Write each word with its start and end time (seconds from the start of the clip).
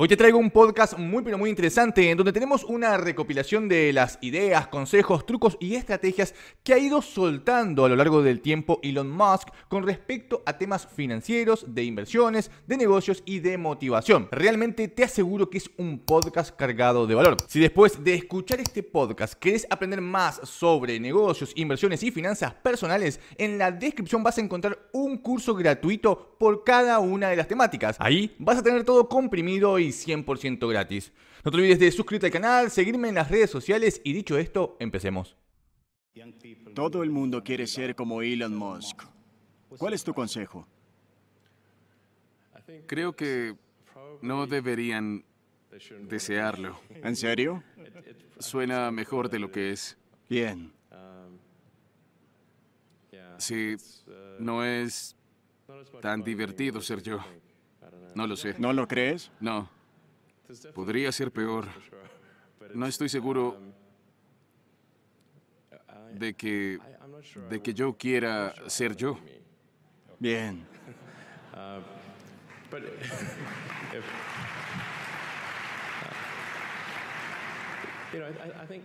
Hoy 0.00 0.06
te 0.06 0.16
traigo 0.16 0.38
un 0.38 0.52
podcast 0.52 0.96
muy 0.96 1.24
pero 1.24 1.38
muy 1.38 1.50
interesante 1.50 2.08
en 2.08 2.16
donde 2.16 2.32
tenemos 2.32 2.62
una 2.62 2.96
recopilación 2.98 3.68
de 3.68 3.92
las 3.92 4.16
ideas, 4.20 4.68
consejos, 4.68 5.26
trucos 5.26 5.56
y 5.58 5.74
estrategias 5.74 6.36
que 6.62 6.72
ha 6.72 6.78
ido 6.78 7.02
soltando 7.02 7.84
a 7.84 7.88
lo 7.88 7.96
largo 7.96 8.22
del 8.22 8.40
tiempo 8.40 8.78
Elon 8.84 9.10
Musk 9.10 9.48
con 9.66 9.84
respecto 9.84 10.44
a 10.46 10.56
temas 10.56 10.86
financieros, 10.86 11.74
de 11.74 11.82
inversiones, 11.82 12.52
de 12.68 12.76
negocios 12.76 13.24
y 13.26 13.40
de 13.40 13.58
motivación. 13.58 14.28
Realmente 14.30 14.86
te 14.86 15.02
aseguro 15.02 15.50
que 15.50 15.58
es 15.58 15.68
un 15.78 15.98
podcast 15.98 16.54
cargado 16.54 17.08
de 17.08 17.16
valor. 17.16 17.36
Si 17.48 17.58
después 17.58 18.04
de 18.04 18.14
escuchar 18.14 18.60
este 18.60 18.84
podcast 18.84 19.34
querés 19.34 19.66
aprender 19.68 20.00
más 20.00 20.40
sobre 20.44 21.00
negocios, 21.00 21.50
inversiones 21.56 22.04
y 22.04 22.12
finanzas 22.12 22.54
personales, 22.54 23.18
en 23.36 23.58
la 23.58 23.72
descripción 23.72 24.22
vas 24.22 24.38
a 24.38 24.42
encontrar 24.42 24.78
un 24.92 25.18
curso 25.18 25.56
gratuito 25.56 26.36
por 26.38 26.62
cada 26.62 27.00
una 27.00 27.30
de 27.30 27.36
las 27.36 27.48
temáticas. 27.48 27.96
Ahí 27.98 28.36
vas 28.38 28.58
a 28.58 28.62
tener 28.62 28.84
todo 28.84 29.08
comprimido 29.08 29.80
y 29.80 29.87
100% 29.90 30.68
gratis. 30.68 31.12
No 31.44 31.50
te 31.50 31.56
olvides 31.56 31.78
de 31.78 31.90
suscribirte 31.90 32.26
al 32.26 32.32
canal, 32.32 32.70
seguirme 32.70 33.08
en 33.08 33.14
las 33.14 33.30
redes 33.30 33.50
sociales 33.50 34.00
y 34.04 34.12
dicho 34.12 34.38
esto, 34.38 34.76
empecemos. 34.80 35.36
Todo 36.74 37.02
el 37.02 37.10
mundo 37.10 37.42
quiere 37.44 37.66
ser 37.66 37.94
como 37.94 38.22
Elon 38.22 38.54
Musk. 38.54 39.02
¿Cuál 39.78 39.94
es 39.94 40.02
tu 40.02 40.14
consejo? 40.14 40.66
Creo 42.86 43.14
que 43.14 43.56
no 44.22 44.46
deberían 44.46 45.24
desearlo. 46.02 46.80
¿En 46.90 47.16
serio? 47.16 47.62
Suena 48.38 48.90
mejor 48.90 49.28
de 49.28 49.38
lo 49.38 49.50
que 49.50 49.72
es. 49.72 49.96
Bien. 50.28 50.72
Sí, 53.38 53.76
no 54.40 54.64
es 54.64 55.16
tan 56.00 56.22
divertido 56.22 56.80
ser 56.80 57.02
yo. 57.02 57.18
No 58.14 58.26
lo 58.26 58.36
sé. 58.36 58.54
¿No 58.58 58.72
lo 58.72 58.88
crees? 58.88 59.30
No. 59.40 59.70
Podría 60.74 61.12
ser 61.12 61.30
peor. 61.30 61.66
No 62.74 62.86
estoy 62.86 63.08
seguro 63.08 63.58
de 66.12 66.34
que 66.34 66.78
de 67.50 67.62
que 67.62 67.74
yo 67.74 67.96
quiera 67.96 68.54
ser 68.66 68.96
yo. 68.96 69.18
Bien. 70.18 70.66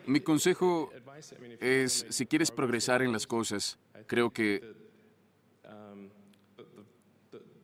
Mi 0.06 0.22
consejo 0.22 0.92
es, 1.59 2.06
si 2.09 2.26
quieres 2.26 2.52
progresar 2.52 3.02
en 3.02 3.12
las 3.12 3.28
cosas, 3.28 3.78
creo 4.08 4.32
que 4.32 4.76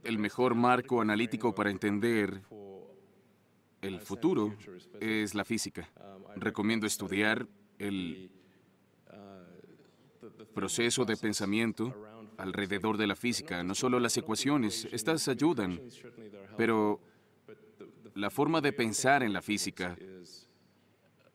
el 0.04 0.18
mejor 0.18 0.56
marco 0.56 1.02
analítico 1.02 1.54
para 1.54 1.70
entender 1.70 2.42
el 3.82 4.00
futuro 4.02 4.56
es 5.00 5.36
la 5.36 5.46
física. 5.46 5.90
Recomiendo 6.36 6.86
estudiar 6.86 7.48
el 7.78 8.32
proceso 10.54 11.06
de 11.06 11.18
pensamiento 11.18 11.94
alrededor 12.38 12.98
de 12.98 13.08
la 13.08 13.16
física, 13.16 13.64
no 13.64 13.76
solo 13.76 14.00
las 14.00 14.16
ecuaciones, 14.18 14.88
estas 14.92 15.28
ayudan, 15.28 15.82
pero 16.58 17.02
la 18.16 18.30
forma 18.30 18.62
de 18.62 18.74
pensar 18.74 19.24
en 19.24 19.34
la 19.34 19.42
física 19.42 19.98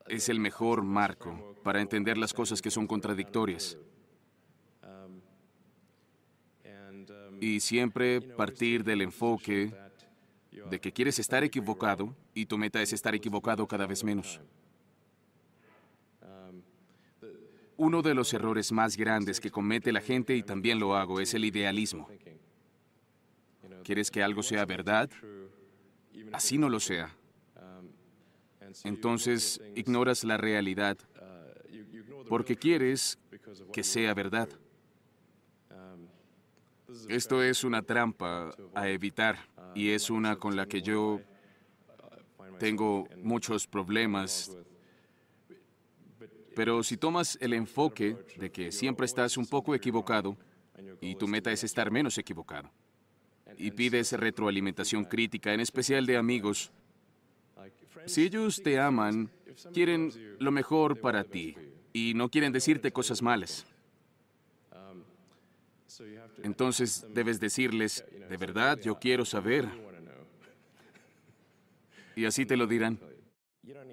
es 0.07 0.29
el 0.29 0.41
mejor 0.41 0.83
marco 0.83 1.57
para 1.63 1.81
entender 1.81 2.19
las 2.19 2.33
cosas 2.33 2.61
que 2.61 2.71
son 2.71 2.87
contradictorias. 2.87 3.79
Y 7.41 7.61
siempre 7.61 8.21
partir 8.21 8.85
del 8.85 9.03
enfoque 9.03 9.75
de 10.71 10.81
que 10.81 10.93
quieres 10.93 11.19
estar 11.19 11.45
equivocado 11.45 12.15
y 12.35 12.47
tu 12.47 12.59
meta 12.59 12.81
es 12.81 12.93
estar 12.93 13.15
equivocado 13.15 13.67
cada 13.67 13.87
vez 13.87 14.05
menos. 14.05 14.41
Uno 17.77 18.03
de 18.03 18.15
los 18.15 18.33
errores 18.33 18.71
más 18.71 18.97
grandes 18.97 19.41
que 19.41 19.51
comete 19.51 19.91
la 19.93 20.01
gente, 20.01 20.37
y 20.37 20.43
también 20.43 20.79
lo 20.79 20.95
hago, 20.95 21.21
es 21.21 21.35
el 21.35 21.45
idealismo. 21.45 22.09
¿Quieres 23.83 24.11
que 24.11 24.23
algo 24.23 24.43
sea 24.43 24.65
verdad? 24.65 25.11
Así 26.33 26.57
no 26.57 26.69
lo 26.69 26.79
sea. 26.79 27.15
Entonces 28.85 29.61
ignoras 29.75 30.25
la 30.25 30.37
realidad 30.37 30.97
porque 32.29 32.57
quieres 32.57 33.19
que 33.73 33.83
sea 33.83 34.15
verdad. 34.15 34.49
Esto 37.09 37.43
es 37.43 37.65
una 37.65 37.83
trampa 37.83 38.55
a 38.75 38.89
evitar 38.89 39.37
y 39.75 39.91
es 39.91 40.11
una 40.11 40.37
con 40.37 40.57
la 40.57 40.67
que 40.67 40.83
yo 40.83 41.21
tengo 42.59 43.09
muchos 43.23 43.67
problemas. 43.67 44.57
Pero 46.55 46.83
si 46.83 46.97
tomas 46.97 47.37
el 47.41 47.53
enfoque 47.53 48.17
de 48.37 48.51
que 48.51 48.71
siempre 48.71 49.07
estás 49.07 49.37
un 49.37 49.47
poco 49.47 49.75
equivocado 49.75 50.37
y 51.01 51.17
tu 51.17 51.27
meta 51.27 51.51
es 51.51 51.65
estar 51.65 51.91
menos 51.91 52.17
equivocado, 52.19 52.71
y 53.59 53.71
pides 53.71 54.13
retroalimentación 54.13 55.05
crítica, 55.05 55.53
en 55.53 55.61
especial 55.61 56.07
de 56.07 56.17
amigos, 56.17 56.73
si 58.07 58.25
ellos 58.25 58.63
te 58.63 58.79
aman, 58.79 59.31
quieren 59.73 60.13
lo 60.39 60.51
mejor 60.51 61.01
para 61.01 61.25
ti 61.25 61.57
y 61.93 62.13
no 62.15 62.29
quieren 62.29 62.53
decirte 62.53 62.93
cosas 62.93 63.23
malas. 63.23 63.67
Entonces 66.45 67.07
debes 67.09 67.41
decirles, 67.41 68.05
de 68.29 68.37
verdad, 68.37 68.79
yo 68.79 68.99
quiero 68.99 69.25
saber. 69.25 69.67
Y 72.15 72.27
así 72.27 72.45
te 72.45 72.57
lo 72.57 72.67
dirán. 72.67 73.01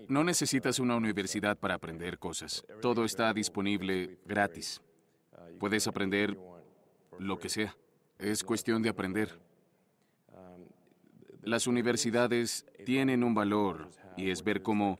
No 0.09 0.25
necesitas 0.25 0.78
una 0.79 0.97
universidad 0.97 1.57
para 1.57 1.75
aprender 1.75 2.19
cosas. 2.19 2.66
Todo 2.81 3.06
está 3.06 3.34
disponible 3.34 4.19
gratis. 4.25 4.81
Puedes 5.59 5.88
aprender 5.88 6.38
lo 7.17 7.40
que 7.40 7.47
sea. 7.47 7.75
Es 8.19 8.44
cuestión 8.44 8.81
de 8.81 8.90
aprender. 8.90 9.40
Las 11.44 11.67
universidades 11.67 12.66
tienen 12.85 13.23
un 13.23 13.34
valor 13.34 13.90
y 14.17 14.29
es 14.29 14.44
ver 14.44 14.61
cómo 14.61 15.00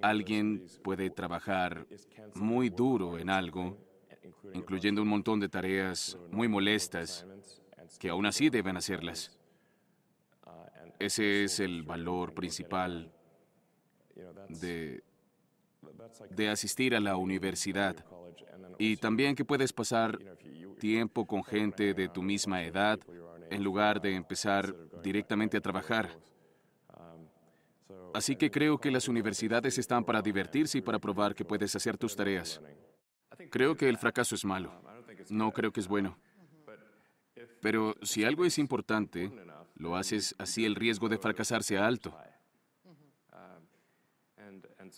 alguien 0.00 0.64
puede 0.84 1.10
trabajar 1.10 1.88
muy 2.34 2.70
duro 2.70 3.18
en 3.18 3.30
algo 3.30 3.89
incluyendo 4.54 5.02
un 5.02 5.08
montón 5.08 5.40
de 5.40 5.48
tareas 5.48 6.18
muy 6.30 6.48
molestas 6.48 7.26
que 7.98 8.08
aún 8.08 8.26
así 8.26 8.50
deben 8.50 8.76
hacerlas. 8.76 9.36
Ese 10.98 11.44
es 11.44 11.60
el 11.60 11.82
valor 11.82 12.34
principal 12.34 13.10
de, 14.48 15.02
asistir 16.50 16.94
a 16.94 17.00
la 17.00 17.16
universidad. 17.16 18.04
Y 18.78 18.96
también 18.96 19.34
que 19.34 19.44
puedes 19.44 19.72
pasar 19.72 20.18
tiempo 20.78 21.26
con 21.26 21.44
gente 21.44 21.94
de 21.94 22.08
tu 22.08 22.22
misma 22.22 22.62
edad 22.62 22.98
en 23.50 23.64
lugar 23.64 24.00
de 24.00 24.14
empezar 24.14 24.74
directamente 25.02 25.56
a 25.56 25.60
trabajar. 25.60 26.10
Así 28.12 28.36
que 28.36 28.50
creo 28.50 28.78
que 28.78 28.90
las 28.90 29.08
universidades 29.08 29.78
están 29.78 30.04
para 30.04 30.20
divertirse 30.20 30.78
y 30.78 30.82
para 30.82 30.98
probar 30.98 31.34
que 31.34 31.44
puedes 31.44 31.74
hacer 31.76 31.96
tus 31.96 32.16
tareas. 32.16 32.60
Creo 33.50 33.76
que 33.76 33.88
el 33.88 33.98
fracaso 33.98 34.34
es 34.34 34.44
malo. 34.44 34.72
No 35.28 35.52
creo 35.52 35.72
que 35.72 35.80
es 35.80 35.88
bueno. 35.88 36.16
Pero 37.60 37.94
si 38.02 38.24
algo 38.24 38.44
es 38.44 38.58
importante, 38.58 39.30
lo 39.74 39.96
haces 39.96 40.34
así 40.38 40.64
el 40.64 40.74
riesgo 40.74 41.08
de 41.08 41.18
fracasar 41.18 41.62
sea 41.62 41.86
alto. 41.86 42.16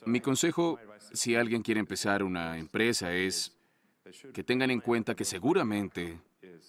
Mi 0.07 0.21
consejo, 0.21 0.79
si 1.13 1.35
alguien 1.35 1.63
quiere 1.63 1.81
empezar 1.81 2.23
una 2.23 2.59
empresa, 2.59 3.13
es 3.13 3.57
que 4.33 4.43
tengan 4.43 4.71
en 4.71 4.81
cuenta 4.81 5.15
que 5.15 5.25
seguramente 5.25 6.21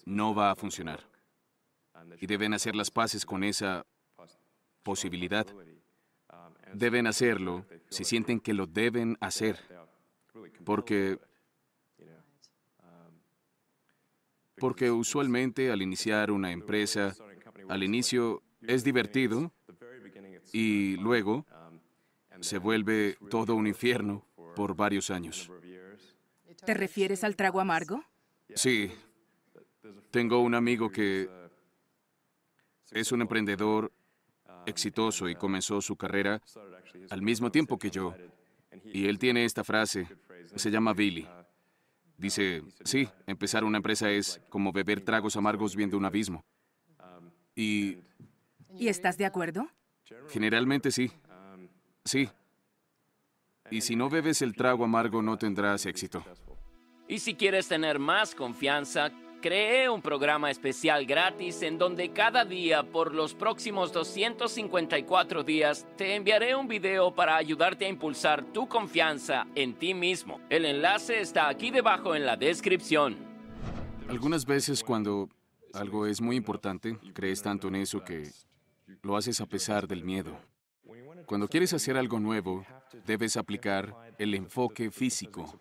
no 0.05 0.33
va 0.33 0.51
a 0.51 0.55
funcionar. 0.55 0.99
Y 2.19 2.27
deben 2.27 2.53
hacer 2.53 2.75
las 2.75 2.91
paces 2.91 3.25
con 3.25 3.43
esa 3.43 3.85
posibilidad. 4.83 5.45
Deben 6.73 7.07
hacerlo 7.07 7.65
si 7.89 8.03
sienten 8.03 8.39
que 8.39 8.53
lo 8.53 8.65
deben 8.65 9.17
hacer. 9.21 9.59
Porque 10.65 11.19
porque 14.63 14.89
usualmente 14.89 15.71
al 15.71 15.81
iniciar 15.81 16.31
una 16.31 16.49
empresa, 16.49 17.13
al 17.67 17.83
inicio 17.83 18.41
es 18.61 18.81
divertido 18.85 19.51
y 20.53 20.95
luego 20.95 21.45
se 22.39 22.59
vuelve 22.59 23.17
todo 23.29 23.55
un 23.55 23.67
infierno 23.67 24.25
por 24.55 24.73
varios 24.73 25.09
años. 25.09 25.51
¿Te 26.65 26.73
refieres 26.73 27.25
al 27.25 27.35
trago 27.35 27.59
amargo? 27.59 28.05
Sí. 28.55 28.89
Tengo 30.11 30.39
un 30.39 30.55
amigo 30.55 30.89
que 30.89 31.29
es 32.91 33.11
un 33.11 33.19
emprendedor 33.19 33.91
exitoso 34.65 35.27
y 35.27 35.35
comenzó 35.35 35.81
su 35.81 35.97
carrera 35.97 36.41
al 37.09 37.21
mismo 37.21 37.51
tiempo 37.51 37.77
que 37.77 37.91
yo. 37.91 38.15
Y 38.85 39.07
él 39.07 39.19
tiene 39.19 39.43
esta 39.43 39.65
frase, 39.65 40.07
se 40.55 40.71
llama 40.71 40.93
Billy. 40.93 41.27
Dice, 42.17 42.63
sí, 42.83 43.09
empezar 43.27 43.63
una 43.63 43.77
empresa 43.77 44.09
es 44.09 44.39
como 44.49 44.71
beber 44.71 45.01
tragos 45.01 45.35
amargos 45.35 45.75
viendo 45.75 45.97
un 45.97 46.05
abismo. 46.05 46.43
Y 47.55 47.97
¿Y 48.77 48.87
estás 48.87 49.17
de 49.17 49.25
acuerdo? 49.25 49.67
Generalmente 50.29 50.91
sí. 50.91 51.11
Sí. 52.05 52.29
Y 53.69 53.81
si 53.81 53.95
no 53.95 54.09
bebes 54.09 54.41
el 54.41 54.55
trago 54.55 54.83
amargo 54.83 55.21
no 55.21 55.37
tendrás 55.37 55.85
éxito. 55.85 56.23
Y 57.07 57.19
si 57.19 57.35
quieres 57.35 57.67
tener 57.67 57.99
más 57.99 58.35
confianza, 58.35 59.11
creé 59.43 59.89
un 59.89 60.01
programa 60.01 60.49
especial 60.49 61.05
gratis 61.05 61.63
en 61.63 61.77
donde 61.77 62.13
cada 62.13 62.45
día 62.45 62.81
por 62.81 63.13
los 63.13 63.33
próximos 63.33 63.91
254 63.91 65.43
días 65.43 65.85
te 65.97 66.15
enviaré 66.15 66.55
un 66.55 66.65
video 66.65 67.13
para 67.13 67.35
ayudarte 67.35 67.85
a 67.85 67.89
impulsar 67.89 68.45
tu 68.53 68.69
confianza 68.69 69.45
en 69.53 69.73
ti 69.73 69.93
mismo. 69.93 70.39
El 70.49 70.63
enlace 70.63 71.19
está 71.19 71.49
aquí 71.49 71.71
debajo 71.71 72.15
en 72.15 72.25
la 72.25 72.37
descripción. 72.37 73.17
Algunas 74.07 74.45
veces 74.45 74.81
cuando 74.81 75.27
algo 75.73 76.07
es 76.07 76.21
muy 76.21 76.37
importante, 76.37 76.97
crees 77.13 77.41
tanto 77.41 77.67
en 77.67 77.75
eso 77.75 78.01
que 78.01 78.31
lo 79.01 79.17
haces 79.17 79.41
a 79.41 79.45
pesar 79.45 79.89
del 79.89 80.05
miedo. 80.05 80.39
Cuando 81.25 81.49
quieres 81.49 81.73
hacer 81.73 81.97
algo 81.97 82.17
nuevo, 82.17 82.65
debes 83.05 83.35
aplicar 83.35 83.93
el 84.17 84.35
enfoque 84.35 84.89
físico. 84.89 85.59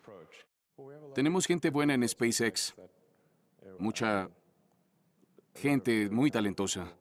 Tenemos 1.13 1.45
gente 1.45 1.69
buena 1.69 1.93
en 1.93 2.07
SpaceX, 2.07 2.73
mucha 3.79 4.29
gente 5.55 6.09
muy 6.09 6.31
talentosa. 6.31 6.91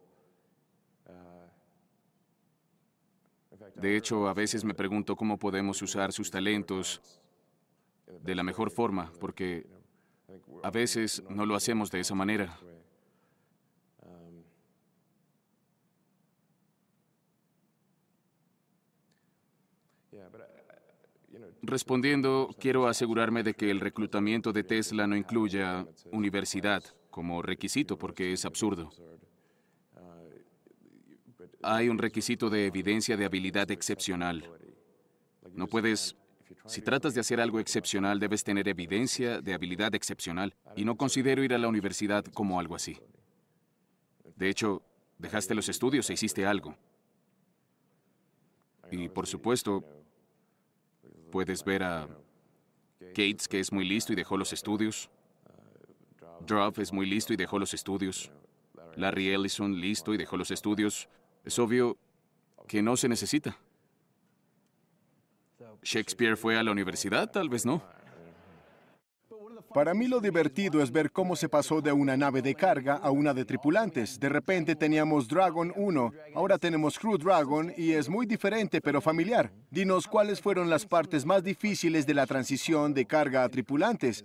De 3.75 3.97
hecho, 3.97 4.29
a 4.29 4.35
veces 4.35 4.65
me 4.65 4.75
pregunto 4.75 5.17
cómo 5.17 5.39
podemos 5.39 5.81
usar 5.83 6.13
sus 6.13 6.31
talentos 6.31 7.01
de 8.23 8.35
la 8.35 8.43
mejor 8.43 8.71
forma, 8.71 9.11
porque 9.19 9.67
a 10.63 10.71
veces 10.71 11.23
no 11.29 11.47
lo 11.47 11.55
hacemos 11.55 11.91
de 11.91 12.01
esa 12.01 12.15
manera. 12.15 12.59
Respondiendo, 21.73 22.55
quiero 22.61 22.87
asegurarme 22.87 23.43
de 23.43 23.55
que 23.55 23.71
el 23.71 23.81
reclutamiento 23.81 24.53
de 24.53 24.63
Tesla 24.63 25.07
no 25.07 25.17
incluya 25.17 25.87
universidad 26.11 26.85
como 27.09 27.41
requisito, 27.41 27.99
porque 27.99 28.35
es 28.35 28.45
absurdo. 28.45 28.91
Hay 31.63 31.89
un 31.89 31.97
requisito 31.97 32.51
de 32.51 32.67
evidencia 32.67 33.17
de 33.17 33.25
habilidad 33.25 33.71
excepcional. 33.71 34.51
No 35.55 35.67
puedes, 35.67 36.15
si 36.67 36.83
tratas 36.83 37.15
de 37.15 37.21
hacer 37.21 37.41
algo 37.41 37.59
excepcional, 37.59 38.21
debes 38.21 38.45
tener 38.45 38.69
evidencia 38.69 39.41
de 39.41 39.55
habilidad 39.55 39.95
excepcional. 39.95 40.55
Y 40.77 40.85
no 40.85 40.97
considero 40.97 41.43
ir 41.43 41.55
a 41.55 41.59
la 41.59 41.69
universidad 41.69 42.23
como 42.27 42.61
algo 42.61 42.75
así. 42.75 42.99
De 44.37 44.51
hecho, 44.51 44.83
dejaste 45.17 45.55
los 45.55 45.71
estudios 45.71 46.11
e 46.11 46.13
hiciste 46.13 46.45
algo. 46.45 46.77
Y 48.91 49.09
por 49.09 49.27
supuesto, 49.27 50.02
Puedes 51.33 51.65
ver 51.65 51.83
a 51.83 52.07
Gates, 53.01 53.49
que 53.49 53.59
es 53.59 53.73
muy 53.73 53.89
listo 53.89 54.13
y 54.13 54.17
dejó 54.17 54.37
los 54.37 54.53
estudios. 54.53 55.09
Druff 56.47 56.79
es 56.79 56.93
muy 56.93 57.07
listo 57.07 57.33
y 57.33 57.37
dejó 57.37 57.59
los 57.59 57.73
estudios. 57.73 58.31
Larry 58.97 59.31
Ellison, 59.31 59.81
listo 59.81 60.13
y 60.13 60.19
dejó 60.19 60.37
los 60.37 60.51
estudios. 60.51 61.09
Es 61.43 61.59
obvio 61.59 61.97
que 62.69 62.83
no 62.83 62.99
se 62.99 63.09
necesita. 63.09 63.57
¿Shakespeare 65.83 66.37
fue 66.37 66.59
a 66.59 66.63
la 66.63 66.71
universidad? 66.71 67.31
Tal 67.31 67.49
vez 67.49 67.65
no. 67.65 67.83
Para 69.75 69.95
mí 69.95 70.07
lo 70.07 70.21
divertido 70.21 70.83
es 70.83 70.93
ver 70.93 71.11
cómo 71.11 71.35
se 71.35 71.49
pasó 71.49 71.81
de 71.81 71.93
una 71.93 72.17
nave 72.17 72.43
de 72.43 72.55
carga 72.55 72.97
a 72.97 73.11
una 73.11 73.33
de 73.33 73.45
tripulantes. 73.45 74.21
De 74.21 74.29
repente 74.29 74.77
teníamos 74.77 75.27
Dragon 75.29 75.73
1, 75.75 76.13
ahora 76.35 76.59
tenemos 76.59 76.99
Crew 76.99 77.17
Dragon 77.17 77.73
y 77.77 77.93
es 77.93 78.09
muy 78.09 78.27
diferente 78.27 78.81
pero 78.81 79.01
familiar. 79.01 79.51
Dinos 79.71 80.07
cuáles 80.07 80.41
fueron 80.41 80.69
las 80.69 80.85
partes 80.85 81.25
más 81.25 81.43
difíciles 81.43 82.07
de 82.07 82.15
la 82.15 82.27
transición 82.27 82.93
de 82.93 83.07
carga 83.07 83.45
a 83.45 83.49
tripulantes. 83.49 84.25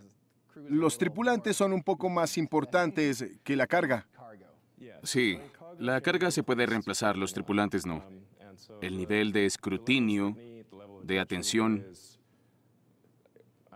Los 0.55 0.97
tripulantes 0.97 1.55
son 1.55 1.71
un 1.71 1.83
poco 1.83 2.09
más 2.09 2.37
importantes 2.37 3.23
que 3.43 3.55
la 3.55 3.67
carga. 3.67 4.05
Sí, 5.03 5.39
la 5.79 6.01
carga 6.01 6.29
se 6.31 6.43
puede 6.43 6.65
reemplazar, 6.65 7.15
los 7.15 7.33
tripulantes 7.33 7.85
no. 7.85 8.03
El 8.81 8.97
nivel 8.97 9.31
de 9.31 9.45
escrutinio, 9.45 10.35
de 11.03 11.19
atención, 11.19 11.85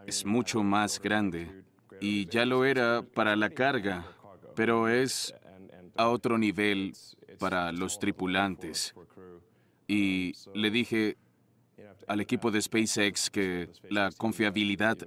es 0.05 0.25
mucho 0.25 0.63
más 0.63 0.99
grande 0.99 1.60
y 2.01 2.25
ya 2.25 2.45
lo 2.45 2.65
era 2.65 3.03
para 3.03 3.35
la 3.35 3.51
carga, 3.51 4.05
pero 4.55 4.89
es 4.89 5.33
a 5.95 6.09
otro 6.09 6.37
nivel 6.37 6.93
para 7.37 7.71
los 7.71 7.99
tripulantes. 7.99 8.93
Y 9.87 10.33
le 10.53 10.71
dije 10.71 11.17
al 12.07 12.19
equipo 12.19 12.49
de 12.49 12.61
SpaceX 12.61 13.29
que 13.29 13.69
la 13.89 14.09
confiabilidad 14.17 14.97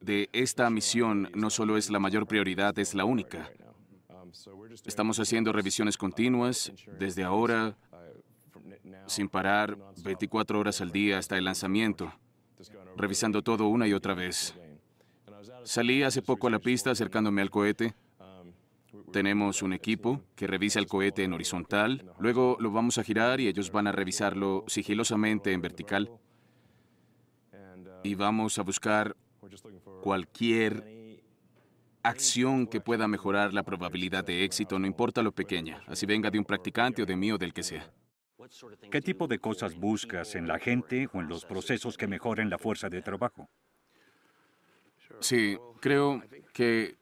de 0.00 0.30
esta 0.32 0.70
misión 0.70 1.30
no 1.34 1.50
solo 1.50 1.76
es 1.76 1.90
la 1.90 1.98
mayor 1.98 2.26
prioridad, 2.26 2.78
es 2.78 2.94
la 2.94 3.04
única. 3.04 3.50
Estamos 4.86 5.20
haciendo 5.20 5.52
revisiones 5.52 5.98
continuas 5.98 6.72
desde 6.98 7.22
ahora, 7.22 7.76
sin 9.06 9.28
parar, 9.28 9.76
24 10.02 10.58
horas 10.58 10.80
al 10.80 10.90
día 10.90 11.18
hasta 11.18 11.36
el 11.36 11.44
lanzamiento 11.44 12.12
revisando 12.98 13.42
todo 13.42 13.68
una 13.68 13.86
y 13.86 13.92
otra 13.92 14.14
vez. 14.14 14.54
Salí 15.64 16.02
hace 16.02 16.22
poco 16.22 16.46
a 16.46 16.50
la 16.50 16.58
pista 16.58 16.90
acercándome 16.90 17.42
al 17.42 17.50
cohete. 17.50 17.94
Tenemos 19.12 19.62
un 19.62 19.72
equipo 19.72 20.22
que 20.34 20.46
revisa 20.46 20.78
el 20.78 20.86
cohete 20.86 21.24
en 21.24 21.32
horizontal, 21.32 22.10
luego 22.18 22.56
lo 22.60 22.70
vamos 22.70 22.98
a 22.98 23.04
girar 23.04 23.40
y 23.40 23.48
ellos 23.48 23.70
van 23.70 23.86
a 23.86 23.92
revisarlo 23.92 24.64
sigilosamente 24.66 25.52
en 25.52 25.62
vertical. 25.62 26.10
Y 28.02 28.14
vamos 28.14 28.58
a 28.58 28.62
buscar 28.62 29.16
cualquier 30.02 30.98
acción 32.02 32.66
que 32.66 32.80
pueda 32.80 33.08
mejorar 33.08 33.52
la 33.52 33.62
probabilidad 33.62 34.24
de 34.24 34.44
éxito, 34.44 34.78
no 34.78 34.86
importa 34.86 35.22
lo 35.22 35.32
pequeña, 35.32 35.82
así 35.86 36.06
venga 36.06 36.30
de 36.30 36.38
un 36.38 36.44
practicante 36.44 37.02
o 37.02 37.06
de 37.06 37.16
mí 37.16 37.32
o 37.32 37.38
del 37.38 37.52
que 37.52 37.62
sea. 37.62 37.90
¿Qué 38.90 39.00
tipo 39.00 39.26
de 39.26 39.38
cosas 39.38 39.74
buscas 39.76 40.34
en 40.34 40.46
la 40.46 40.58
gente 40.58 41.08
o 41.12 41.20
en 41.20 41.28
los 41.28 41.44
procesos 41.44 41.96
que 41.96 42.06
mejoren 42.06 42.50
la 42.50 42.58
fuerza 42.58 42.88
de 42.88 43.02
trabajo? 43.02 43.48
Sí, 45.20 45.56
creo 45.80 46.22
que 46.52 46.96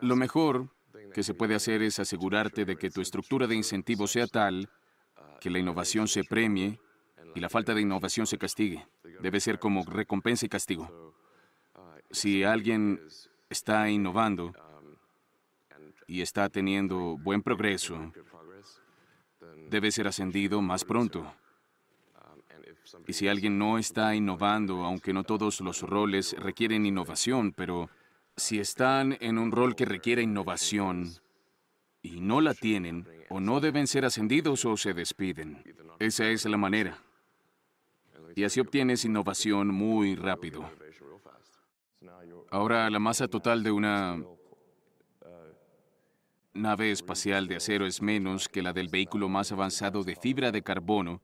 lo 0.00 0.16
mejor 0.16 0.68
que 1.14 1.22
se 1.22 1.34
puede 1.34 1.54
hacer 1.54 1.82
es 1.82 1.98
asegurarte 1.98 2.64
de 2.64 2.76
que 2.76 2.90
tu 2.90 3.00
estructura 3.00 3.46
de 3.46 3.54
incentivos 3.54 4.12
sea 4.12 4.26
tal 4.26 4.68
que 5.40 5.50
la 5.50 5.58
innovación 5.58 6.08
se 6.08 6.24
premie 6.24 6.78
y 7.34 7.40
la 7.40 7.48
falta 7.48 7.74
de 7.74 7.80
innovación 7.80 8.26
se 8.26 8.38
castigue. 8.38 8.86
Debe 9.20 9.40
ser 9.40 9.58
como 9.58 9.84
recompensa 9.84 10.46
y 10.46 10.48
castigo. 10.48 11.14
Si 12.10 12.44
alguien 12.44 13.00
está 13.48 13.88
innovando 13.88 14.52
y 16.06 16.20
está 16.20 16.48
teniendo 16.48 17.16
buen 17.18 17.42
progreso, 17.42 18.12
debe 19.74 19.90
ser 19.90 20.06
ascendido 20.06 20.62
más 20.62 20.84
pronto. 20.84 21.34
Y 23.08 23.12
si 23.12 23.26
alguien 23.26 23.58
no 23.58 23.76
está 23.76 24.14
innovando, 24.14 24.84
aunque 24.84 25.12
no 25.12 25.24
todos 25.24 25.60
los 25.60 25.82
roles 25.82 26.36
requieren 26.38 26.86
innovación, 26.86 27.52
pero 27.52 27.90
si 28.36 28.60
están 28.60 29.18
en 29.20 29.36
un 29.36 29.50
rol 29.50 29.74
que 29.74 29.84
requiere 29.84 30.22
innovación 30.22 31.10
y 32.02 32.20
no 32.20 32.40
la 32.40 32.54
tienen, 32.54 33.04
o 33.30 33.40
no 33.40 33.58
deben 33.58 33.88
ser 33.88 34.04
ascendidos 34.04 34.64
o 34.64 34.76
se 34.76 34.94
despiden. 34.94 35.64
Esa 35.98 36.28
es 36.28 36.44
la 36.44 36.56
manera. 36.56 36.96
Y 38.36 38.44
así 38.44 38.60
obtienes 38.60 39.04
innovación 39.04 39.74
muy 39.74 40.14
rápido. 40.14 40.70
Ahora, 42.50 42.88
la 42.90 43.00
masa 43.00 43.26
total 43.26 43.64
de 43.64 43.72
una 43.72 44.22
nave 46.54 46.90
espacial 46.90 47.48
de 47.48 47.56
acero 47.56 47.86
es 47.86 48.00
menos 48.00 48.48
que 48.48 48.62
la 48.62 48.72
del 48.72 48.88
vehículo 48.88 49.28
más 49.28 49.52
avanzado 49.52 50.04
de 50.04 50.16
fibra 50.16 50.52
de 50.52 50.62
carbono 50.62 51.20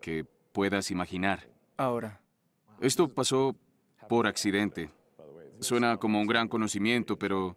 que 0.00 0.24
puedas 0.52 0.90
imaginar. 0.90 1.48
Ahora. 1.76 2.20
Esto 2.80 3.08
pasó 3.08 3.54
por 4.08 4.26
accidente. 4.26 4.90
Suena 5.60 5.98
como 5.98 6.20
un 6.20 6.26
gran 6.26 6.48
conocimiento, 6.48 7.18
pero 7.18 7.54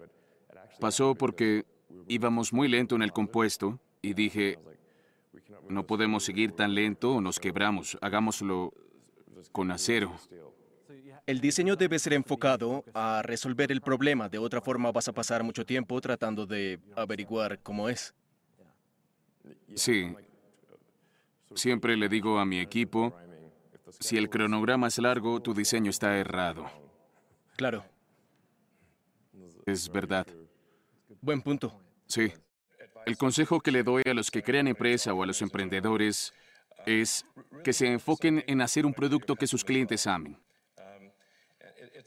pasó 0.80 1.16
porque 1.16 1.66
íbamos 2.08 2.52
muy 2.52 2.68
lento 2.68 2.96
en 2.96 3.02
el 3.02 3.14
compuesto 3.14 3.80
y 4.02 4.14
dije, 4.14 4.60
no 5.70 5.88
podemos 5.88 6.24
seguir 6.26 6.52
tan 6.52 6.76
lento 6.76 7.16
o 7.16 7.22
nos 7.22 7.40
quebramos, 7.40 7.98
hagámoslo 8.02 8.74
con 9.52 9.72
acero. 9.72 10.14
El 11.26 11.40
diseño 11.40 11.78
debe 11.78 12.00
ser 12.00 12.14
enfocado 12.14 12.84
a 12.94 13.22
resolver 13.24 13.72
el 13.72 13.80
problema, 13.80 14.28
de 14.28 14.40
otra 14.40 14.60
forma 14.62 14.92
vas 14.92 15.08
a 15.08 15.14
pasar 15.14 15.44
mucho 15.44 15.66
tiempo 15.66 16.02
tratando 16.02 16.46
de 16.46 16.80
averiguar 16.96 17.60
cómo 17.60 17.88
es. 17.88 18.14
Sí. 19.76 20.14
Siempre 21.56 21.96
le 21.96 22.10
digo 22.10 22.40
a 22.40 22.46
mi 22.46 22.60
equipo, 22.60 23.16
si 24.00 24.18
el 24.18 24.30
cronograma 24.30 24.88
es 24.88 24.98
largo, 24.98 25.42
tu 25.42 25.54
diseño 25.54 25.90
está 25.90 26.18
errado. 26.18 26.70
Claro. 27.56 27.86
Es 29.66 29.90
verdad. 29.90 30.28
Buen 31.22 31.42
punto. 31.42 31.80
Sí. 32.06 32.34
El 33.06 33.18
consejo 33.18 33.62
que 33.62 33.72
le 33.72 33.84
doy 33.84 34.04
a 34.06 34.14
los 34.14 34.30
que 34.30 34.44
crean 34.44 34.68
empresa 34.68 35.14
o 35.14 35.24
a 35.24 35.26
los 35.26 35.42
emprendedores 35.42 36.34
es 36.86 37.26
que 37.64 37.72
se 37.72 37.88
enfoquen 37.88 38.44
en 38.48 38.62
hacer 38.62 38.86
un 38.86 38.94
producto 38.94 39.36
que 39.36 39.48
sus 39.48 39.64
clientes 39.64 40.06
amen. 40.06 40.38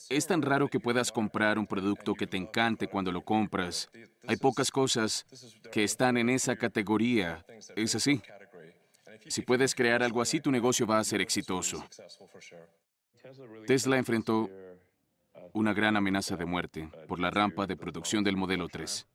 Es 0.08 0.26
tan 0.26 0.42
raro 0.42 0.68
que 0.68 0.80
puedas 0.80 1.10
comprar 1.12 1.58
un 1.58 1.66
producto 1.66 2.14
que 2.14 2.26
te 2.26 2.36
encante 2.36 2.88
cuando 2.88 3.12
lo 3.12 3.22
compras. 3.22 3.90
Hay 4.26 4.36
pocas 4.36 4.70
cosas 4.70 5.26
que 5.72 5.84
están 5.84 6.16
en 6.16 6.30
esa 6.30 6.56
categoría. 6.56 7.44
Es 7.74 7.94
así. 7.94 8.22
Si 9.28 9.42
puedes 9.42 9.74
crear 9.74 10.02
algo 10.02 10.22
así, 10.22 10.40
tu 10.40 10.50
negocio 10.50 10.86
va 10.86 10.98
a 10.98 11.04
ser 11.04 11.20
exitoso. 11.20 11.84
Tesla 13.66 13.96
enfrentó 13.96 14.48
una 15.52 15.72
gran 15.72 15.96
amenaza 15.96 16.36
de 16.36 16.44
muerte 16.44 16.88
por 17.08 17.18
la 17.18 17.30
rampa 17.30 17.66
de 17.66 17.76
producción 17.76 18.22
del 18.22 18.36
modelo 18.36 18.68
3. 18.68 19.06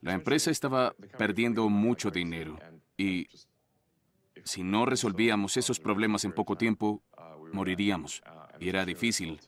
La 0.00 0.14
empresa 0.14 0.50
estaba 0.50 0.94
perdiendo 1.18 1.68
mucho 1.68 2.10
dinero 2.10 2.58
y 2.96 3.28
si 4.44 4.62
no 4.62 4.84
resolvíamos 4.84 5.56
esos 5.56 5.80
problemas 5.80 6.24
en 6.24 6.32
poco 6.32 6.56
tiempo, 6.56 7.02
moriríamos. 7.52 8.22
Y 8.60 8.68
era 8.68 8.84
difícil 8.84 9.40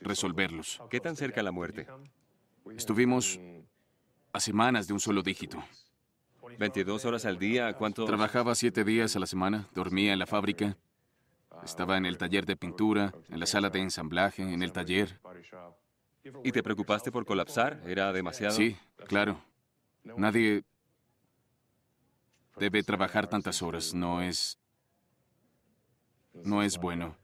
resolverlos. 0.00 0.80
¿Qué 0.90 1.00
tan 1.00 1.16
cerca 1.16 1.42
la 1.42 1.52
muerte? 1.52 1.86
Estuvimos 2.76 3.40
a 4.32 4.40
semanas 4.40 4.86
de 4.86 4.92
un 4.92 5.00
solo 5.00 5.22
dígito. 5.22 5.62
22 6.58 7.04
horas 7.04 7.24
al 7.26 7.38
día, 7.38 7.72
¿cuánto? 7.74 8.04
Trabajaba 8.04 8.54
siete 8.54 8.84
días 8.84 9.14
a 9.16 9.18
la 9.18 9.26
semana, 9.26 9.68
dormía 9.74 10.12
en 10.12 10.18
la 10.18 10.26
fábrica, 10.26 10.76
estaba 11.62 11.96
en 11.96 12.06
el 12.06 12.16
taller 12.16 12.46
de 12.46 12.56
pintura, 12.56 13.12
en 13.28 13.40
la 13.40 13.46
sala 13.46 13.70
de 13.70 13.80
ensamblaje, 13.80 14.42
en 14.42 14.62
el 14.62 14.72
taller. 14.72 15.20
¿Y 16.44 16.52
te 16.52 16.62
preocupaste 16.62 17.10
por 17.10 17.24
colapsar? 17.24 17.82
¿Era 17.86 18.12
demasiado? 18.12 18.54
Sí, 18.54 18.76
claro. 19.06 19.42
Nadie 20.04 20.64
debe 22.56 22.82
trabajar 22.82 23.28
tantas 23.28 23.62
horas, 23.62 23.94
no 23.94 24.22
es... 24.22 24.58
no 26.32 26.62
es 26.62 26.78
bueno. 26.78 27.16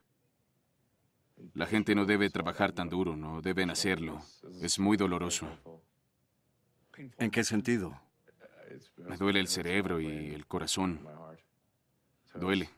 La 1.54 1.66
gente 1.66 1.94
no 1.94 2.04
debe 2.04 2.30
trabajar 2.30 2.72
tan 2.72 2.88
duro, 2.88 3.16
no 3.16 3.40
deben 3.42 3.70
hacerlo. 3.70 4.20
Es 4.60 4.78
muy 4.78 4.96
doloroso. 4.96 5.48
¿En 7.18 7.30
qué 7.30 7.44
sentido? 7.44 8.00
Me 8.96 9.16
duele 9.16 9.40
el 9.40 9.48
cerebro 9.48 10.00
y 10.00 10.32
el 10.32 10.46
corazón. 10.46 11.00
Duele. 12.34 12.70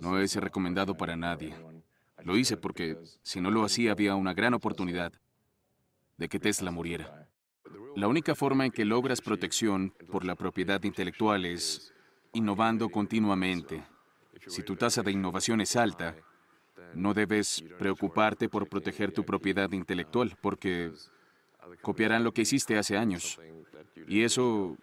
No 0.00 0.18
es 0.18 0.34
recomendado 0.36 0.96
para 0.96 1.16
nadie. 1.16 1.54
Lo 2.22 2.36
hice 2.36 2.56
porque 2.56 2.98
si 3.22 3.40
no 3.40 3.50
lo 3.50 3.64
hacía 3.64 3.92
había 3.92 4.14
una 4.14 4.34
gran 4.34 4.54
oportunidad 4.54 5.12
de 6.16 6.28
que 6.28 6.38
Tesla 6.38 6.70
muriera. 6.70 7.28
La 7.94 8.08
única 8.08 8.34
forma 8.34 8.66
en 8.66 8.72
que 8.72 8.84
logras 8.84 9.20
protección 9.20 9.94
por 10.10 10.24
la 10.24 10.34
propiedad 10.34 10.82
intelectual 10.82 11.44
es 11.44 11.92
innovando 12.32 12.88
continuamente. 12.88 13.84
Si 14.46 14.62
tu 14.62 14.76
tasa 14.76 15.02
de 15.02 15.12
innovación 15.12 15.60
es 15.60 15.76
alta, 15.76 16.14
no 16.94 17.14
debes 17.14 17.64
preocuparte 17.78 18.48
por 18.48 18.68
proteger 18.68 19.12
tu 19.12 19.24
propiedad 19.24 19.70
intelectual, 19.72 20.36
porque 20.40 20.92
copiarán 21.82 22.24
lo 22.24 22.32
que 22.32 22.42
hiciste 22.42 22.78
hace 22.78 22.96
años. 22.96 23.38
Y 24.06 24.22
eso, 24.22 24.76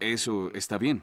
eso 0.00 0.50
está 0.54 0.78
bien. 0.78 1.02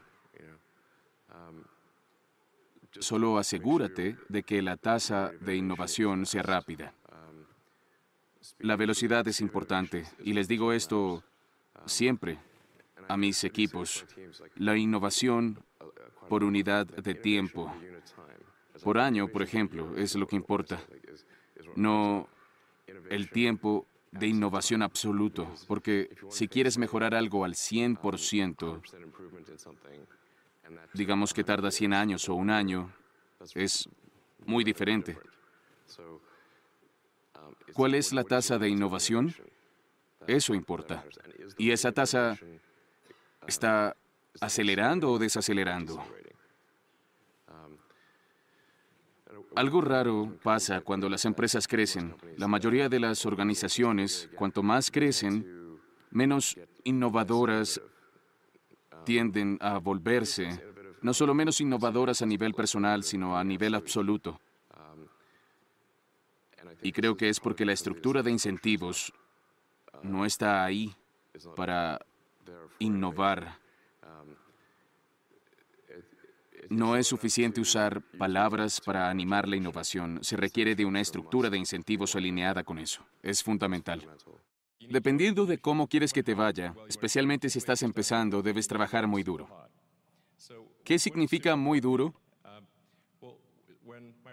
Solo 3.00 3.38
asegúrate 3.38 4.18
de 4.30 4.44
que 4.44 4.62
la 4.62 4.78
tasa 4.78 5.32
de 5.42 5.56
innovación 5.56 6.26
sea 6.26 6.44
rápida. 6.44 6.94
La 8.60 8.76
velocidad 8.76 9.28
es 9.28 9.42
importante 9.42 10.06
y 10.24 10.34
les 10.34 10.48
digo 10.48 10.72
esto 10.72 11.24
siempre 11.86 12.40
a 13.08 13.18
mis 13.18 13.44
equipos. 13.44 14.06
La 14.56 14.78
innovación 14.78 15.64
por 16.30 16.44
unidad 16.44 16.88
de 16.88 17.16
tiempo, 17.16 17.74
por 18.84 18.98
año, 18.98 19.28
por 19.28 19.42
ejemplo, 19.42 19.96
es 19.98 20.16
lo 20.16 20.28
que 20.28 20.36
importa. 20.36 20.82
No 21.76 22.28
el 23.10 23.30
tiempo 23.30 23.86
de 24.12 24.28
innovación 24.28 24.82
absoluto, 24.82 25.54
porque 25.68 26.16
si 26.30 26.48
quieres 26.48 26.78
mejorar 26.78 27.14
algo 27.14 27.44
al 27.44 27.54
100%, 27.54 28.82
digamos 30.94 31.34
que 31.34 31.44
tarda 31.44 31.72
100 31.72 31.94
años 31.94 32.30
o 32.30 32.36
un 32.36 32.50
año, 32.50 32.92
es 33.54 33.90
muy 34.46 34.64
diferente. 34.64 35.18
¿Cuál 37.74 37.96
es 37.96 38.14
la 38.14 38.24
tasa 38.24 38.58
de 38.58 38.70
innovación? 38.70 39.34
Eso 40.28 40.54
importa. 40.54 41.04
Y 41.58 41.72
esa 41.72 41.92
tasa 41.92 42.38
está 43.48 43.96
acelerando 44.40 45.12
o 45.12 45.20
desacelerando. 45.20 46.04
Algo 49.56 49.82
raro 49.82 50.38
pasa 50.44 50.82
cuando 50.82 51.08
las 51.10 51.26
empresas 51.26 51.68
crecen. 51.68 52.16
La 52.38 52.48
mayoría 52.48 52.90
de 52.90 53.00
las 53.00 53.26
organizaciones, 53.26 54.30
cuanto 54.36 54.62
más 54.62 54.92
crecen, 54.92 55.80
menos 56.12 56.58
innovadoras 56.84 57.82
tienden 59.06 59.58
a 59.62 59.78
volverse, 59.78 60.62
no 61.02 61.14
solo 61.14 61.34
menos 61.34 61.62
innovadoras 61.62 62.22
a 62.22 62.26
nivel 62.26 62.54
personal, 62.54 63.04
sino 63.04 63.38
a 63.38 63.44
nivel 63.44 63.76
absoluto. 63.76 64.40
Y 66.82 66.92
creo 66.92 67.16
que 67.16 67.30
es 67.30 67.40
porque 67.40 67.66
la 67.66 67.74
estructura 67.74 68.22
de 68.24 68.32
incentivos 68.32 69.14
no 70.04 70.26
está 70.26 70.64
ahí 70.64 70.94
para 71.56 72.00
innovar. 72.80 73.65
No 76.70 76.96
es 76.96 77.08
suficiente 77.08 77.62
usar 77.62 78.02
palabras 78.18 78.82
para 78.82 79.10
animar 79.10 79.48
la 79.48 79.56
innovación. 79.56 80.20
Se 80.22 80.38
requiere 80.38 80.76
de 80.76 80.86
una 80.86 81.02
estructura 81.02 81.50
de 81.50 81.58
incentivos 81.58 82.16
alineada 82.16 82.64
con 82.64 82.80
eso. 82.80 83.06
Es 83.22 83.44
fundamental. 83.44 84.08
Dependiendo 84.90 85.46
de 85.46 85.58
cómo 85.58 85.88
quieres 85.88 86.14
que 86.14 86.24
te 86.24 86.34
vaya, 86.34 86.74
especialmente 86.88 87.50
si 87.50 87.60
estás 87.60 87.82
empezando, 87.82 88.42
debes 88.42 88.68
trabajar 88.68 89.08
muy 89.08 89.24
duro. 89.24 89.48
¿Qué 90.84 91.00
significa 91.00 91.56
muy 91.56 91.80
duro? 91.80 92.14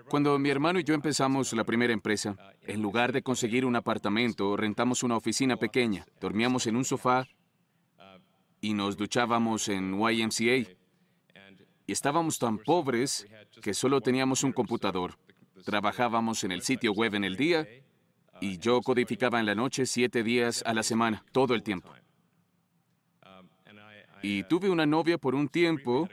Cuando 0.09 0.39
mi 0.39 0.51
hermano 0.51 0.81
y 0.81 0.85
yo 0.85 0.95
empezamos 0.95 1.53
la 1.53 1.65
primera 1.65 1.93
empresa, 1.93 2.37
en 2.63 2.83
lugar 2.83 3.13
de 3.13 3.23
conseguir 3.23 3.65
un 3.65 3.77
apartamento, 3.77 4.57
rentamos 4.57 5.03
una 5.03 5.17
oficina 5.17 5.57
pequeña, 5.57 6.05
dormíamos 6.21 6.67
en 6.67 6.77
un 6.77 6.85
sofá 6.85 7.27
y 8.61 8.75
nos 8.75 8.97
duchábamos 8.97 9.69
en 9.69 9.99
YMCA. 9.99 10.82
Estábamos 11.93 12.39
tan 12.39 12.57
pobres 12.57 13.27
que 13.61 13.75
solo 13.75 14.01
teníamos 14.01 14.45
un 14.45 14.53
computador. 14.53 15.19
Trabajábamos 15.63 16.43
en 16.43 16.51
el 16.51 16.63
sitio 16.63 16.93
web 16.93 17.15
en 17.15 17.25
el 17.25 17.37
día 17.37 17.69
y 18.41 18.57
yo 18.57 18.81
codificaba 18.81 19.39
en 19.39 19.45
la 19.45 19.55
noche 19.55 19.85
siete 19.85 20.23
días 20.23 20.63
a 20.65 20.73
la 20.73 20.83
semana, 20.83 21.23
todo 21.33 21.55
el 21.55 21.63
tiempo. 21.63 21.93
Y 24.23 24.45
tuve 24.45 24.71
una 24.71 24.87
novia 24.87 25.19
por 25.19 25.35
un 25.35 25.51
tiempo 25.51 26.09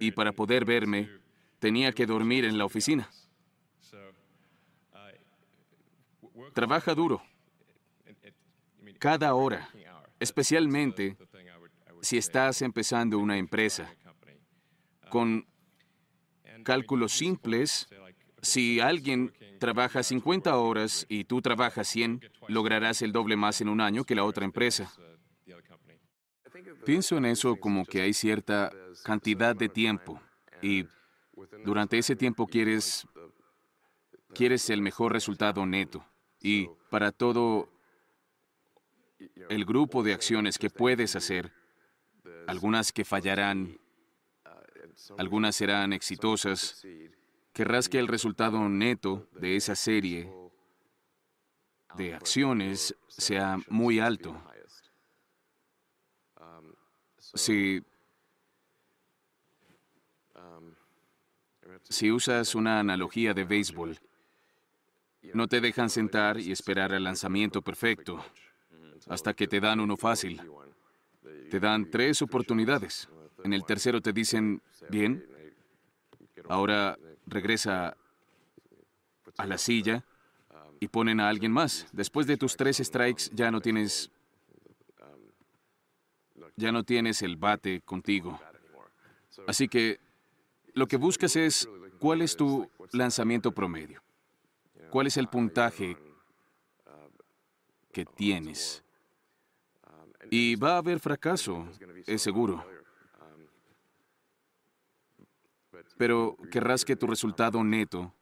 y 0.00 0.10
para 0.10 0.32
poder 0.32 0.64
verme 0.64 1.08
tenía 1.60 1.92
que 1.92 2.06
dormir 2.06 2.44
en 2.44 2.58
la 2.58 2.64
oficina. 2.64 3.08
Trabaja 6.52 6.92
duro, 6.92 7.22
cada 8.98 9.32
hora, 9.34 9.70
especialmente 10.18 11.16
si 12.02 12.18
estás 12.18 12.62
empezando 12.62 13.20
una 13.20 13.38
empresa. 13.38 13.94
Con 15.10 15.46
cálculos 16.64 17.12
simples, 17.12 17.88
si 18.42 18.80
alguien 18.80 19.32
trabaja 19.58 20.02
50 20.02 20.56
horas 20.56 21.06
y 21.08 21.24
tú 21.24 21.40
trabajas 21.40 21.88
100, 21.88 22.20
lograrás 22.48 23.02
el 23.02 23.12
doble 23.12 23.36
más 23.36 23.60
en 23.60 23.68
un 23.68 23.80
año 23.80 24.04
que 24.04 24.14
la 24.14 24.24
otra 24.24 24.44
empresa. 24.44 24.92
Pienso 26.84 27.16
en 27.16 27.24
eso 27.24 27.56
como 27.56 27.84
que 27.84 28.02
hay 28.02 28.12
cierta 28.12 28.70
cantidad 29.04 29.56
de 29.56 29.68
tiempo 29.68 30.20
y 30.62 30.86
durante 31.64 31.98
ese 31.98 32.14
tiempo 32.14 32.46
quieres 32.46 33.06
quieres 34.34 34.68
el 34.68 34.82
mejor 34.82 35.12
resultado 35.12 35.64
neto 35.64 36.04
y 36.42 36.68
para 36.90 37.12
todo 37.12 37.70
el 39.48 39.64
grupo 39.64 40.02
de 40.02 40.12
acciones 40.12 40.58
que 40.58 40.70
puedes 40.70 41.16
hacer, 41.16 41.52
algunas 42.46 42.92
que 42.92 43.04
fallarán, 43.04 43.78
algunas 45.18 45.56
serán 45.56 45.92
exitosas, 45.92 46.84
querrás 47.52 47.88
que 47.88 47.98
el 47.98 48.08
resultado 48.08 48.68
neto 48.68 49.28
de 49.32 49.56
esa 49.56 49.74
serie 49.74 50.32
de 51.96 52.14
acciones 52.14 52.94
sea 53.08 53.58
muy 53.68 54.00
alto. 54.00 54.40
Si, 57.18 57.82
si 61.88 62.10
usas 62.10 62.54
una 62.54 62.80
analogía 62.80 63.34
de 63.34 63.44
béisbol, 63.44 63.98
no 65.32 65.48
te 65.48 65.60
dejan 65.60 65.88
sentar 65.88 66.38
y 66.38 66.52
esperar 66.52 66.92
el 66.92 67.04
lanzamiento 67.04 67.62
perfecto 67.62 68.24
hasta 69.08 69.34
que 69.34 69.46
te 69.46 69.60
dan 69.60 69.80
uno 69.80 69.96
fácil. 69.96 70.40
Te 71.50 71.60
dan 71.60 71.90
tres 71.90 72.20
oportunidades. 72.22 73.08
En 73.44 73.52
el 73.52 73.64
tercero 73.64 74.00
te 74.00 74.12
dicen, 74.12 74.62
bien, 74.88 75.24
ahora 76.48 76.98
regresa 77.26 77.94
a 79.36 79.46
la 79.46 79.58
silla 79.58 80.02
y 80.80 80.88
ponen 80.88 81.20
a 81.20 81.28
alguien 81.28 81.52
más. 81.52 81.86
Después 81.92 82.26
de 82.26 82.38
tus 82.38 82.56
tres 82.56 82.78
strikes 82.78 83.24
ya 83.32 83.50
no 83.50 83.60
tienes 83.60 84.10
ya 86.56 86.72
no 86.72 86.84
tienes 86.84 87.20
el 87.20 87.36
bate 87.36 87.82
contigo. 87.82 88.40
Así 89.46 89.68
que 89.68 90.00
lo 90.72 90.86
que 90.86 90.96
buscas 90.96 91.36
es 91.36 91.68
cuál 91.98 92.22
es 92.22 92.36
tu 92.36 92.70
lanzamiento 92.92 93.52
promedio. 93.52 94.02
¿Cuál 94.90 95.08
es 95.08 95.18
el 95.18 95.28
puntaje 95.28 95.98
que 97.92 98.06
tienes? 98.06 98.82
Y 100.30 100.56
va 100.56 100.74
a 100.74 100.78
haber 100.78 100.98
fracaso, 100.98 101.68
es 102.06 102.22
seguro. 102.22 102.64
Pero 105.96 106.36
querrás 106.50 106.84
que 106.84 106.96
tu 106.96 107.06
resultado 107.06 107.62
neto, 107.62 108.12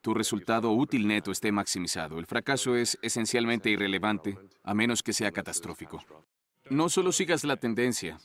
tu 0.00 0.14
resultado 0.14 0.70
útil 0.70 1.08
neto 1.08 1.32
esté 1.32 1.50
maximizado. 1.50 2.20
El 2.20 2.26
fracaso 2.26 2.76
es 2.76 2.96
esencialmente 3.02 3.70
irrelevante, 3.70 4.38
a 4.62 4.72
menos 4.72 5.02
que 5.02 5.12
sea 5.12 5.32
catastrófico. 5.32 6.00
No 6.70 6.88
solo 6.88 7.10
sigas 7.10 7.42
la 7.42 7.56
tendencia. 7.56 8.18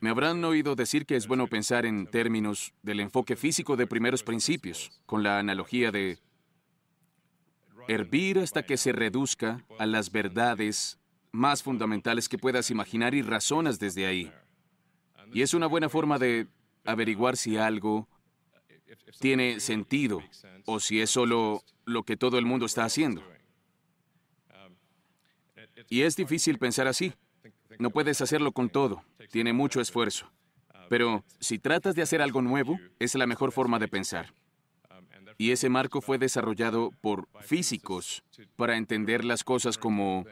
Me 0.00 0.10
habrán 0.10 0.44
oído 0.44 0.74
decir 0.74 1.06
que 1.06 1.16
es 1.16 1.26
bueno 1.26 1.46
pensar 1.46 1.86
en 1.86 2.06
términos 2.08 2.74
del 2.82 3.00
enfoque 3.00 3.36
físico 3.36 3.76
de 3.76 3.86
primeros 3.86 4.22
principios, 4.22 4.90
con 5.06 5.22
la 5.22 5.38
analogía 5.38 5.90
de 5.90 6.18
hervir 7.88 8.38
hasta 8.40 8.64
que 8.64 8.76
se 8.76 8.92
reduzca 8.92 9.64
a 9.78 9.86
las 9.86 10.12
verdades 10.12 10.98
más 11.32 11.62
fundamentales 11.62 12.28
que 12.28 12.36
puedas 12.36 12.70
imaginar 12.70 13.14
y 13.14 13.22
razonas 13.22 13.78
desde 13.78 14.06
ahí. 14.06 14.32
Y 15.32 15.42
es 15.42 15.54
una 15.54 15.66
buena 15.66 15.88
forma 15.88 16.18
de 16.18 16.46
averiguar 16.84 17.36
si 17.36 17.56
algo 17.56 18.08
tiene 19.20 19.60
sentido 19.60 20.22
o 20.64 20.80
si 20.80 21.00
es 21.00 21.10
solo 21.10 21.62
lo 21.84 22.02
que 22.02 22.16
todo 22.16 22.38
el 22.38 22.44
mundo 22.44 22.66
está 22.66 22.84
haciendo. 22.84 23.22
Y 25.88 26.02
es 26.02 26.16
difícil 26.16 26.58
pensar 26.58 26.86
así. 26.88 27.12
No 27.78 27.90
puedes 27.90 28.20
hacerlo 28.20 28.52
con 28.52 28.70
todo. 28.70 29.04
Tiene 29.30 29.52
mucho 29.52 29.80
esfuerzo. 29.80 30.30
Pero 30.88 31.24
si 31.40 31.58
tratas 31.58 31.94
de 31.94 32.02
hacer 32.02 32.22
algo 32.22 32.42
nuevo, 32.42 32.78
es 32.98 33.14
la 33.14 33.26
mejor 33.26 33.52
forma 33.52 33.78
de 33.78 33.88
pensar. 33.88 34.32
Y 35.38 35.50
ese 35.50 35.68
marco 35.68 36.00
fue 36.00 36.18
desarrollado 36.18 36.90
por 37.00 37.28
físicos 37.42 38.22
para 38.56 38.76
entender 38.76 39.24
las 39.24 39.44
cosas 39.44 39.76
como 39.76 40.24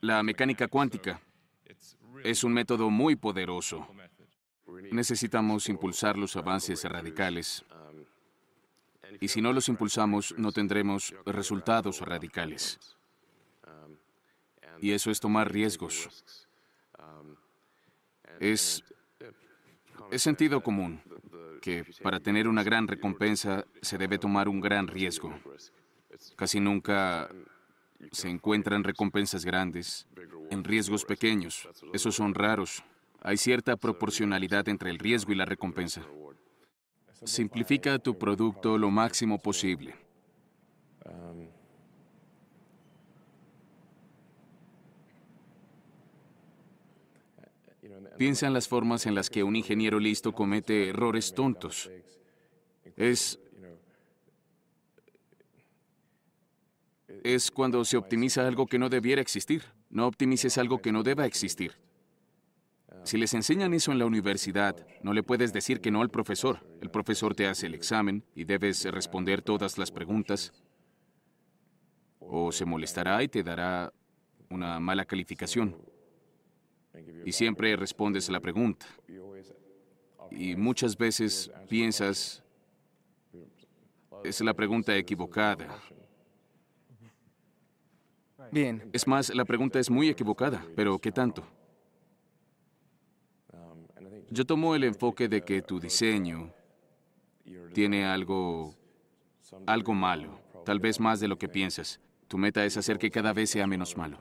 la 0.00 0.22
mecánica 0.22 0.68
cuántica. 0.68 1.20
Es 2.24 2.44
un 2.44 2.52
método 2.52 2.90
muy 2.90 3.16
poderoso. 3.16 3.86
Necesitamos 4.90 5.68
impulsar 5.68 6.16
los 6.16 6.36
avances 6.36 6.84
radicales. 6.84 7.64
Y 9.20 9.28
si 9.28 9.40
no 9.40 9.52
los 9.52 9.68
impulsamos, 9.68 10.34
no 10.36 10.52
tendremos 10.52 11.14
resultados 11.24 12.00
radicales. 12.00 12.78
Y 14.80 14.92
eso 14.92 15.10
es 15.10 15.20
tomar 15.20 15.52
riesgos. 15.52 16.46
Es, 18.38 18.84
es 20.10 20.22
sentido 20.22 20.62
común 20.62 21.02
que 21.60 21.84
para 22.02 22.20
tener 22.20 22.46
una 22.46 22.62
gran 22.62 22.86
recompensa 22.86 23.64
se 23.82 23.98
debe 23.98 24.18
tomar 24.18 24.48
un 24.48 24.60
gran 24.60 24.86
riesgo. 24.86 25.34
Casi 26.36 26.60
nunca 26.60 27.28
se 28.12 28.28
encuentran 28.28 28.84
recompensas 28.84 29.44
grandes 29.44 30.06
en 30.50 30.64
riesgos 30.64 31.04
pequeños. 31.04 31.68
Esos 31.92 32.14
son 32.14 32.34
raros. 32.34 32.82
Hay 33.20 33.36
cierta 33.36 33.76
proporcionalidad 33.76 34.68
entre 34.68 34.90
el 34.90 34.98
riesgo 34.98 35.32
y 35.32 35.36
la 35.36 35.44
recompensa. 35.44 36.02
Simplifica 37.24 37.98
tu 37.98 38.16
producto 38.16 38.78
lo 38.78 38.90
máximo 38.90 39.38
posible. 39.38 39.94
Piensa 48.16 48.46
en 48.46 48.52
las 48.52 48.66
formas 48.66 49.06
en 49.06 49.14
las 49.14 49.30
que 49.30 49.44
un 49.44 49.54
ingeniero 49.54 50.00
listo 50.00 50.32
comete 50.32 50.88
errores 50.88 51.34
tontos. 51.34 51.90
Es 52.96 53.38
es 57.34 57.50
cuando 57.50 57.84
se 57.84 57.98
optimiza 57.98 58.46
algo 58.46 58.66
que 58.66 58.78
no 58.78 58.88
debiera 58.88 59.20
existir. 59.20 59.62
No 59.90 60.06
optimices 60.06 60.56
algo 60.56 60.80
que 60.80 60.92
no 60.92 61.02
deba 61.02 61.26
existir. 61.26 61.72
Si 63.04 63.18
les 63.18 63.34
enseñan 63.34 63.74
eso 63.74 63.92
en 63.92 63.98
la 63.98 64.06
universidad, 64.06 64.86
no 65.02 65.12
le 65.12 65.22
puedes 65.22 65.52
decir 65.52 65.80
que 65.80 65.90
no 65.90 66.00
al 66.00 66.08
profesor. 66.08 66.66
El 66.80 66.90
profesor 66.90 67.34
te 67.34 67.46
hace 67.46 67.66
el 67.66 67.74
examen 67.74 68.24
y 68.34 68.44
debes 68.44 68.84
responder 68.86 69.42
todas 69.42 69.76
las 69.76 69.90
preguntas. 69.90 70.52
O 72.18 72.50
se 72.50 72.64
molestará 72.64 73.22
y 73.22 73.28
te 73.28 73.42
dará 73.42 73.92
una 74.48 74.80
mala 74.80 75.04
calificación. 75.04 75.76
Y 77.26 77.32
siempre 77.32 77.76
respondes 77.76 78.30
la 78.30 78.40
pregunta. 78.40 78.86
Y 80.30 80.56
muchas 80.56 80.96
veces 80.96 81.50
piensas, 81.68 82.42
es 84.24 84.40
la 84.40 84.54
pregunta 84.54 84.96
equivocada. 84.96 85.78
Bien. 88.52 88.88
Es 88.92 89.06
más, 89.06 89.34
la 89.34 89.44
pregunta 89.44 89.78
es 89.78 89.90
muy 89.90 90.08
equivocada, 90.08 90.64
pero 90.74 90.98
¿qué 90.98 91.12
tanto? 91.12 91.46
Yo 94.30 94.44
tomo 94.44 94.74
el 94.74 94.84
enfoque 94.84 95.28
de 95.28 95.42
que 95.42 95.62
tu 95.62 95.80
diseño 95.80 96.52
tiene 97.72 98.04
algo, 98.04 98.74
algo 99.66 99.94
malo, 99.94 100.40
tal 100.64 100.80
vez 100.80 101.00
más 101.00 101.20
de 101.20 101.28
lo 101.28 101.38
que 101.38 101.48
piensas. 101.48 102.00
Tu 102.26 102.36
meta 102.36 102.64
es 102.64 102.76
hacer 102.76 102.98
que 102.98 103.10
cada 103.10 103.32
vez 103.32 103.50
sea 103.50 103.66
menos 103.66 103.96
malo. 103.96 104.18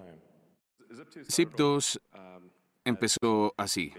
Zip 1.29 1.53
2 1.55 1.99
empezó 2.85 3.53
así. 3.57 3.93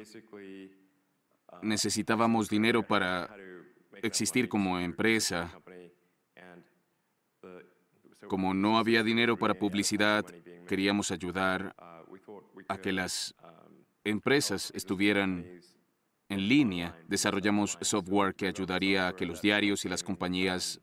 Necesitábamos 1.62 2.48
dinero 2.48 2.86
para 2.86 3.28
existir 4.02 4.48
como 4.48 4.78
empresa. 4.78 5.52
Como 8.26 8.54
no 8.54 8.78
había 8.78 9.02
dinero 9.02 9.36
para 9.36 9.54
publicidad, 9.54 10.24
queríamos 10.66 11.10
ayudar 11.10 11.74
a 12.68 12.78
que 12.78 12.92
las 12.92 13.34
empresas 14.04 14.72
estuvieran 14.74 15.60
en 16.28 16.48
línea. 16.48 16.98
Desarrollamos 17.06 17.78
software 17.80 18.34
que 18.34 18.48
ayudaría 18.48 19.08
a 19.08 19.16
que 19.16 19.26
los 19.26 19.40
diarios 19.40 19.84
y 19.84 19.88
las 19.88 20.02
compañías 20.02 20.80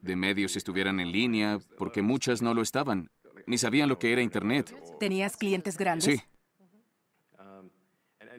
de 0.00 0.16
medios 0.16 0.56
estuvieran 0.56 1.00
en 1.00 1.12
línea, 1.12 1.58
porque 1.78 2.02
muchas 2.02 2.42
no 2.42 2.54
lo 2.54 2.62
estaban, 2.62 3.10
ni 3.46 3.56
sabían 3.58 3.88
lo 3.88 3.98
que 3.98 4.12
era 4.12 4.20
Internet. 4.20 4.74
¿Tenías 4.98 5.36
clientes 5.36 5.76
grandes? 5.76 6.04
Sí. 6.04 6.22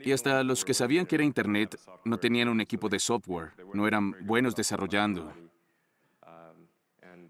Y 0.06 0.12
hasta 0.12 0.44
los 0.44 0.66
que 0.66 0.74
sabían 0.74 1.06
que 1.06 1.16
era 1.16 1.24
Internet 1.24 1.80
no 2.04 2.18
tenían 2.18 2.50
un 2.50 2.60
equipo 2.60 2.90
de 2.90 3.00
software, 3.00 3.54
no 3.74 3.88
eran 3.88 4.14
buenos 4.26 4.54
desarrollando. 4.56 5.34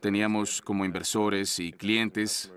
Teníamos 0.04 0.62
como 0.62 0.84
inversores 0.84 1.60
y 1.60 1.72
clientes 1.72 2.52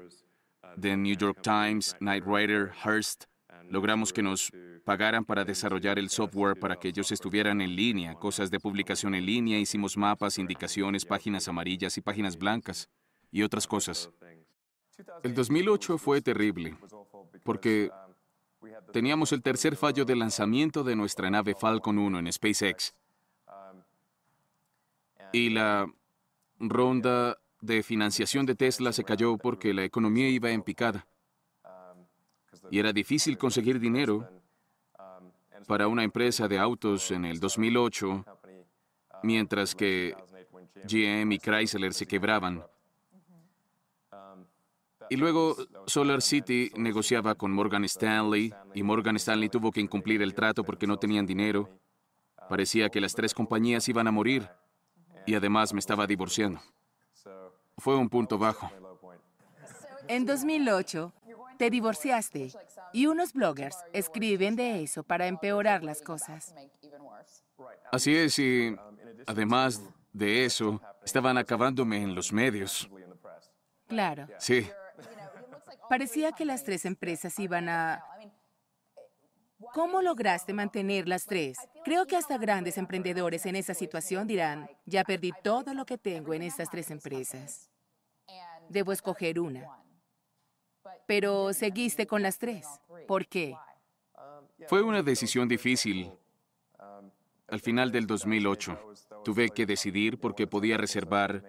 The 0.81 0.97
New 0.97 1.17
York 1.17 1.39
Times, 1.43 1.95
Knight 2.01 2.25
Rider, 2.27 2.73
Hearst. 2.85 3.27
Logramos 3.71 4.13
que 4.13 4.21
nos 4.21 4.51
pagaran 4.85 5.25
para 5.25 5.45
desarrollar 5.45 5.97
el 6.01 6.11
software 6.11 6.59
para 6.59 6.75
que 6.75 6.89
ellos 6.89 7.13
estuvieran 7.13 7.61
en 7.61 7.77
línea, 7.77 8.17
cosas 8.17 8.51
de 8.51 8.59
publicación 8.59 9.15
en 9.15 9.27
línea, 9.27 9.61
hicimos 9.61 9.97
mapas, 9.97 10.39
indicaciones, 10.39 11.05
páginas 11.05 11.47
amarillas 11.47 11.97
y 11.97 12.01
páginas 12.01 12.37
blancas 12.37 12.89
y 13.31 13.45
otras 13.45 13.69
cosas. 13.69 14.11
El 15.23 15.33
2008 15.33 15.99
fue 15.99 16.21
terrible 16.21 16.77
porque 17.45 17.93
teníamos 18.93 19.31
el 19.31 19.41
tercer 19.41 19.77
fallo 19.77 20.05
de 20.05 20.17
lanzamiento 20.17 20.83
de 20.83 20.97
nuestra 20.97 21.31
nave 21.31 21.55
Falcon 21.55 21.97
1 21.97 22.19
en 22.19 22.33
SpaceX. 22.33 22.93
Y 25.33 25.51
la 25.51 25.87
ronda 26.59 27.39
de 27.61 27.83
financiación 27.83 28.47
de 28.47 28.55
Tesla 28.55 28.93
se 28.93 29.05
cayó 29.05 29.37
porque 29.39 29.75
la 29.75 29.85
economía 29.85 30.29
iba 30.29 30.51
en 30.51 30.63
picada. 30.63 31.07
Y 32.71 32.79
era 32.79 32.93
difícil 32.93 33.39
conseguir 33.39 33.79
dinero 33.79 34.29
para 35.67 35.89
una 35.89 36.05
empresa 36.05 36.49
de 36.49 36.59
autos 36.59 37.11
en 37.11 37.25
el 37.25 37.41
2008, 37.41 38.25
mientras 39.23 39.75
que 39.75 40.15
GM 40.85 41.33
y 41.33 41.39
Chrysler 41.39 41.93
se 41.93 42.07
quebraban. 42.07 42.65
Y 45.09 45.17
luego 45.17 45.57
Solar 45.87 46.21
City 46.21 46.73
negociaba 46.77 47.37
con 47.37 47.53
Morgan 47.53 47.85
Stanley 47.85 48.53
y 48.75 48.83
Morgan 48.83 49.17
Stanley 49.17 49.49
tuvo 49.49 49.71
que 49.71 49.81
incumplir 49.81 50.21
el 50.21 50.35
trato 50.35 50.65
porque 50.65 50.87
no 50.87 50.99
tenían 50.99 51.27
dinero. 51.27 51.69
Parecía 52.49 52.89
que 52.89 53.01
las 53.01 53.15
tres 53.15 53.33
compañías 53.33 53.89
iban 53.89 54.09
a 54.09 54.13
morir 54.13 54.49
y 55.27 55.35
además 55.35 55.73
me 55.73 55.81
estaba 55.81 56.07
divorciando. 56.07 56.61
Fue 57.79 57.97
un 57.97 58.09
punto 58.09 58.39
bajo. 58.39 58.71
En 60.09 60.25
2008, 60.25 61.13
te 61.59 61.71
divorciaste 61.71 62.53
y 62.93 63.07
unos 63.07 63.33
bloggers 63.33 63.77
escriben 63.93 64.57
de 64.57 64.83
eso 64.83 65.03
para 65.03 65.27
empeorar 65.27 65.83
las 65.83 66.01
cosas. 66.01 66.55
Así 67.93 68.17
es, 68.17 68.39
y 68.39 68.77
además 69.27 69.83
de 70.13 70.45
eso, 70.45 70.81
estaban 71.05 71.37
acabándome 71.39 72.03
en 72.03 72.15
los 72.15 72.33
medios. 72.33 72.89
Claro. 73.89 74.27
Sí, 74.39 74.67
Parecía 75.89 76.33
que 76.33 76.45
las 76.45 76.65
tres 76.65 76.85
empresas 76.85 77.39
iban 77.39 77.69
a... 77.69 78.05
¿Cómo 79.73 80.03
lograste 80.03 80.53
mantener 80.53 81.09
las 81.09 81.25
tres? 81.25 81.57
Creo 81.85 82.07
que 82.07 82.17
hasta 82.17 82.37
grandes 82.39 82.77
emprendedores 82.79 83.47
en 83.47 83.57
esa 83.57 83.75
situación 83.75 84.27
dirán, 84.27 84.69
ya 84.85 85.05
perdí 85.05 85.33
todo 85.43 85.73
lo 85.73 85.87
que 85.87 85.99
tengo 85.99 86.35
en 86.35 86.43
estas 86.43 86.69
tres 86.71 86.91
empresas. 86.91 87.71
Debo 88.69 88.93
escoger 88.93 89.41
una. 89.41 89.67
Pero 91.07 91.53
seguiste 91.53 92.07
con 92.07 92.23
las 92.23 92.39
tres. 92.39 92.67
¿Por 93.07 93.27
qué? 93.27 93.55
fue 94.69 94.83
una 94.83 95.03
decisión 95.03 95.49
difícil. 95.49 96.11
Al 97.49 97.61
final 97.61 97.93
del 97.93 98.07
2008, 98.07 98.95
tuve 99.25 99.51
que 99.51 99.67
decidir 99.67 100.19
porque 100.19 100.47
podía 100.47 100.77
reservar 100.77 101.43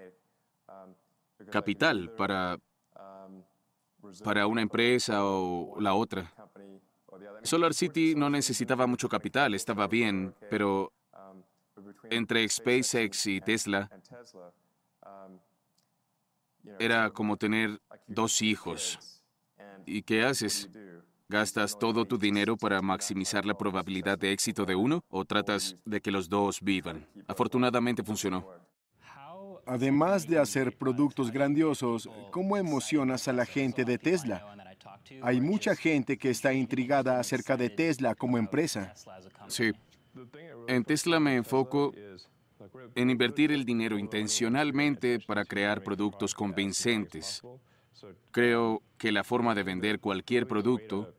capital 1.51 2.11
para, 2.11 2.59
para 4.23 4.45
una 4.47 4.61
empresa 4.61 5.25
o 5.25 5.79
la 5.79 5.95
otra. 5.95 6.33
Solar 7.43 7.73
City 7.73 8.13
no 8.15 8.29
necesitaba 8.29 8.87
mucho 8.87 9.07
capital, 9.07 9.53
estaba 9.53 9.87
bien, 9.87 10.33
pero 10.49 10.91
entre 12.09 12.47
SpaceX 12.47 13.27
y 13.27 13.41
Tesla 13.41 13.89
era 16.79 17.09
como 17.09 17.37
tener 17.37 17.81
dos 18.07 18.41
hijos. 18.41 19.21
¿Y 19.85 20.01
qué 20.01 20.23
haces? 20.23 20.69
¿Gastas 21.29 21.77
todo 21.77 22.05
tu 22.05 22.17
dinero 22.17 22.55
para 22.55 22.81
maximizar 22.81 23.45
la 23.45 23.57
probabilidad 23.57 24.17
de 24.17 24.31
éxito 24.31 24.65
de 24.65 24.75
uno 24.75 25.03
o 25.09 25.25
tratas 25.25 25.75
de 25.83 25.99
que 25.99 26.11
los 26.11 26.29
dos 26.29 26.61
vivan? 26.61 27.05
Afortunadamente 27.27 28.03
funcionó. 28.03 28.47
Además 29.65 30.25
de 30.25 30.39
hacer 30.39 30.77
productos 30.77 31.29
grandiosos, 31.29 32.09
¿cómo 32.31 32.55
emocionas 32.55 33.27
a 33.27 33.33
la 33.33 33.45
gente 33.45 33.83
de 33.83 33.97
Tesla? 33.97 34.66
Hay 35.21 35.41
mucha 35.41 35.75
gente 35.75 36.17
que 36.17 36.29
está 36.29 36.53
intrigada 36.53 37.19
acerca 37.19 37.57
de 37.57 37.69
Tesla 37.69 38.15
como 38.15 38.37
empresa. 38.37 38.93
Sí. 39.47 39.71
En 40.67 40.83
Tesla 40.83 41.19
me 41.19 41.35
enfoco 41.35 41.93
en 42.95 43.09
invertir 43.09 43.51
el 43.51 43.65
dinero 43.65 43.97
intencionalmente 43.97 45.19
para 45.19 45.45
crear 45.45 45.83
productos 45.83 46.33
convincentes. 46.33 47.41
Creo 48.31 48.81
que 48.97 49.11
la 49.11 49.23
forma 49.23 49.55
de 49.55 49.63
vender 49.63 49.99
cualquier 49.99 50.47
producto 50.47 51.13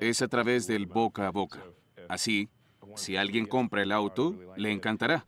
es 0.00 0.22
a 0.22 0.28
través 0.28 0.66
del 0.66 0.86
boca 0.86 1.26
a 1.26 1.30
boca. 1.30 1.62
Así, 2.08 2.48
si 2.96 3.16
alguien 3.16 3.46
compra 3.46 3.82
el 3.82 3.92
auto, 3.92 4.34
le 4.56 4.72
encantará. 4.72 5.24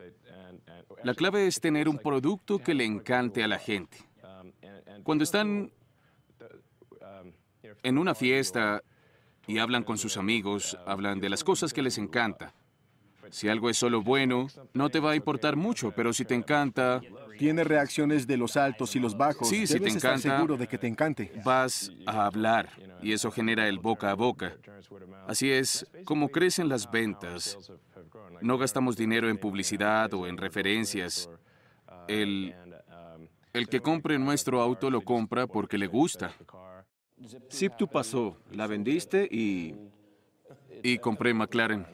La 1.03 1.15
clave 1.15 1.47
es 1.47 1.61
tener 1.61 1.89
un 1.89 1.99
producto 1.99 2.59
que 2.59 2.75
le 2.75 2.85
encante 2.85 3.45
a 3.45 3.49
la 3.49 3.59
gente. 3.59 3.99
Cuando 5.03 5.25
están 5.25 5.71
en 7.83 7.99
una 7.99 8.15
fiesta 8.15 8.83
y 9.47 9.59
hablan 9.59 9.85
con 9.85 9.99
sus 9.99 10.17
amigos, 10.17 10.77
hablan 10.87 11.21
de 11.21 11.29
las 11.29 11.45
cosas 11.45 11.73
que 11.73 11.83
les 11.83 11.99
encanta. 11.99 12.53
Si 13.31 13.49
algo 13.49 13.69
es 13.71 13.77
solo 13.77 14.03
bueno, 14.03 14.47
no 14.73 14.89
te 14.89 15.01
va 15.01 15.11
a 15.11 15.17
importar 15.17 15.57
mucho, 15.57 15.91
pero 15.91 16.13
si 16.13 16.25
te 16.25 16.35
encanta, 16.35 17.01
Tiene 17.39 17.65
reacciones 17.65 18.27
de 18.27 18.39
los 18.39 18.57
altos 18.57 18.97
y 18.97 18.99
los 18.99 19.15
bajos. 19.15 19.49
Sí, 19.51 19.67
si 19.67 19.79
te 19.79 19.89
estar 19.89 20.15
encanta- 20.15 20.37
seguro 20.37 20.57
de 20.57 20.67
que 20.67 20.79
te 20.79 20.87
encante. 20.87 21.31
vas 21.45 21.93
a 22.07 22.25
hablar 22.25 22.71
y 23.03 23.13
eso 23.13 23.31
genera 23.31 23.69
el 23.69 23.79
boca 23.79 24.11
a 24.11 24.15
boca. 24.15 24.55
Así 25.29 25.51
es 25.53 25.87
como 26.07 26.31
crecen 26.31 26.71
las 26.71 26.91
ventas. 26.91 27.59
No 28.41 28.57
gastamos 28.57 28.97
dinero 28.97 29.29
en 29.29 29.37
publicidad 29.37 30.15
o 30.15 30.27
en 30.27 30.39
referencias. 30.39 31.29
El, 32.09 32.55
el 33.53 33.69
que 33.69 33.81
compre 33.81 34.19
nuestro 34.19 34.63
auto 34.63 34.89
lo 34.91 35.03
compra 35.03 35.47
porque 35.47 35.77
le 35.77 35.89
gusta. 35.89 36.33
Zip2 37.21 37.89
pasó, 37.89 38.37
la 38.53 38.67
vendiste 38.67 39.27
y, 39.31 39.75
Y 40.83 40.99
compré 40.99 41.33
McLaren. 41.33 41.87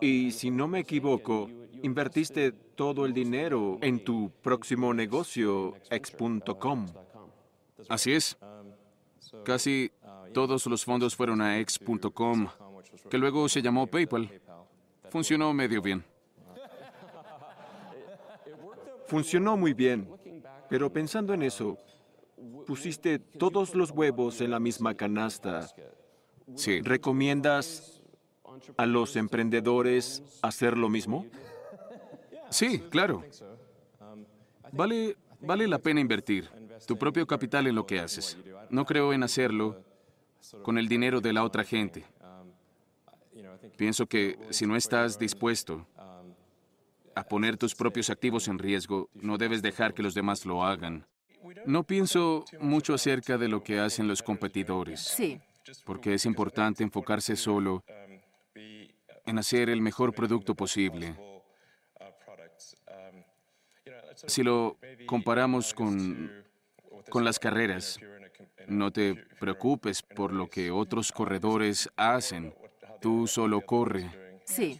y 0.00 0.30
si 0.32 0.50
no 0.50 0.68
me 0.68 0.80
equivoco, 0.80 1.48
invertiste 1.82 2.52
todo 2.52 3.06
el 3.06 3.12
dinero 3.12 3.78
en 3.80 4.04
tu 4.04 4.30
próximo 4.42 4.92
negocio, 4.92 5.74
X.com. 5.90 6.86
Así 7.88 8.12
es. 8.12 8.36
Casi 9.44 9.90
todos 10.32 10.66
los 10.66 10.84
fondos 10.84 11.16
fueron 11.16 11.40
a 11.40 11.58
X.com, 11.58 12.48
que 13.08 13.18
luego 13.18 13.48
se 13.48 13.62
llamó 13.62 13.86
PayPal. 13.86 14.40
Funcionó 15.10 15.52
medio 15.52 15.82
bien. 15.82 16.04
Funcionó 19.06 19.56
muy 19.56 19.74
bien, 19.74 20.08
pero 20.68 20.92
pensando 20.92 21.34
en 21.34 21.42
eso, 21.42 21.76
pusiste 22.66 23.18
todos 23.18 23.74
los 23.74 23.90
huevos 23.90 24.40
en 24.40 24.50
la 24.50 24.60
misma 24.60 24.94
canasta. 24.94 25.68
Sí. 26.54 26.80
¿Recomiendas 26.80 28.02
a 28.76 28.86
los 28.86 29.16
emprendedores 29.16 30.22
hacer 30.42 30.76
lo 30.76 30.88
mismo? 30.88 31.26
Sí, 32.50 32.80
claro. 32.90 33.24
Vale, 34.72 35.16
vale 35.40 35.68
la 35.68 35.78
pena 35.78 36.00
invertir 36.00 36.48
tu 36.86 36.96
propio 36.96 37.26
capital 37.26 37.66
en 37.66 37.74
lo 37.74 37.86
que 37.86 38.00
haces. 38.00 38.36
No 38.68 38.84
creo 38.84 39.12
en 39.12 39.22
hacerlo 39.22 39.82
con 40.62 40.78
el 40.78 40.88
dinero 40.88 41.20
de 41.20 41.32
la 41.32 41.44
otra 41.44 41.64
gente. 41.64 42.04
Pienso 43.76 44.06
que 44.06 44.38
si 44.50 44.66
no 44.66 44.76
estás 44.76 45.18
dispuesto 45.18 45.86
a 47.14 47.24
poner 47.24 47.56
tus 47.56 47.74
propios 47.74 48.10
activos 48.10 48.48
en 48.48 48.58
riesgo, 48.58 49.08
no 49.14 49.38
debes 49.38 49.62
dejar 49.62 49.94
que 49.94 50.02
los 50.02 50.14
demás 50.14 50.44
lo 50.46 50.64
hagan. 50.64 51.06
No 51.66 51.84
pienso 51.84 52.44
mucho 52.60 52.94
acerca 52.94 53.38
de 53.38 53.48
lo 53.48 53.62
que 53.62 53.78
hacen 53.78 54.06
los 54.08 54.22
competidores, 54.22 55.00
Sí. 55.00 55.40
porque 55.84 56.14
es 56.14 56.26
importante 56.26 56.82
enfocarse 56.82 57.36
solo 57.36 57.82
en 58.54 59.38
hacer 59.38 59.70
el 59.70 59.80
mejor 59.80 60.14
producto 60.14 60.54
posible. 60.54 61.14
Si 64.26 64.42
lo 64.42 64.76
comparamos 65.06 65.72
con, 65.72 66.30
con 67.08 67.24
las 67.24 67.38
carreras, 67.38 67.98
no 68.66 68.90
te 68.92 69.14
preocupes 69.38 70.02
por 70.02 70.32
lo 70.32 70.48
que 70.48 70.70
otros 70.70 71.12
corredores 71.12 71.88
hacen. 71.96 72.54
Tú 73.00 73.26
solo 73.26 73.62
corre. 73.62 74.40
Sí. 74.44 74.78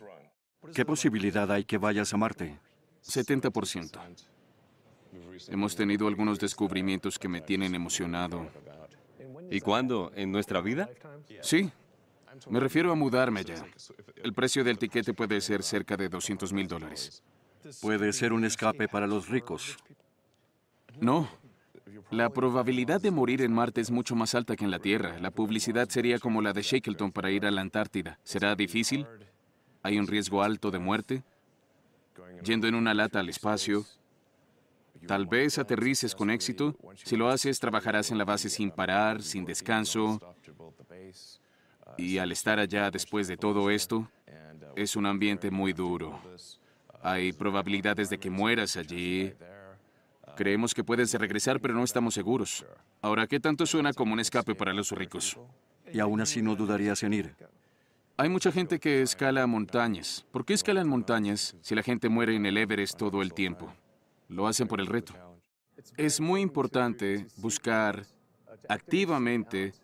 ¿Qué 0.74 0.84
posibilidad 0.84 1.50
hay 1.50 1.64
que 1.64 1.78
vayas 1.78 2.12
a 2.12 2.16
Marte? 2.18 2.58
70%. 3.02 3.98
Hemos 5.48 5.76
tenido 5.76 6.07
algunos 6.07 6.38
descubrimientos 6.38 7.18
que 7.18 7.29
me 7.29 7.40
tienen 7.40 7.74
emocionado. 7.74 8.48
¿Y 9.50 9.61
cuándo? 9.61 10.12
¿En 10.14 10.31
nuestra 10.31 10.61
vida? 10.61 10.88
Sí, 11.40 11.70
me 12.48 12.61
refiero 12.61 12.92
a 12.92 12.94
mudarme 12.94 13.40
allá. 13.40 13.64
El 14.22 14.33
precio 14.33 14.62
del 14.64 14.79
tiquete 14.79 15.14
puede 15.14 15.40
ser 15.40 15.62
cerca 15.62 15.96
de 15.96 16.09
200 16.09 16.53
mil 16.53 16.68
dólares. 16.68 17.22
Puede 17.81 18.12
ser 18.12 18.33
un 18.33 18.44
escape 18.44 18.88
para 18.88 19.07
los 19.07 19.29
ricos. 19.29 19.76
No. 21.00 21.29
La 22.11 22.31
probabilidad 22.31 23.00
de 23.00 23.11
morir 23.11 23.42
en 23.42 23.53
Marte 23.53 23.81
es 23.81 23.90
mucho 23.90 24.14
más 24.16 24.35
alta 24.35 24.57
que 24.57 24.64
en 24.64 24.70
la 24.70 24.79
Tierra. 24.79 25.18
La 25.18 25.31
publicidad 25.31 25.88
sería 25.88 26.18
como 26.18 26.40
la 26.40 26.53
de 26.53 26.62
Shackleton 26.62 27.12
para 27.12 27.31
ir 27.31 27.46
a 27.46 27.50
la 27.50 27.61
Antártida. 27.61 28.18
¿Será 28.24 28.55
difícil? 28.55 29.07
¿Hay 29.83 29.98
un 29.98 30.07
riesgo 30.07 30.42
alto 30.42 30.70
de 30.70 30.79
muerte? 30.79 31.22
Yendo 32.44 32.68
en 32.68 32.74
una 32.74 32.94
lata 32.94 33.20
al 33.20 33.29
espacio. 33.29 33.85
Tal 35.06 35.26
vez 35.26 35.58
aterrices 35.58 36.14
con 36.14 36.30
éxito. 36.30 36.76
Si 36.94 37.16
lo 37.16 37.28
haces, 37.28 37.58
trabajarás 37.58 38.10
en 38.10 38.18
la 38.18 38.24
base 38.24 38.48
sin 38.48 38.70
parar, 38.70 39.22
sin 39.22 39.44
descanso. 39.44 40.20
Y 41.96 42.18
al 42.18 42.32
estar 42.32 42.58
allá 42.58 42.90
después 42.90 43.28
de 43.28 43.36
todo 43.36 43.70
esto, 43.70 44.08
es 44.76 44.96
un 44.96 45.06
ambiente 45.06 45.50
muy 45.50 45.72
duro. 45.72 46.20
Hay 47.02 47.32
probabilidades 47.32 48.10
de 48.10 48.18
que 48.18 48.30
mueras 48.30 48.76
allí. 48.76 49.32
Creemos 50.36 50.74
que 50.74 50.84
puedes 50.84 51.12
regresar, 51.14 51.60
pero 51.60 51.74
no 51.74 51.84
estamos 51.84 52.14
seguros. 52.14 52.64
Ahora, 53.02 53.26
¿qué 53.26 53.40
tanto 53.40 53.66
suena 53.66 53.92
como 53.92 54.12
un 54.12 54.20
escape 54.20 54.54
para 54.54 54.72
los 54.72 54.92
ricos? 54.92 55.38
Y 55.92 55.98
aún 55.98 56.20
así 56.20 56.40
no 56.40 56.54
dudarías 56.54 57.02
en 57.02 57.14
ir. 57.14 57.36
Hay 58.16 58.28
mucha 58.28 58.52
gente 58.52 58.78
que 58.78 59.02
escala 59.02 59.46
montañas. 59.46 60.26
¿Por 60.30 60.44
qué 60.44 60.52
escalan 60.52 60.86
montañas 60.88 61.56
si 61.62 61.74
la 61.74 61.82
gente 61.82 62.08
muere 62.10 62.36
en 62.36 62.44
el 62.44 62.58
Everest 62.58 62.98
todo 62.98 63.22
el 63.22 63.32
tiempo? 63.32 63.72
Lo 64.30 64.46
hacen 64.46 64.68
por 64.68 64.80
el 64.80 64.86
reto. 64.86 65.12
Es 65.96 66.20
muy 66.20 66.40
importante 66.40 67.26
buscar 67.36 68.06
activamente 68.68 69.74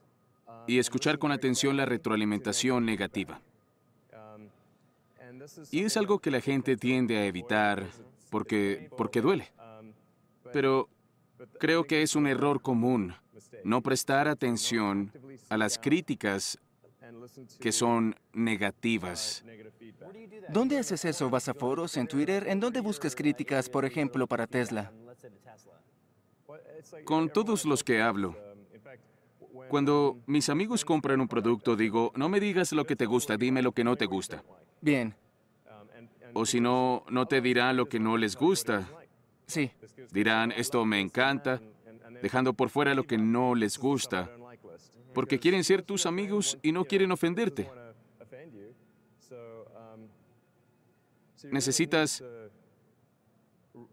y 0.66 0.78
escuchar 0.78 1.18
con 1.18 1.32
atención 1.32 1.76
la 1.76 1.84
retroalimentación 1.84 2.86
negativa. 2.86 3.40
Y 5.70 5.80
es 5.82 5.96
algo 5.96 6.20
que 6.20 6.30
la 6.30 6.40
gente 6.40 6.76
tiende 6.76 7.18
a 7.18 7.26
evitar 7.26 7.88
porque, 8.30 8.88
porque 8.96 9.20
duele. 9.20 9.52
Pero 10.52 10.88
creo 11.58 11.84
que 11.84 12.02
es 12.02 12.14
un 12.14 12.26
error 12.26 12.62
común 12.62 13.14
no 13.64 13.82
prestar 13.82 14.28
atención 14.28 15.12
a 15.48 15.56
las 15.56 15.78
críticas 15.78 16.58
que 17.60 17.72
son 17.72 18.14
negativas. 18.32 19.44
¿Dónde 20.48 20.78
haces 20.78 21.04
eso? 21.04 21.30
¿Vas 21.30 21.48
a 21.48 21.54
foros, 21.54 21.96
en 21.96 22.06
Twitter? 22.06 22.46
¿En 22.48 22.60
dónde 22.60 22.80
buscas 22.80 23.14
críticas, 23.14 23.68
por 23.68 23.84
ejemplo, 23.84 24.26
para 24.26 24.46
Tesla? 24.46 24.92
Con 27.04 27.30
todos 27.30 27.64
los 27.64 27.82
que 27.82 28.00
hablo. 28.00 28.36
Cuando 29.68 30.18
mis 30.26 30.48
amigos 30.48 30.84
compran 30.84 31.20
un 31.20 31.28
producto, 31.28 31.74
digo, 31.76 32.12
no 32.14 32.28
me 32.28 32.40
digas 32.40 32.72
lo 32.72 32.84
que 32.84 32.94
te 32.94 33.06
gusta, 33.06 33.36
dime 33.36 33.62
lo 33.62 33.72
que 33.72 33.84
no 33.84 33.96
te 33.96 34.06
gusta. 34.06 34.44
Bien. 34.80 35.14
O 36.34 36.46
si 36.46 36.60
no, 36.60 37.04
no 37.10 37.26
te 37.26 37.40
dirán 37.40 37.76
lo 37.76 37.88
que 37.88 37.98
no 37.98 38.16
les 38.16 38.36
gusta. 38.36 38.88
Sí. 39.46 39.70
Dirán, 40.12 40.52
esto 40.52 40.84
me 40.84 41.00
encanta, 41.00 41.60
dejando 42.22 42.52
por 42.52 42.68
fuera 42.68 42.94
lo 42.94 43.04
que 43.04 43.18
no 43.18 43.54
les 43.54 43.78
gusta, 43.78 44.30
porque 45.16 45.38
quieren 45.38 45.64
ser 45.64 45.80
tus 45.80 46.04
amigos 46.04 46.58
y 46.60 46.72
no 46.72 46.84
quieren 46.84 47.10
ofenderte. 47.10 47.70
Necesitas 51.50 52.22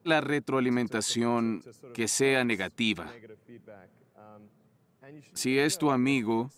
la 0.04 0.20
retroalimentación 0.20 1.64
que 1.94 2.10
sea 2.10 2.44
negativa. 2.44 3.10
Si 5.32 5.58
es 5.58 5.78
tu 5.78 5.92
amigo 5.92 6.52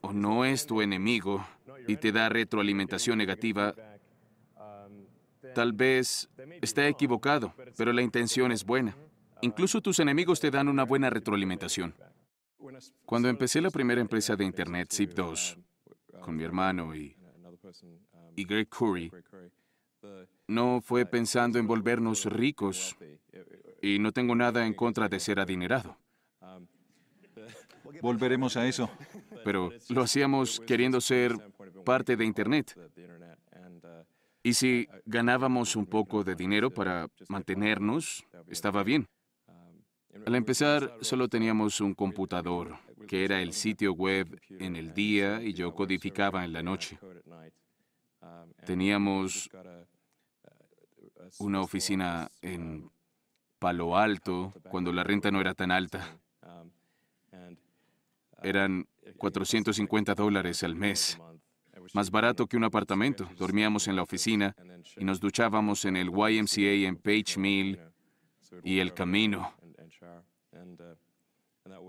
o 0.00 0.12
no 0.12 0.44
es 0.44 0.64
tu 0.64 0.80
enemigo 0.80 1.44
y 1.88 1.96
te 1.96 2.12
da 2.12 2.28
retroalimentación 2.28 3.18
negativa, 3.18 3.74
tal 5.56 5.72
vez 5.72 6.30
está 6.62 6.86
equivocado, 6.86 7.52
pero 7.76 7.92
la 7.92 8.02
intención 8.02 8.52
es 8.52 8.64
buena. 8.64 8.96
Incluso 9.40 9.80
tus 9.80 9.98
enemigos 9.98 10.38
te 10.38 10.52
dan 10.52 10.68
una 10.68 10.84
buena 10.84 11.10
retroalimentación. 11.10 11.96
Cuando 13.04 13.28
empecé 13.28 13.60
la 13.60 13.70
primera 13.70 14.00
empresa 14.00 14.36
de 14.36 14.44
Internet, 14.44 14.90
Zip2, 14.90 15.58
con 16.20 16.36
mi 16.36 16.44
hermano 16.44 16.94
y, 16.94 17.16
y 18.36 18.44
Greg 18.44 18.68
Curry, 18.68 19.10
no 20.46 20.80
fue 20.80 21.06
pensando 21.06 21.58
en 21.58 21.66
volvernos 21.66 22.26
ricos 22.26 22.96
y 23.82 23.98
no 23.98 24.12
tengo 24.12 24.34
nada 24.34 24.66
en 24.66 24.74
contra 24.74 25.08
de 25.08 25.20
ser 25.20 25.40
adinerado. 25.40 25.96
Volveremos 28.00 28.56
a 28.56 28.66
eso. 28.66 28.90
Pero 29.44 29.70
lo 29.90 30.02
hacíamos 30.02 30.60
queriendo 30.60 31.00
ser 31.00 31.36
parte 31.84 32.16
de 32.16 32.24
Internet. 32.24 32.78
Y 34.42 34.54
si 34.54 34.88
ganábamos 35.06 35.76
un 35.76 35.86
poco 35.86 36.22
de 36.22 36.34
dinero 36.34 36.70
para 36.70 37.08
mantenernos, 37.28 38.24
estaba 38.48 38.82
bien. 38.82 39.08
Al 40.26 40.34
empezar, 40.34 40.96
solo 41.00 41.28
teníamos 41.28 41.80
un 41.80 41.94
computador, 41.94 42.78
que 43.06 43.24
era 43.24 43.40
el 43.42 43.52
sitio 43.52 43.92
web 43.92 44.40
en 44.48 44.76
el 44.76 44.94
día 44.94 45.42
y 45.42 45.52
yo 45.52 45.74
codificaba 45.74 46.44
en 46.44 46.52
la 46.52 46.62
noche. 46.62 46.98
Teníamos 48.64 49.50
una 51.38 51.60
oficina 51.60 52.30
en 52.40 52.90
Palo 53.58 53.96
Alto 53.96 54.52
cuando 54.70 54.92
la 54.92 55.04
renta 55.04 55.30
no 55.30 55.40
era 55.40 55.54
tan 55.54 55.70
alta. 55.70 56.18
Eran 58.42 58.86
450 59.18 60.14
dólares 60.14 60.62
al 60.62 60.74
mes, 60.74 61.18
más 61.92 62.10
barato 62.10 62.46
que 62.46 62.56
un 62.56 62.64
apartamento. 62.64 63.28
Dormíamos 63.38 63.88
en 63.88 63.96
la 63.96 64.02
oficina 64.02 64.54
y 64.96 65.04
nos 65.04 65.20
duchábamos 65.20 65.84
en 65.84 65.96
el 65.96 66.08
YMCA 66.08 66.88
en 66.88 66.96
Page 66.96 67.38
Mill 67.38 67.80
y 68.62 68.78
el 68.78 68.94
camino. 68.94 69.54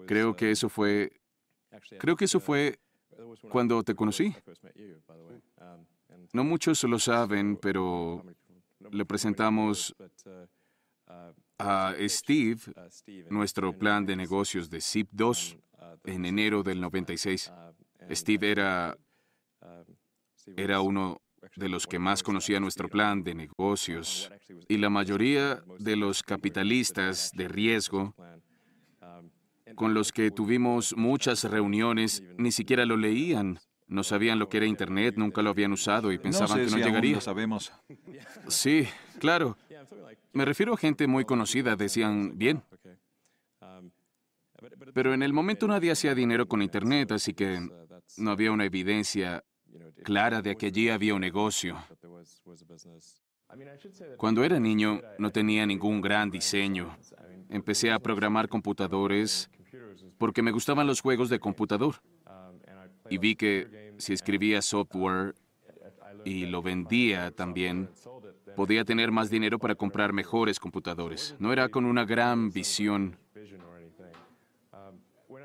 Creo 0.05 0.35
que 0.35 0.51
eso 0.51 0.69
fue, 0.69 1.11
creo 1.99 2.15
que 2.15 2.25
eso 2.25 2.39
fue 2.39 2.79
cuando 3.49 3.83
te 3.83 3.95
conocí. 3.95 4.33
No 6.33 6.43
muchos 6.43 6.83
lo 6.83 6.99
saben, 6.99 7.57
pero 7.57 8.23
le 8.91 9.05
presentamos 9.05 9.95
a 11.57 11.93
Steve 12.07 12.59
nuestro 13.29 13.73
plan 13.73 14.05
de 14.05 14.15
negocios 14.15 14.69
de 14.69 14.79
SIP2 14.79 15.57
en 16.05 16.25
enero 16.25 16.63
del 16.63 16.81
96. 16.81 17.51
Steve 18.11 18.51
era, 18.51 18.97
era 20.55 20.81
uno 20.81 21.21
de 21.55 21.69
los 21.69 21.87
que 21.87 21.99
más 21.99 22.23
conocía 22.23 22.59
nuestro 22.59 22.89
plan 22.89 23.23
de 23.23 23.35
negocios 23.35 24.31
y 24.67 24.77
la 24.77 24.89
mayoría 24.89 25.63
de 25.79 25.95
los 25.95 26.23
capitalistas 26.23 27.31
de 27.33 27.47
riesgo 27.47 28.15
con 29.75 29.93
los 29.93 30.11
que 30.11 30.31
tuvimos 30.31 30.95
muchas 30.97 31.43
reuniones 31.43 32.23
ni 32.37 32.51
siquiera 32.51 32.85
lo 32.85 32.97
leían. 32.97 33.59
No 33.87 34.03
sabían 34.03 34.39
lo 34.39 34.49
que 34.49 34.57
era 34.57 34.65
Internet, 34.65 35.15
nunca 35.17 35.43
lo 35.43 35.51
habían 35.51 35.71
usado 35.71 36.11
y 36.11 36.17
pensaban 36.17 36.65
que 36.65 36.71
no 36.71 36.77
llegaría. 36.77 37.21
sabemos. 37.21 37.71
Sí, 38.47 38.87
claro. 39.19 39.57
Me 40.33 40.43
refiero 40.43 40.73
a 40.73 40.77
gente 40.77 41.07
muy 41.07 41.23
conocida, 41.23 41.75
decían, 41.75 42.37
bien. 42.37 42.63
Pero 44.93 45.13
en 45.13 45.21
el 45.21 45.33
momento 45.33 45.67
nadie 45.67 45.91
hacía 45.91 46.15
dinero 46.15 46.47
con 46.47 46.61
Internet, 46.61 47.11
así 47.11 47.33
que 47.33 47.59
no 48.17 48.31
había 48.31 48.51
una 48.51 48.65
evidencia 48.65 49.43
clara 50.03 50.41
de 50.41 50.55
que 50.55 50.67
allí 50.67 50.89
había 50.89 51.13
un 51.13 51.21
negocio. 51.21 51.77
Cuando 54.17 54.43
era 54.43 54.59
niño 54.59 55.01
no 55.19 55.31
tenía 55.31 55.65
ningún 55.65 56.01
gran 56.01 56.31
diseño. 56.31 56.97
Empecé 57.49 57.91
a 57.91 57.99
programar 57.99 58.49
computadores 58.49 59.49
porque 60.17 60.41
me 60.41 60.51
gustaban 60.51 60.87
los 60.87 61.01
juegos 61.01 61.29
de 61.29 61.39
computador. 61.39 61.95
Y 63.09 63.17
vi 63.17 63.35
que 63.35 63.93
si 63.97 64.13
escribía 64.13 64.61
software 64.61 65.35
y 66.23 66.45
lo 66.47 66.61
vendía 66.61 67.31
también, 67.31 67.89
podía 68.55 68.83
tener 68.83 69.11
más 69.11 69.29
dinero 69.29 69.59
para 69.59 69.75
comprar 69.75 70.13
mejores 70.13 70.59
computadores. 70.59 71.35
No 71.39 71.53
era 71.53 71.69
con 71.69 71.85
una 71.85 72.05
gran 72.05 72.51
visión. 72.51 73.17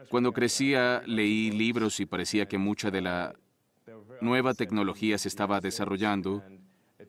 Cuando 0.09 0.33
crecía, 0.33 1.03
leí 1.07 1.51
libros 1.51 2.01
y 2.01 2.07
parecía 2.07 2.47
que 2.47 2.59
mucha 2.59 2.91
de 2.91 3.03
la 3.03 3.35
nueva 4.21 4.55
tecnología 4.55 5.19
se 5.19 5.29
estaba 5.29 5.61
desarrollando 5.61 6.43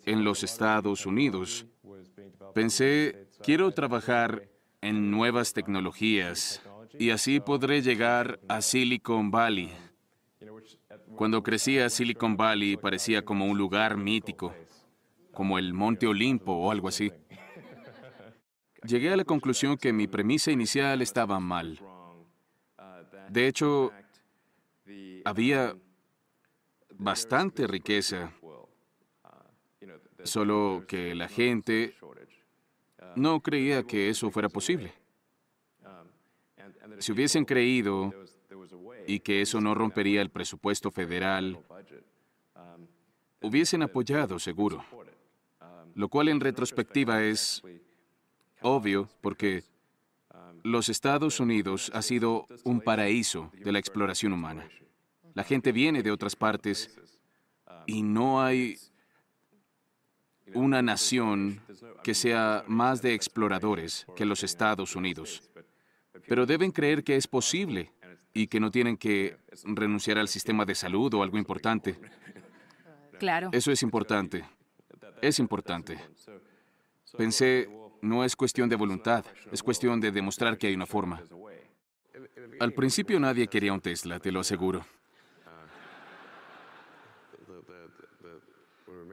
en 0.06 0.24
los 0.24 0.44
Estados 0.44 1.06
Unidos. 1.06 1.66
Pensé, 2.54 3.28
quiero 3.42 3.72
trabajar 3.72 4.50
en 4.82 5.12
nuevas 5.12 5.54
tecnologías 5.54 6.62
y 6.98 7.10
así 7.10 7.40
podré 7.40 7.82
llegar 7.82 8.40
a 8.48 8.62
Silicon 8.62 9.32
Valley. 9.32 9.72
Cuando 11.16 11.44
crecía 11.44 11.90
Silicon 11.90 12.38
Valley 12.38 12.78
parecía 12.78 13.24
como 13.24 13.46
un 13.46 13.58
lugar 13.58 13.98
mítico, 13.98 14.54
como 15.34 15.58
el 15.58 15.74
Monte 15.74 16.08
Olimpo 16.08 16.54
o 16.54 16.72
algo 16.72 16.88
así. 16.88 17.12
Llegué 18.84 19.14
a 19.14 19.18
la 19.18 19.24
conclusión 19.24 19.78
que 19.78 19.94
mi 19.94 20.08
premisa 20.08 20.52
inicial 20.52 21.02
estaba 21.02 21.40
mal. 21.40 21.80
De 23.30 23.48
hecho, 23.48 23.92
había 25.24 25.76
bastante 26.98 27.68
riqueza, 27.68 28.34
solo 30.24 30.84
que 30.88 31.16
la 31.16 31.28
gente 31.28 31.96
no 33.16 33.42
creía 33.42 33.84
que 33.84 34.10
eso 34.10 34.32
fuera 34.32 34.50
posible. 34.50 35.01
Si 37.00 37.12
hubiesen 37.12 37.46
creído 37.46 38.14
y 39.08 39.20
que 39.20 39.42
eso 39.42 39.60
no 39.62 39.74
rompería 39.74 40.22
el 40.22 40.30
presupuesto 40.30 40.92
federal, 40.92 41.60
hubiesen 43.42 43.82
apoyado 43.82 44.40
seguro, 44.40 44.84
lo 45.96 46.10
cual 46.10 46.30
en 46.30 46.40
retrospectiva 46.40 47.24
es 47.24 47.62
obvio 48.62 49.10
porque 49.22 49.64
los 50.64 50.90
Estados 50.90 51.40
Unidos 51.40 51.92
ha 51.94 52.02
sido 52.02 52.46
un 52.64 52.82
paraíso 52.82 53.52
de 53.64 53.72
la 53.72 53.80
exploración 53.80 54.34
humana. 54.34 54.70
La 55.34 55.44
gente 55.44 55.72
viene 55.72 56.04
de 56.04 56.12
otras 56.12 56.36
partes 56.36 57.00
y 57.88 58.04
no 58.04 58.42
hay 58.42 58.78
una 60.54 60.82
nación 60.82 61.62
que 62.04 62.14
sea 62.14 62.64
más 62.68 63.02
de 63.02 63.14
exploradores 63.14 64.06
que 64.16 64.26
los 64.26 64.44
Estados 64.44 64.96
Unidos. 64.96 65.42
Pero 66.28 66.46
deben 66.46 66.72
creer 66.72 67.04
que 67.04 67.16
es 67.16 67.28
posible 67.28 67.92
y 68.34 68.48
que 68.48 68.60
no 68.60 68.72
tienen 68.72 68.98
que 68.98 69.38
renunciar 69.64 70.18
al 70.18 70.28
sistema 70.28 70.66
de 70.66 70.76
salud 70.76 71.14
o 71.14 71.24
algo 71.24 71.38
importante. 71.38 72.00
Claro. 73.20 73.50
Eso 73.52 73.72
es 73.72 73.84
importante. 73.84 74.44
Es 75.22 75.40
importante. 75.40 76.00
Pensé, 77.18 77.70
no 78.02 78.24
es 78.24 78.36
cuestión 78.36 78.70
de 78.70 78.76
voluntad, 78.76 79.26
es 79.52 79.62
cuestión 79.62 80.00
de 80.00 80.12
demostrar 80.12 80.58
que 80.58 80.68
hay 80.68 80.76
una 80.76 80.86
forma. 80.86 81.22
Al 82.60 82.74
principio 82.74 83.20
nadie 83.20 83.48
quería 83.48 83.74
un 83.74 83.82
Tesla, 83.82 84.20
te 84.20 84.32
lo 84.32 84.40
aseguro. 84.40 84.86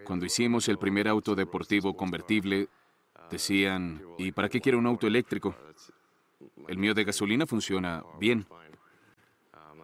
Cuando 0.05 0.25
hicimos 0.25 0.69
el 0.69 0.79
primer 0.79 1.07
auto 1.09 1.35
deportivo 1.35 1.95
convertible, 1.95 2.69
decían, 3.31 4.03
¿y 4.17 4.33
para 4.33 4.49
qué 4.49 4.61
quiero 4.61 4.79
un 4.79 4.87
auto 4.87 5.07
eléctrico? 5.07 5.55
El 6.67 6.79
mío 6.79 6.95
de 6.95 7.05
gasolina 7.05 7.47
funciona 7.47 8.03
bien. 8.19 8.47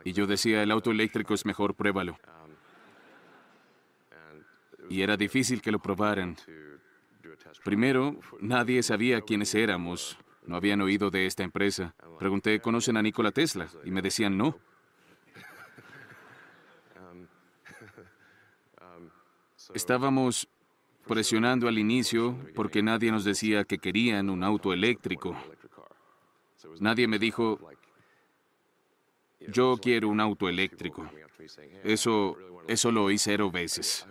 Y 0.05 0.13
yo 0.13 0.27
decía, 0.27 0.63
el 0.63 0.71
auto 0.71 0.91
eléctrico 0.91 1.35
es 1.35 1.47
mejor, 1.47 1.75
pruébalo. 1.75 2.19
Y 4.91 5.03
era 5.03 5.17
difícil 5.17 5.63
que 5.63 5.73
lo 5.73 5.79
probaran. 5.79 6.37
Primero, 7.65 8.19
nadie 8.41 8.83
sabía 8.83 9.21
quiénes 9.23 9.55
éramos. 9.55 10.19
No 10.47 10.57
habían 10.57 10.83
oído 10.83 11.11
de 11.11 11.25
esta 11.25 11.43
empresa. 11.43 11.95
Pregunté, 12.19 12.61
¿conocen 12.61 12.99
a 12.99 13.03
Nikola 13.03 13.33
Tesla? 13.33 13.67
Y 13.85 13.91
me 13.91 14.03
decían 14.03 14.37
no. 14.37 14.59
Estábamos 19.73 20.47
presionando 21.07 21.67
al 21.67 21.79
inicio 21.79 22.39
porque 22.55 22.83
nadie 22.83 23.11
nos 23.11 23.25
decía 23.25 23.65
que 23.65 23.79
querían 23.79 24.29
un 24.29 24.45
auto 24.45 24.73
eléctrico. 24.73 25.35
Nadie 26.81 27.07
me 27.07 27.19
dijo, 27.19 27.59
yo 29.41 29.77
quiero 29.81 30.09
un 30.09 30.21
auto 30.21 30.49
eléctrico. 30.49 31.09
Eso, 31.83 32.37
eso 32.67 32.91
lo 32.91 33.05
oí 33.05 33.19
cero 33.19 33.51
veces. 33.51 34.07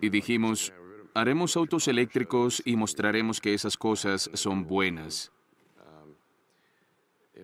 Y 0.00 0.08
dijimos, 0.10 0.72
haremos 1.14 1.56
autos 1.56 1.88
eléctricos 1.88 2.62
y 2.64 2.76
mostraremos 2.76 3.40
que 3.40 3.54
esas 3.54 3.76
cosas 3.76 4.30
son 4.34 4.66
buenas. 4.66 5.32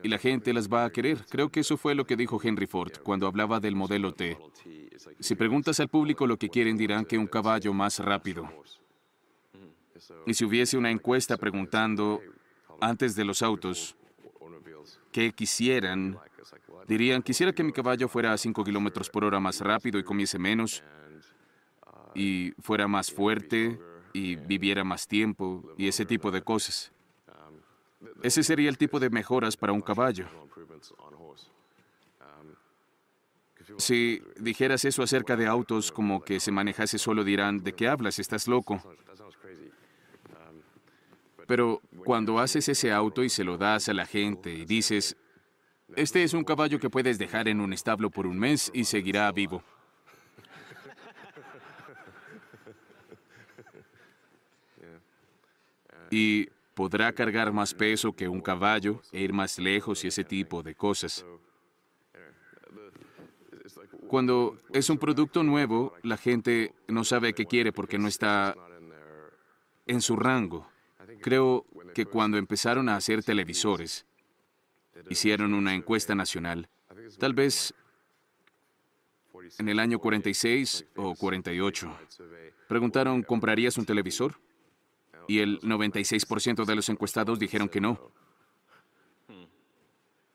Y 0.03 0.09
la 0.09 0.19
gente 0.19 0.53
las 0.53 0.69
va 0.69 0.85
a 0.85 0.91
querer. 0.91 1.25
Creo 1.29 1.51
que 1.51 1.61
eso 1.61 1.77
fue 1.77 1.95
lo 1.95 2.07
que 2.07 2.17
dijo 2.17 2.39
Henry 2.43 2.67
Ford 2.67 2.93
cuando 3.03 3.27
hablaba 3.27 3.59
del 3.59 3.75
modelo 3.75 4.15
T. 4.15 4.39
Si 5.19 5.35
preguntas 5.35 5.81
al 5.81 5.89
público 5.89 6.27
lo 6.27 6.37
que 6.37 6.49
quieren, 6.49 6.77
dirán 6.77 7.05
que 7.05 7.19
un 7.19 7.27
caballo 7.27 7.73
más 7.73 7.99
rápido. 7.99 8.49
Y 10.27 10.35
si 10.35 10.45
hubiese 10.45 10.77
una 10.77 10.91
encuesta 10.91 11.37
preguntando 11.37 12.21
antes 12.81 13.15
de 13.15 13.25
los 13.25 13.43
autos 13.43 13.97
qué 15.13 15.33
quisieran, 15.33 16.19
dirían, 16.87 17.23
quisiera 17.23 17.53
que 17.53 17.63
mi 17.63 17.73
caballo 17.73 18.09
fuera 18.09 18.33
a 18.33 18.39
5 18.39 18.65
kilómetros 18.65 19.11
por 19.11 19.25
hora 19.25 19.41
más 19.41 19.61
rápido 19.61 19.99
y 19.99 20.05
comiese 20.05 20.39
menos, 20.39 20.83
y 22.15 22.53
fuera 22.61 22.89
más 22.89 23.11
fuerte 23.11 23.79
y 24.13 24.37
viviera 24.37 24.85
más 24.85 25.07
tiempo 25.07 25.73
y 25.77 25.89
ese 25.89 26.05
tipo 26.05 26.31
de 26.31 26.43
cosas. 26.43 26.93
Ese 28.23 28.43
sería 28.43 28.69
el 28.69 28.79
tipo 28.79 28.99
de 28.99 29.11
mejoras 29.11 29.57
para 29.57 29.73
un 29.73 29.83
caballo. 29.83 30.27
Si 33.77 34.23
dijeras 34.41 34.85
eso 34.85 35.03
acerca 35.03 35.37
de 35.37 35.47
autos 35.47 35.93
como 35.93 36.23
que 36.23 36.41
se 36.41 36.51
manejase 36.51 36.99
solo 36.99 37.23
dirán, 37.23 37.63
¿de 37.63 37.75
qué 37.75 37.87
hablas? 37.87 38.19
Estás 38.19 38.49
loco. 38.49 38.83
Pero 41.49 41.81
cuando 42.05 42.39
haces 42.39 42.69
ese 42.69 42.93
auto 42.93 43.25
y 43.25 43.31
se 43.31 43.43
lo 43.43 43.57
das 43.57 43.89
a 43.89 43.95
la 43.95 44.05
gente 44.05 44.53
y 44.53 44.67
dices, 44.67 45.17
este 45.97 46.23
es 46.23 46.35
un 46.35 46.45
caballo 46.45 46.79
que 46.79 46.91
puedes 46.91 47.19
dejar 47.19 47.49
en 47.49 47.63
un 47.63 47.73
establo 47.73 48.11
por 48.11 48.27
un 48.27 48.39
mes 48.39 48.71
y 48.75 48.85
seguirá 48.85 49.33
vivo. 49.33 49.65
Y 56.11 56.51
podrá 56.75 57.15
cargar 57.15 57.51
más 57.51 57.73
peso 57.73 58.13
que 58.13 58.29
un 58.29 58.43
caballo 58.43 59.01
e 59.11 59.23
ir 59.23 59.33
más 59.33 59.59
lejos 59.59 60.05
y 60.05 60.09
ese 60.09 60.25
tipo 60.25 60.63
de 60.63 60.75
cosas. 60.75 61.25
Cuando 64.07 64.61
es 64.75 64.91
un 64.91 64.99
producto 64.99 65.43
nuevo, 65.43 65.95
la 66.03 66.19
gente 66.19 66.75
no 66.89 67.05
sabe 67.05 67.33
qué 67.33 67.47
quiere 67.47 67.73
porque 67.73 67.99
no 67.99 68.07
está 68.07 68.55
en 69.87 70.03
su 70.03 70.15
rango. 70.15 70.69
Creo 71.21 71.67
que 71.95 72.07
cuando 72.07 72.39
empezaron 72.39 72.89
a 72.89 72.97
hacer 72.97 73.23
televisores, 73.23 74.07
hicieron 75.09 75.55
una 75.55 75.75
encuesta 75.75 76.15
nacional, 76.15 76.69
tal 77.19 77.35
vez 77.35 77.75
en 79.59 79.69
el 79.69 79.79
año 79.79 79.99
46 79.99 80.87
o 80.97 81.15
48. 81.15 81.99
Preguntaron, 82.69 83.23
¿comprarías 83.23 83.79
un 83.79 83.87
televisor? 83.87 84.39
Y 85.27 85.41
el 85.41 85.61
96% 85.61 86.65
de 86.65 86.75
los 86.75 86.89
encuestados 86.89 87.39
dijeron 87.39 87.69
que 87.69 87.81
no. 87.81 88.13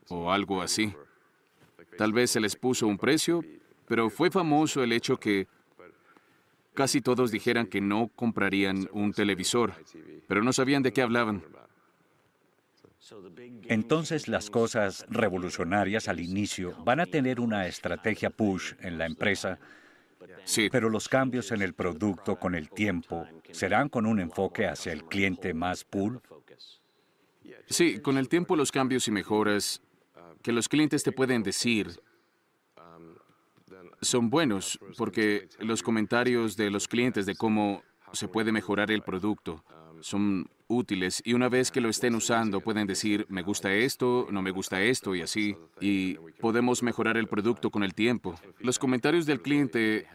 O 0.09 0.31
algo 0.31 0.61
así. 0.61 0.93
Tal 1.97 2.13
vez 2.13 2.31
se 2.31 2.39
les 2.39 2.55
puso 2.55 2.87
un 2.87 2.97
precio, 2.97 3.43
pero 3.87 4.09
fue 4.09 4.31
famoso 4.31 4.83
el 4.83 4.91
hecho 4.91 5.17
que 5.17 5.47
casi 6.73 7.01
todos 7.01 7.31
dijeran 7.31 7.67
que 7.67 7.81
no 7.81 8.09
comprarían 8.15 8.89
un 8.91 9.13
televisor, 9.13 9.73
pero 10.27 10.43
no 10.43 10.53
sabían 10.53 10.83
de 10.83 10.91
qué 10.93 11.01
hablaban. 11.01 11.43
Entonces 13.67 14.27
las 14.27 14.49
cosas 14.49 15.05
revolucionarias 15.09 16.07
al 16.07 16.19
inicio 16.19 16.75
van 16.83 16.99
a 16.99 17.05
tener 17.05 17.39
una 17.39 17.67
estrategia 17.67 18.29
push 18.29 18.73
en 18.79 18.97
la 18.97 19.05
empresa, 19.05 19.59
sí. 20.45 20.69
pero 20.71 20.89
los 20.89 21.09
cambios 21.09 21.51
en 21.51 21.61
el 21.61 21.73
producto 21.73 22.37
con 22.37 22.55
el 22.55 22.69
tiempo 22.69 23.27
serán 23.51 23.89
con 23.89 24.05
un 24.05 24.19
enfoque 24.19 24.67
hacia 24.67 24.93
el 24.93 25.03
cliente 25.05 25.53
más 25.53 25.83
pull. 25.83 26.21
Sí, 27.65 27.99
con 27.99 28.17
el 28.17 28.29
tiempo 28.29 28.55
los 28.55 28.71
cambios 28.71 29.07
y 29.07 29.11
mejoras 29.11 29.81
que 30.41 30.51
los 30.51 30.67
clientes 30.67 31.03
te 31.03 31.11
pueden 31.11 31.43
decir 31.43 31.99
son 34.03 34.29
buenos 34.29 34.79
porque 34.97 35.47
los 35.59 35.83
comentarios 35.83 36.55
de 36.55 36.69
los 36.69 36.87
clientes 36.87 37.25
de 37.25 37.35
cómo 37.35 37.83
se 38.11 38.27
puede 38.27 38.51
mejorar 38.51 38.91
el 38.91 39.01
producto 39.01 39.63
son 40.01 40.49
útiles 40.67 41.21
y 41.25 41.33
una 41.33 41.49
vez 41.49 41.71
que 41.71 41.81
lo 41.81 41.89
estén 41.89 42.15
usando 42.15 42.61
pueden 42.61 42.87
decir 42.87 43.25
me 43.29 43.41
gusta 43.41 43.73
esto, 43.73 44.27
no 44.31 44.41
me 44.41 44.51
gusta 44.51 44.81
esto 44.81 45.15
y 45.15 45.21
así 45.21 45.55
y 45.79 46.15
podemos 46.39 46.83
mejorar 46.83 47.17
el 47.17 47.27
producto 47.27 47.69
con 47.69 47.83
el 47.83 47.93
tiempo. 47.93 48.35
Los 48.59 48.79
comentarios 48.79 49.25
del 49.25 49.41
cliente 49.41 50.07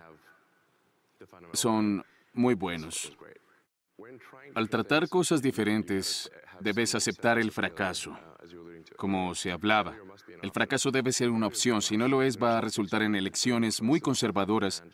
son 1.52 2.04
muy 2.32 2.54
buenos. 2.54 3.16
Al 4.54 4.68
tratar 4.68 5.08
cosas 5.08 5.42
diferentes, 5.42 6.30
debes 6.60 6.94
aceptar 6.94 7.38
el 7.38 7.50
fracaso, 7.50 8.16
como 8.96 9.34
se 9.34 9.50
hablaba. 9.50 9.96
El 10.42 10.50
fracaso 10.52 10.90
debe 10.90 11.12
ser 11.12 11.30
una 11.30 11.46
opción, 11.46 11.82
si 11.82 11.96
no 11.96 12.08
lo 12.08 12.22
es 12.22 12.40
va 12.40 12.58
a 12.58 12.60
resultar 12.60 13.02
en 13.02 13.14
elecciones 13.14 13.82
muy 13.82 14.00
conservadoras 14.00 14.84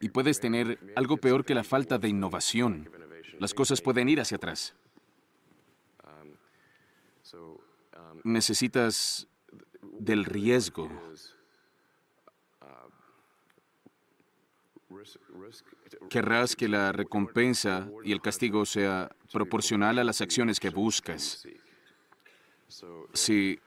y 0.00 0.08
puedes 0.10 0.40
tener 0.40 0.78
algo 0.96 1.16
peor 1.16 1.44
que 1.44 1.54
la 1.54 1.64
falta 1.64 1.98
de 1.98 2.08
innovación. 2.08 2.90
Las 3.38 3.54
cosas 3.54 3.80
pueden 3.80 4.08
ir 4.08 4.20
hacia 4.20 4.36
atrás. 4.36 4.74
Necesitas 8.24 9.26
del 9.98 10.24
riesgo. 10.24 10.90
Querrás 16.08 16.56
que 16.56 16.68
la 16.68 16.92
recompensa 16.92 17.90
y 18.04 18.12
el 18.12 18.20
castigo 18.20 18.66
sea 18.66 19.10
proporcional 19.32 19.98
a 19.98 20.04
las 20.04 20.20
acciones 20.20 20.60
que 20.60 20.70
buscas. 20.70 21.46
Si 23.14 23.58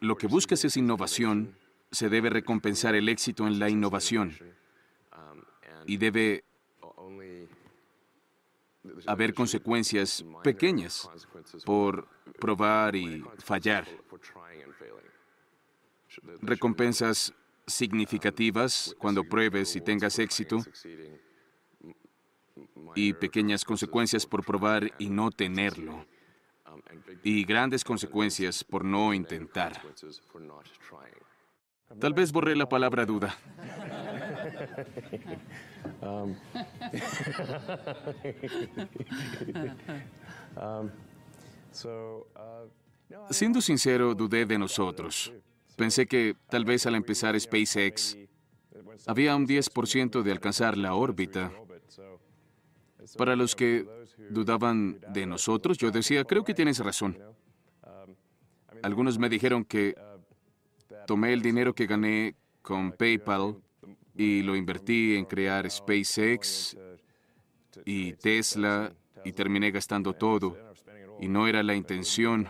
lo 0.00 0.16
que 0.16 0.26
buscas 0.26 0.64
es 0.64 0.76
innovación, 0.76 1.56
se 1.90 2.08
debe 2.08 2.30
recompensar 2.30 2.94
el 2.94 3.08
éxito 3.08 3.46
en 3.46 3.58
la 3.58 3.68
innovación. 3.68 4.36
Y 5.86 5.96
debe 5.96 6.44
haber 9.06 9.34
consecuencias 9.34 10.24
pequeñas 10.42 11.08
por 11.64 12.08
probar 12.38 12.96
y 12.96 13.22
fallar. 13.38 13.86
Recompensas 16.40 17.32
significativas 17.66 18.94
cuando 18.98 19.24
pruebes 19.24 19.74
y 19.76 19.80
tengas 19.80 20.18
éxito 20.18 20.58
y 22.94 23.12
pequeñas 23.12 23.64
consecuencias 23.64 24.24
por 24.24 24.44
probar 24.44 24.92
y 24.98 25.10
no 25.10 25.30
tenerlo 25.30 26.06
y 27.22 27.44
grandes 27.44 27.84
consecuencias 27.84 28.64
por 28.64 28.84
no 28.84 29.12
intentar. 29.14 29.80
Tal 32.00 32.12
vez 32.14 32.32
borré 32.32 32.56
la 32.56 32.68
palabra 32.68 33.06
duda. 33.06 33.36
Siendo 43.30 43.60
sincero, 43.60 44.14
dudé 44.14 44.46
de 44.46 44.58
nosotros. 44.58 45.32
Pensé 45.76 46.06
que 46.06 46.36
tal 46.48 46.64
vez 46.64 46.86
al 46.86 46.94
empezar 46.94 47.38
SpaceX 47.38 48.16
había 49.06 49.36
un 49.36 49.46
10% 49.46 50.22
de 50.22 50.32
alcanzar 50.32 50.76
la 50.76 50.94
órbita. 50.94 51.52
Para 53.16 53.36
los 53.36 53.54
que 53.54 53.86
dudaban 54.30 54.98
de 55.12 55.26
nosotros, 55.26 55.78
yo 55.78 55.90
decía, 55.90 56.24
creo 56.24 56.44
que 56.44 56.54
tienes 56.54 56.78
razón. 56.78 57.18
Algunos 58.82 59.18
me 59.18 59.28
dijeron 59.28 59.64
que 59.64 59.94
tomé 61.06 61.32
el 61.32 61.42
dinero 61.42 61.74
que 61.74 61.86
gané 61.86 62.34
con 62.62 62.92
PayPal 62.92 63.56
y 64.14 64.42
lo 64.42 64.56
invertí 64.56 65.16
en 65.16 65.24
crear 65.24 65.70
SpaceX 65.70 66.76
y 67.84 68.12
Tesla 68.14 68.92
y 69.24 69.32
terminé 69.32 69.70
gastando 69.70 70.12
todo. 70.12 70.56
Y 71.20 71.28
no 71.28 71.46
era 71.46 71.62
la 71.62 71.74
intención. 71.74 72.48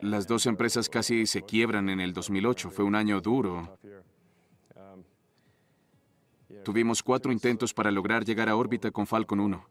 Las 0.00 0.26
dos 0.26 0.46
empresas 0.46 0.88
casi 0.88 1.26
se 1.26 1.42
quiebran 1.42 1.88
en 1.88 2.00
el 2.00 2.12
2008. 2.12 2.70
Fue 2.70 2.84
un 2.84 2.94
año 2.94 3.20
duro. 3.20 3.78
Tuvimos 6.64 7.02
cuatro 7.02 7.32
intentos 7.32 7.74
para 7.74 7.90
lograr 7.90 8.24
llegar 8.24 8.48
a 8.48 8.56
órbita 8.56 8.90
con 8.90 9.06
Falcon 9.06 9.40
1. 9.40 9.66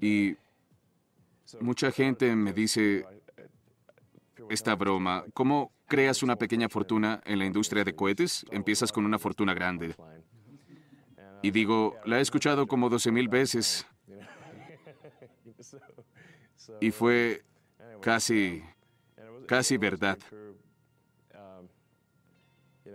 Y 0.00 0.36
mucha 1.60 1.90
gente 1.90 2.34
me 2.34 2.52
dice 2.52 3.04
esta 4.48 4.74
broma, 4.74 5.24
¿cómo 5.34 5.72
creas 5.86 6.22
una 6.22 6.36
pequeña 6.36 6.68
fortuna 6.68 7.20
en 7.24 7.38
la 7.38 7.44
industria 7.44 7.84
de 7.84 7.94
cohetes? 7.94 8.44
Empiezas 8.50 8.90
con 8.90 9.04
una 9.04 9.18
fortuna 9.18 9.54
grande. 9.54 9.94
Y 11.42 11.50
digo, 11.50 11.96
la 12.04 12.18
he 12.18 12.20
escuchado 12.20 12.66
como 12.66 12.88
12 12.88 13.12
mil 13.12 13.28
veces. 13.28 13.86
Y 16.80 16.90
fue 16.90 17.42
casi, 18.00 18.62
casi 19.46 19.76
verdad. 19.76 20.18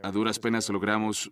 A 0.04 0.12
duras 0.12 0.40
penas 0.40 0.70
logramos 0.70 1.32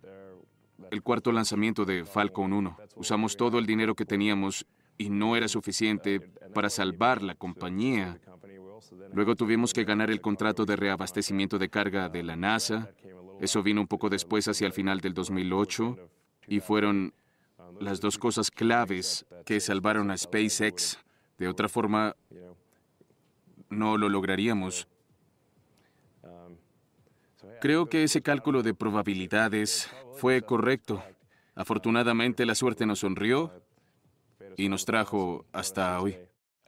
el 0.90 1.02
cuarto 1.02 1.32
lanzamiento 1.32 1.84
de 1.84 2.04
Falcon 2.04 2.52
1. 2.52 2.76
Usamos 2.96 3.36
todo 3.36 3.58
el 3.58 3.66
dinero 3.66 3.94
que 3.94 4.04
teníamos 4.04 4.66
y 4.98 5.10
no 5.10 5.36
era 5.36 5.48
suficiente 5.48 6.20
para 6.54 6.70
salvar 6.70 7.22
la 7.22 7.34
compañía. 7.34 8.20
Luego 9.12 9.34
tuvimos 9.34 9.72
que 9.72 9.84
ganar 9.84 10.10
el 10.10 10.20
contrato 10.20 10.64
de 10.64 10.76
reabastecimiento 10.76 11.58
de 11.58 11.68
carga 11.68 12.08
de 12.08 12.22
la 12.22 12.36
NASA. 12.36 12.90
Eso 13.40 13.62
vino 13.62 13.80
un 13.80 13.86
poco 13.86 14.08
después, 14.08 14.46
hacia 14.48 14.66
el 14.66 14.72
final 14.72 15.00
del 15.00 15.14
2008, 15.14 15.96
y 16.48 16.60
fueron 16.60 17.14
las 17.80 18.00
dos 18.00 18.18
cosas 18.18 18.50
claves 18.50 19.26
que 19.44 19.60
salvaron 19.60 20.10
a 20.10 20.16
SpaceX. 20.16 20.98
De 21.38 21.48
otra 21.48 21.68
forma, 21.68 22.14
no 23.70 23.96
lo 23.96 24.08
lograríamos. 24.08 24.86
Creo 27.60 27.86
que 27.86 28.04
ese 28.04 28.22
cálculo 28.22 28.62
de 28.62 28.74
probabilidades 28.74 29.90
fue 30.14 30.42
correcto. 30.42 31.02
Afortunadamente 31.54 32.46
la 32.46 32.54
suerte 32.54 32.86
nos 32.86 33.00
sonrió 33.00 33.52
y 34.56 34.68
nos 34.68 34.84
trajo 34.84 35.46
hasta 35.52 36.00
hoy. 36.00 36.16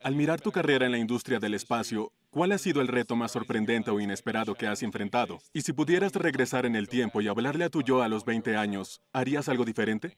Al 0.02 0.14
mirar 0.14 0.40
tu 0.40 0.52
carrera 0.52 0.86
en 0.86 0.92
la 0.92 0.98
industria 0.98 1.38
del 1.38 1.54
espacio, 1.54 2.12
¿cuál 2.30 2.52
ha 2.52 2.58
sido 2.58 2.80
el 2.80 2.88
reto 2.88 3.16
más 3.16 3.32
sorprendente 3.32 3.90
o 3.90 4.00
inesperado 4.00 4.54
que 4.54 4.66
has 4.66 4.82
enfrentado? 4.82 5.38
Y 5.52 5.62
si 5.62 5.72
pudieras 5.72 6.12
regresar 6.14 6.66
en 6.66 6.76
el 6.76 6.88
tiempo 6.88 7.20
y 7.20 7.28
hablarle 7.28 7.64
a 7.64 7.70
tu 7.70 7.82
yo 7.82 8.02
a 8.02 8.08
los 8.08 8.24
20 8.24 8.56
años, 8.56 9.00
¿harías 9.12 9.48
algo 9.48 9.64
diferente? 9.64 10.16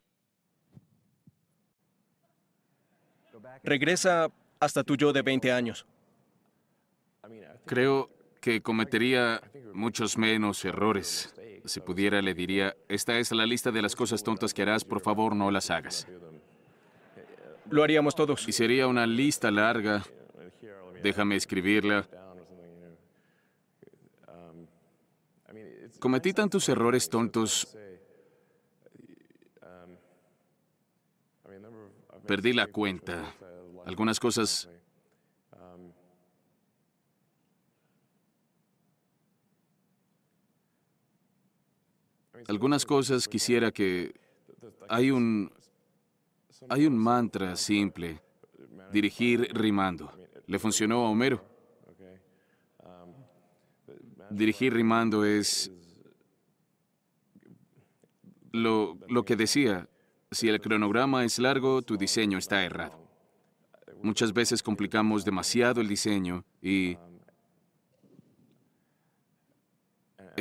Regresa 3.62 4.30
hasta 4.60 4.84
tu 4.84 4.96
yo 4.96 5.12
de 5.12 5.22
20 5.22 5.52
años. 5.52 5.86
Creo 7.64 8.10
que 8.48 8.62
cometería 8.62 9.42
muchos 9.74 10.16
menos 10.16 10.64
errores. 10.64 11.34
Si 11.66 11.80
pudiera, 11.80 12.22
le 12.22 12.32
diría, 12.32 12.74
esta 12.88 13.18
es 13.18 13.30
la 13.30 13.44
lista 13.44 13.70
de 13.70 13.82
las 13.82 13.94
cosas 13.94 14.22
tontas 14.22 14.54
que 14.54 14.62
harás, 14.62 14.84
por 14.84 15.02
favor 15.02 15.36
no 15.36 15.50
las 15.50 15.68
hagas. 15.68 16.08
Lo 17.68 17.82
haríamos 17.82 18.14
todos. 18.14 18.48
Y 18.48 18.52
sería 18.52 18.86
una 18.86 19.06
lista 19.06 19.50
larga. 19.50 20.02
Déjame 21.02 21.36
escribirla. 21.36 22.08
Cometí 26.00 26.32
tantos 26.32 26.70
errores 26.70 27.10
tontos. 27.10 27.76
Perdí 32.26 32.54
la 32.54 32.66
cuenta. 32.68 33.34
Algunas 33.84 34.18
cosas... 34.18 34.70
Algunas 42.46 42.86
cosas 42.86 43.28
quisiera 43.28 43.72
que... 43.72 44.14
Hay 44.88 45.10
un... 45.10 45.50
Hay 46.68 46.86
un 46.86 46.96
mantra 46.96 47.56
simple. 47.56 48.20
Dirigir 48.92 49.48
rimando. 49.52 50.10
Le 50.46 50.58
funcionó 50.58 51.06
a 51.06 51.10
Homero. 51.10 51.44
Dirigir 54.30 54.74
rimando 54.74 55.24
es 55.24 55.70
lo, 58.52 58.98
lo, 59.08 59.24
que 59.24 59.36
decía, 59.36 59.88
si 60.30 60.48
el 60.48 60.60
cronograma 60.60 61.24
es 61.24 61.38
largo, 61.38 61.80
tu 61.82 61.96
diseño 61.96 62.36
está 62.38 62.62
errado. 62.64 62.98
Muchas 64.02 64.32
veces 64.32 64.62
complicamos 64.62 65.24
demasiado 65.24 65.80
el 65.80 65.88
diseño 65.88 66.44
y 66.60 66.98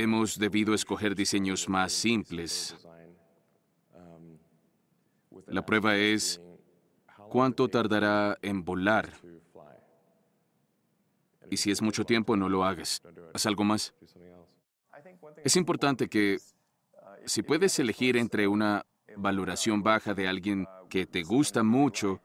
hemos 0.02 0.38
debido 0.38 0.74
escoger 0.74 1.16
diseños 1.16 1.68
más 1.68 1.92
simples. 1.92 2.76
La 5.48 5.66
prueba 5.66 5.96
es 5.96 6.42
cuánto 7.30 7.68
tardará 7.68 8.38
en 8.42 8.64
volar. 8.64 9.14
Y 11.50 11.58
si 11.58 11.72
es 11.72 11.82
mucho 11.82 12.04
tiempo, 12.06 12.36
no 12.36 12.50
lo 12.50 12.64
hagas. 12.64 13.02
Haz 13.34 13.46
algo 13.46 13.64
más. 13.64 13.94
Es 15.44 15.56
importante 15.56 16.10
que, 16.10 16.38
si 17.26 17.44
puedes 17.44 17.80
elegir 17.80 18.18
entre 18.18 18.48
una 18.48 18.86
valoración 19.16 19.82
baja 19.82 20.14
de 20.14 20.28
alguien 20.28 20.68
que 20.90 21.06
te 21.06 21.24
gusta 21.24 21.64
mucho 21.64 22.22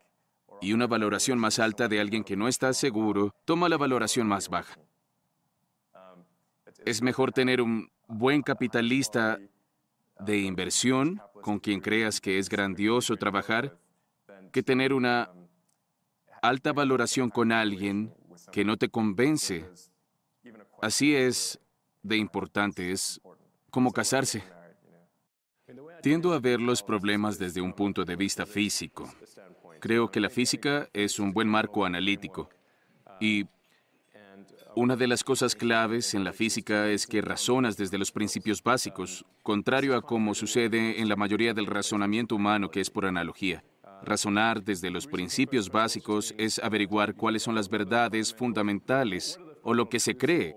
y 0.61 0.73
una 0.73 0.87
valoración 0.87 1.39
más 1.39 1.59
alta 1.59 1.89
de 1.89 2.01
alguien 2.01 2.25
que 2.25 2.37
no 2.37 2.49
está 2.49 2.73
seguro, 2.73 3.35
toma 3.45 3.69
la 3.69 3.77
valoración 3.77 4.27
más 4.27 4.49
baja. 4.49 4.79
Es 6.85 7.03
mejor 7.03 7.33
tener 7.33 7.61
un 7.61 7.91
buen 8.09 8.43
capitalista 8.43 9.39
de 10.21 10.39
inversión 10.39 11.21
con 11.43 11.59
quien 11.59 11.81
creas 11.81 12.21
que 12.21 12.39
es 12.39 12.49
grandioso 12.49 13.17
trabajar 13.17 13.79
que 14.53 14.63
tener 14.63 14.93
una 14.93 15.31
alta 16.43 16.73
valoración 16.73 17.31
con 17.31 17.53
alguien 17.53 18.15
que 18.51 18.65
no 18.65 18.77
te 18.77 18.89
convence. 18.89 19.65
Así 20.81 21.15
es 21.15 21.59
de 22.03 22.17
importante, 22.17 22.93
es 22.93 23.21
como 23.71 23.93
casarse. 23.93 24.43
Tiendo 26.03 26.33
a 26.33 26.41
ver 26.41 26.61
los 26.61 26.83
problemas 26.83 27.39
desde 27.39 27.61
un 27.61 27.73
punto 27.73 28.05
de 28.05 28.17
vista 28.17 28.45
físico. 28.45 29.11
Creo 29.81 30.11
que 30.11 30.21
la 30.21 30.29
física 30.29 30.89
es 30.93 31.19
un 31.19 31.33
buen 31.33 31.49
marco 31.49 31.85
analítico 31.85 32.49
y 33.21 33.47
una 34.75 34.97
de 34.97 35.07
las 35.07 35.23
cosas 35.23 35.55
claves 35.55 36.15
en 36.15 36.25
la 36.25 36.33
física 36.33 36.89
es 36.89 37.07
que 37.07 37.21
razonas 37.21 37.77
desde 37.77 37.99
los 37.99 38.11
principios 38.11 38.63
básicos, 38.63 39.25
contrario 39.43 39.95
a 39.97 40.03
como 40.03 40.35
sucede 40.35 41.01
en 41.01 41.09
la 41.09 41.17
mayoría 41.17 41.53
del 41.53 41.67
razonamiento 41.67 42.37
humano 42.37 42.71
que 42.71 42.81
es 42.81 42.91
por 42.91 43.07
analogía. 43.07 43.63
Razonar 44.03 44.63
desde 44.63 44.91
los 44.91 45.07
principios 45.07 45.71
básicos 45.71 46.35
es 46.39 46.59
averiguar 46.59 47.15
cuáles 47.15 47.43
son 47.43 47.55
las 47.55 47.69
verdades 47.69 48.35
fundamentales 48.35 49.39
o 49.63 49.75
lo 49.75 49.89
que 49.89 50.01
se 50.01 50.17
cree 50.17 50.57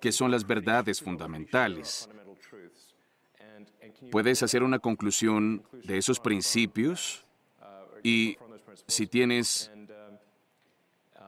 que 0.00 0.12
son 0.12 0.30
las 0.30 0.46
verdades 0.46 1.00
fundamentales. 1.00 2.08
Puedes 4.10 4.42
hacer 4.42 4.62
una 4.62 4.78
conclusión 4.78 5.62
de 5.84 5.98
esos 5.98 6.18
principios 6.18 7.24
y 8.02 8.36
si 8.88 9.06
tienes 9.06 9.70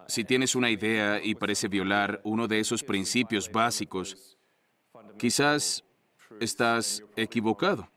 si 0.06 0.24
tienes 0.24 0.54
una 0.54 0.70
idea 0.70 1.22
y 1.22 1.34
parece 1.34 1.68
violar 1.68 2.20
uno 2.24 2.46
de 2.48 2.60
esos 2.60 2.82
principios 2.82 3.50
básicos, 3.50 4.36
quizás 5.18 5.84
estás 6.40 7.02
equivocado. 7.16 7.88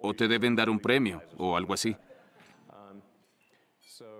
O 0.00 0.14
te 0.14 0.28
deben 0.28 0.54
dar 0.54 0.70
un 0.70 0.78
premio 0.78 1.22
o 1.36 1.56
algo 1.56 1.74
así. 1.74 1.96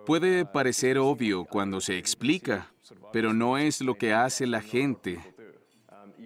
Puede 0.05 0.45
parecer 0.45 0.99
obvio 0.99 1.45
cuando 1.45 1.81
se 1.81 1.99
explica, 1.99 2.73
pero 3.13 3.33
no 3.33 3.59
es 3.59 3.81
lo 3.81 3.95
que 3.95 4.13
hace 4.13 4.47
la 4.47 4.61
gente. 4.61 5.21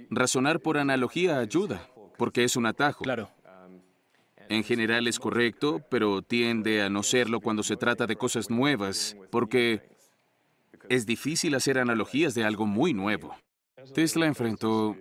Razonar 0.09 0.61
por 0.61 0.78
analogía 0.78 1.39
ayuda, 1.39 1.91
porque 2.16 2.45
es 2.45 2.57
un 2.57 2.66
atajo. 2.66 3.05
Claro. 3.05 3.30
En 4.49 4.64
general 4.64 5.09
es 5.09 5.18
correcto, 5.18 5.80
pero 5.91 6.22
tiende 6.22 6.83
a 6.83 6.91
no 6.91 7.03
serlo 7.03 7.41
cuando 7.41 7.62
se 7.62 7.76
trata 7.76 8.07
de 8.07 8.16
cosas 8.16 8.51
nuevas, 8.51 9.16
porque 9.30 9.91
es 10.89 11.07
difícil 11.07 11.55
hacer 11.55 11.78
analogías 11.78 12.35
de 12.35 12.45
algo 12.45 12.66
muy 12.66 12.95
nuevo. 12.95 13.35
Tesla 13.95 14.26
enfrentó 14.26 14.97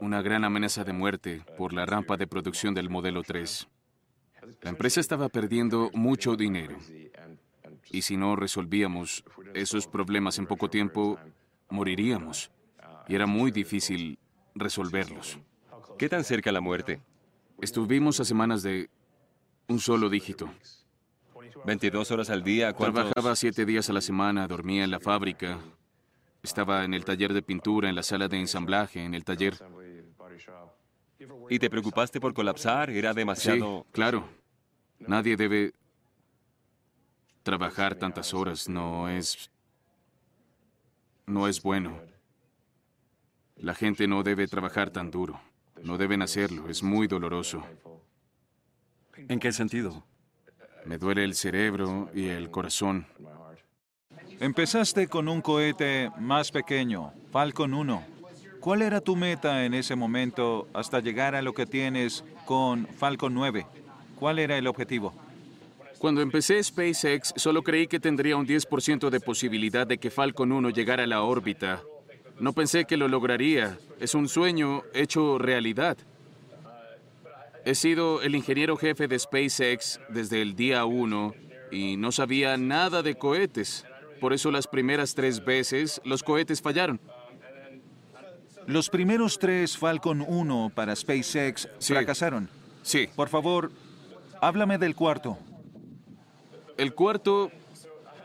una 0.00 0.22
gran 0.22 0.44
amenaza 0.44 0.84
de 0.84 0.92
muerte 0.92 1.42
por 1.56 1.72
la 1.72 1.86
rampa 1.86 2.16
de 2.16 2.26
producción 2.26 2.74
del 2.74 2.90
modelo 2.90 3.22
3. 3.22 3.68
La 4.62 4.70
empresa 4.70 5.00
estaba 5.00 5.28
perdiendo 5.28 5.90
mucho 5.94 6.36
dinero 6.36 6.76
y 7.90 8.02
si 8.02 8.16
no 8.16 8.36
resolvíamos 8.36 9.24
esos 9.54 9.86
problemas 9.86 10.38
en 10.38 10.46
poco 10.46 10.68
tiempo, 10.68 11.18
moriríamos. 11.70 12.50
Y 13.08 13.14
era 13.14 13.26
muy 13.26 13.50
difícil 13.50 14.18
resolverlos. 14.54 15.38
¿Qué 15.98 16.08
tan 16.08 16.24
cerca 16.24 16.52
la 16.52 16.60
muerte? 16.60 17.00
Estuvimos 17.60 18.20
a 18.20 18.24
semanas 18.24 18.62
de 18.62 18.90
Un 19.66 19.78
solo 19.78 20.10
dígito. 20.10 20.50
22 21.64 22.10
horas 22.10 22.30
al 22.30 22.42
día, 22.42 22.72
¿cuántos? 22.72 23.04
Trabajaba 23.04 23.36
siete 23.36 23.64
días 23.64 23.88
a 23.88 23.92
la 23.92 24.00
semana, 24.00 24.46
dormía 24.46 24.84
en 24.84 24.90
la 24.90 25.00
fábrica, 25.00 25.58
estaba 26.42 26.84
en 26.84 26.94
el 26.94 27.04
taller 27.04 27.32
de 27.32 27.42
pintura, 27.42 27.88
en 27.88 27.94
la 27.94 28.02
sala 28.02 28.28
de 28.28 28.38
ensamblaje, 28.38 29.02
en 29.02 29.14
el 29.14 29.24
taller. 29.24 29.54
¿Y 31.48 31.58
te 31.58 31.70
preocupaste 31.70 32.20
por 32.20 32.34
colapsar? 32.34 32.90
Era 32.90 33.14
demasiado... 33.14 33.84
Sí, 33.86 33.92
claro. 33.92 34.28
Nadie 34.98 35.36
debe 35.36 35.72
trabajar 37.42 37.94
tantas 37.94 38.34
horas, 38.34 38.68
no 38.68 39.08
es... 39.08 39.50
no 41.26 41.48
es 41.48 41.62
bueno. 41.62 41.98
La 43.56 43.74
gente 43.74 44.06
no 44.06 44.22
debe 44.22 44.46
trabajar 44.46 44.90
tan 44.90 45.10
duro. 45.10 45.40
No 45.82 45.96
deben 45.98 46.22
hacerlo, 46.22 46.68
es 46.68 46.82
muy 46.82 47.06
doloroso. 47.06 47.64
¿En 49.16 49.38
qué 49.38 49.52
sentido? 49.52 50.04
Me 50.84 50.98
duele 50.98 51.24
el 51.24 51.34
cerebro 51.34 52.10
y 52.14 52.28
el 52.28 52.50
corazón. 52.50 53.06
Empezaste 54.40 55.08
con 55.08 55.28
un 55.28 55.40
cohete 55.40 56.10
más 56.18 56.50
pequeño, 56.50 57.12
Falcon 57.30 57.72
1. 57.72 58.04
¿Cuál 58.60 58.82
era 58.82 59.00
tu 59.00 59.16
meta 59.16 59.64
en 59.64 59.74
ese 59.74 59.94
momento 59.94 60.68
hasta 60.72 61.00
llegar 61.00 61.34
a 61.34 61.42
lo 61.42 61.52
que 61.52 61.66
tienes 61.66 62.24
con 62.44 62.86
Falcon 62.86 63.34
9? 63.34 63.66
¿Cuál 64.18 64.38
era 64.38 64.56
el 64.58 64.66
objetivo? 64.66 65.14
Cuando 65.98 66.20
empecé 66.20 66.62
SpaceX, 66.62 67.32
solo 67.36 67.62
creí 67.62 67.86
que 67.86 68.00
tendría 68.00 68.36
un 68.36 68.46
10% 68.46 69.08
de 69.08 69.20
posibilidad 69.20 69.86
de 69.86 69.98
que 69.98 70.10
Falcon 70.10 70.52
1 70.52 70.70
llegara 70.70 71.04
a 71.04 71.06
la 71.06 71.22
órbita. 71.22 71.80
No 72.40 72.52
pensé 72.52 72.84
que 72.84 72.96
lo 72.96 73.08
lograría. 73.08 73.78
Es 74.00 74.14
un 74.14 74.28
sueño 74.28 74.82
hecho 74.92 75.38
realidad. 75.38 75.96
He 77.66 77.74
sido 77.74 78.20
el 78.20 78.34
ingeniero 78.34 78.76
jefe 78.76 79.08
de 79.08 79.18
SpaceX 79.18 79.98
desde 80.10 80.42
el 80.42 80.54
día 80.54 80.84
1 80.84 81.34
y 81.70 81.96
no 81.96 82.12
sabía 82.12 82.58
nada 82.58 83.02
de 83.02 83.16
cohetes. 83.16 83.86
Por 84.20 84.34
eso 84.34 84.50
las 84.50 84.66
primeras 84.66 85.14
tres 85.14 85.42
veces 85.42 86.00
los 86.04 86.22
cohetes 86.22 86.60
fallaron. 86.60 87.00
Los 88.66 88.90
primeros 88.90 89.38
tres 89.38 89.78
Falcon 89.78 90.24
1 90.26 90.72
para 90.74 90.94
SpaceX 90.94 91.68
fracasaron. 91.80 92.50
Sí. 92.82 93.08
Por 93.16 93.30
favor, 93.30 93.72
háblame 94.42 94.76
del 94.76 94.94
cuarto. 94.94 95.38
El 96.76 96.94
cuarto, 96.94 97.50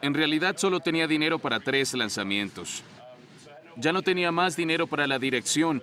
en 0.01 0.13
realidad 0.13 0.57
solo 0.57 0.81
tenía 0.81 1.07
dinero 1.07 1.39
para 1.39 1.61
tres 1.61 1.93
lanzamientos. 1.93 2.83
Ya 3.77 3.93
no 3.93 4.01
tenía 4.01 4.33
más 4.33 4.57
dinero 4.57 4.85
para 4.85 5.07
la 5.07 5.17
dirección. 5.17 5.81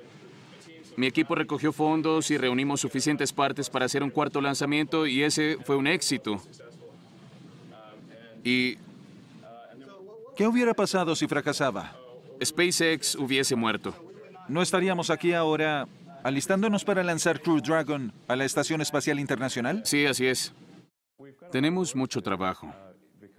Mi 0.97 1.07
equipo 1.07 1.35
recogió 1.35 1.73
fondos 1.73 2.31
y 2.31 2.39
reunimos 2.39 2.81
suficientes 2.81 3.33
partes 3.33 3.69
para 3.69 3.85
hacer 3.85 4.03
un 4.03 4.11
cuarto 4.11 4.41
lanzamiento 4.41 5.07
y 5.07 5.23
ese 5.23 5.59
fue 5.65 5.77
un 5.77 5.87
éxito. 5.87 6.41
Y 8.43 8.79
¿Qué 10.37 10.47
hubiera 10.47 10.75
pasado 10.75 11.17
si 11.17 11.27
fracasaba? 11.27 11.97
SpaceX 12.45 13.15
hubiese 13.15 13.57
muerto. 13.57 13.95
¿No 14.49 14.61
estaríamos 14.61 15.09
aquí 15.09 15.33
ahora 15.33 15.89
alistándonos 16.23 16.85
para 16.85 17.03
lanzar 17.03 17.41
Crew 17.41 17.63
Dragon 17.63 18.13
a 18.29 18.37
la 18.37 18.45
Estación 18.45 18.83
Espacial 18.83 19.19
Internacional? 19.19 19.81
Sí, 19.87 20.05
así 20.05 20.27
es. 20.27 20.53
Tenemos 21.51 21.97
mucho 21.97 22.21
trabajo, 22.21 22.71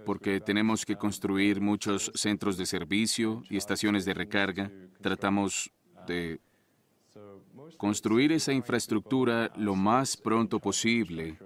porque 0.08 0.42
tenemos 0.42 0.88
que 0.88 0.96
construir 0.96 1.62
muchos 1.62 2.12
centros 2.16 2.58
de 2.58 2.66
servicio 2.66 3.44
y 3.48 3.58
estaciones 3.58 4.04
de 4.04 4.16
recarga. 4.16 4.72
Tratamos 5.00 5.70
de 6.08 6.40
construir 7.76 8.32
esa 8.32 8.54
infraestructura 8.54 9.52
lo 9.58 9.76
más 9.76 10.16
pronto 10.16 10.60
posible. 10.60 11.38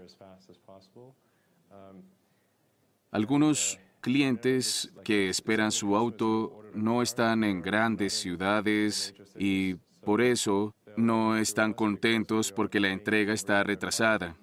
Algunos 3.11 3.79
clientes 3.99 4.91
que 5.03 5.29
esperan 5.29 5.71
su 5.71 5.95
auto 5.95 6.63
no 6.73 7.01
están 7.01 7.43
en 7.43 7.61
grandes 7.61 8.13
ciudades 8.13 9.13
y 9.37 9.75
por 10.03 10.21
eso 10.21 10.73
no 10.97 11.37
están 11.37 11.73
contentos 11.73 12.51
porque 12.51 12.79
la 12.79 12.89
entrega 12.89 13.33
está 13.33 13.63
retrasada. 13.63 14.35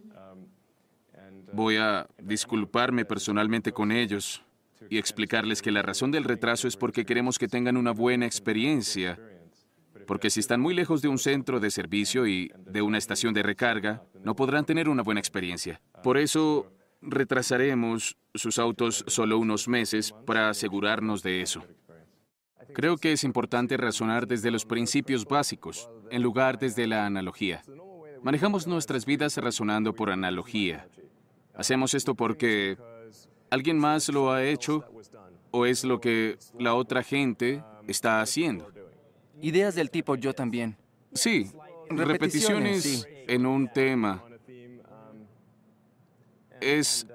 Voy 1.52 1.76
a 1.76 2.06
disculparme 2.22 3.04
personalmente 3.04 3.72
con 3.72 3.90
ellos 3.90 4.44
y 4.90 4.98
explicarles 4.98 5.62
que 5.62 5.72
la 5.72 5.82
razón 5.82 6.10
del 6.10 6.24
retraso 6.24 6.68
es 6.68 6.76
porque 6.76 7.04
queremos 7.04 7.38
que 7.38 7.48
tengan 7.48 7.76
una 7.76 7.90
buena 7.90 8.26
experiencia. 8.26 9.18
Porque 10.08 10.30
si 10.30 10.40
están 10.40 10.62
muy 10.62 10.72
lejos 10.72 11.02
de 11.02 11.08
un 11.08 11.18
centro 11.18 11.60
de 11.60 11.70
servicio 11.70 12.26
y 12.26 12.50
de 12.66 12.80
una 12.80 12.96
estación 12.96 13.34
de 13.34 13.42
recarga, 13.42 14.02
no 14.24 14.34
podrán 14.34 14.64
tener 14.64 14.88
una 14.88 15.02
buena 15.02 15.20
experiencia. 15.20 15.82
Por 16.02 16.16
eso 16.16 16.72
retrasaremos 17.02 18.16
sus 18.32 18.58
autos 18.58 19.04
solo 19.06 19.38
unos 19.38 19.68
meses 19.68 20.14
para 20.24 20.48
asegurarnos 20.48 21.22
de 21.22 21.42
eso. 21.42 21.62
Creo 22.72 22.96
que 22.96 23.12
es 23.12 23.22
importante 23.22 23.76
razonar 23.76 24.26
desde 24.26 24.50
los 24.50 24.64
principios 24.64 25.26
básicos, 25.26 25.90
en 26.10 26.22
lugar 26.22 26.58
desde 26.58 26.86
la 26.86 27.04
analogía. 27.04 27.62
Manejamos 28.22 28.66
nuestras 28.66 29.04
vidas 29.04 29.36
razonando 29.36 29.92
por 29.92 30.08
analogía. 30.08 30.88
Hacemos 31.54 31.92
esto 31.92 32.14
porque 32.14 32.78
alguien 33.50 33.78
más 33.78 34.08
lo 34.08 34.32
ha 34.32 34.42
hecho 34.42 34.86
o 35.50 35.66
es 35.66 35.84
lo 35.84 36.00
que 36.00 36.38
la 36.58 36.74
otra 36.74 37.02
gente 37.02 37.62
está 37.86 38.22
haciendo. 38.22 38.72
Ideas 39.40 39.74
del 39.74 39.90
tipo 39.90 40.16
yo 40.16 40.34
también. 40.34 40.76
Sí, 41.12 41.50
Repeticiones, 41.90 42.82
sí. 42.82 43.04
en 43.26 43.46
un 43.46 43.68
tema. 43.72 44.22
Es, 46.60 47.06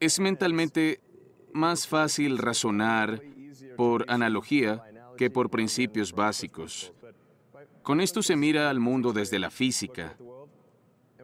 es 0.00 0.20
mentalmente 0.20 1.00
más 1.52 1.86
fácil 1.86 2.38
razonar 2.38 3.22
por 3.76 4.04
analogía 4.08 4.82
que 5.16 5.30
por 5.30 5.50
principios 5.50 6.12
básicos. 6.12 6.92
Con 7.82 8.00
esto 8.00 8.22
se 8.22 8.36
mira 8.36 8.70
al 8.70 8.80
mundo 8.80 9.12
desde 9.12 9.38
la 9.38 9.50
física. 9.50 10.16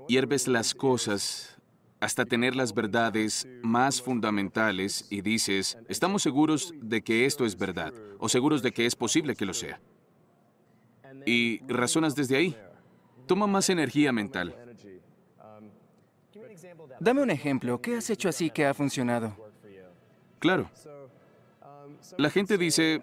Hierves 0.08 0.48
las 0.48 0.74
cosas 0.74 1.59
hasta 2.00 2.24
tener 2.24 2.56
las 2.56 2.74
verdades 2.74 3.46
más 3.62 4.00
fundamentales 4.00 5.06
y 5.10 5.20
dices, 5.20 5.78
estamos 5.88 6.22
seguros 6.22 6.72
de 6.80 7.02
que 7.02 7.26
esto 7.26 7.44
es 7.44 7.56
verdad 7.56 7.92
o 8.18 8.28
seguros 8.28 8.62
de 8.62 8.72
que 8.72 8.86
es 8.86 8.96
posible 8.96 9.36
que 9.36 9.46
lo 9.46 9.54
sea. 9.54 9.80
Y 11.26 11.60
razonas 11.68 12.14
desde 12.14 12.36
ahí. 12.36 12.56
Toma 13.26 13.46
más 13.46 13.68
energía 13.68 14.12
mental. 14.12 14.56
Dame 16.98 17.22
un 17.22 17.30
ejemplo. 17.30 17.80
¿Qué 17.80 17.96
has 17.96 18.10
hecho 18.10 18.28
así 18.28 18.50
que 18.50 18.66
ha 18.66 18.74
funcionado? 18.74 19.36
Claro. 20.38 20.70
La 22.16 22.30
gente 22.30 22.56
dice 22.56 23.02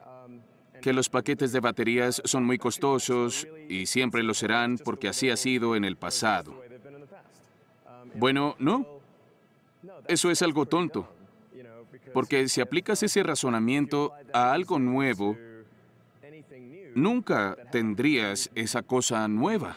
que 0.82 0.94
los 0.94 1.10
paquetes 1.10 1.52
de 1.52 1.60
baterías 1.60 2.22
son 2.26 2.44
muy 2.44 2.58
costosos 2.58 3.48
y 3.70 3.86
siempre 3.86 4.24
lo 4.24 4.34
serán 4.34 4.78
porque 4.78 5.08
así 5.08 5.30
ha 5.30 5.38
sido 5.38 5.76
en 5.76 5.86
el 5.86 5.98
pasado. 5.98 6.67
Bueno, 8.18 8.56
no. 8.60 8.86
Eso 10.08 10.32
es 10.32 10.42
algo 10.42 10.66
tonto. 10.66 11.08
Porque 12.14 12.48
si 12.48 12.62
aplicas 12.62 13.04
ese 13.04 13.24
razonamiento 13.24 14.14
a 14.34 14.52
algo 14.54 14.80
nuevo, 14.80 15.38
nunca 16.96 17.58
tendrías 17.72 18.50
esa 18.56 18.82
cosa 18.82 19.28
nueva. 19.28 19.76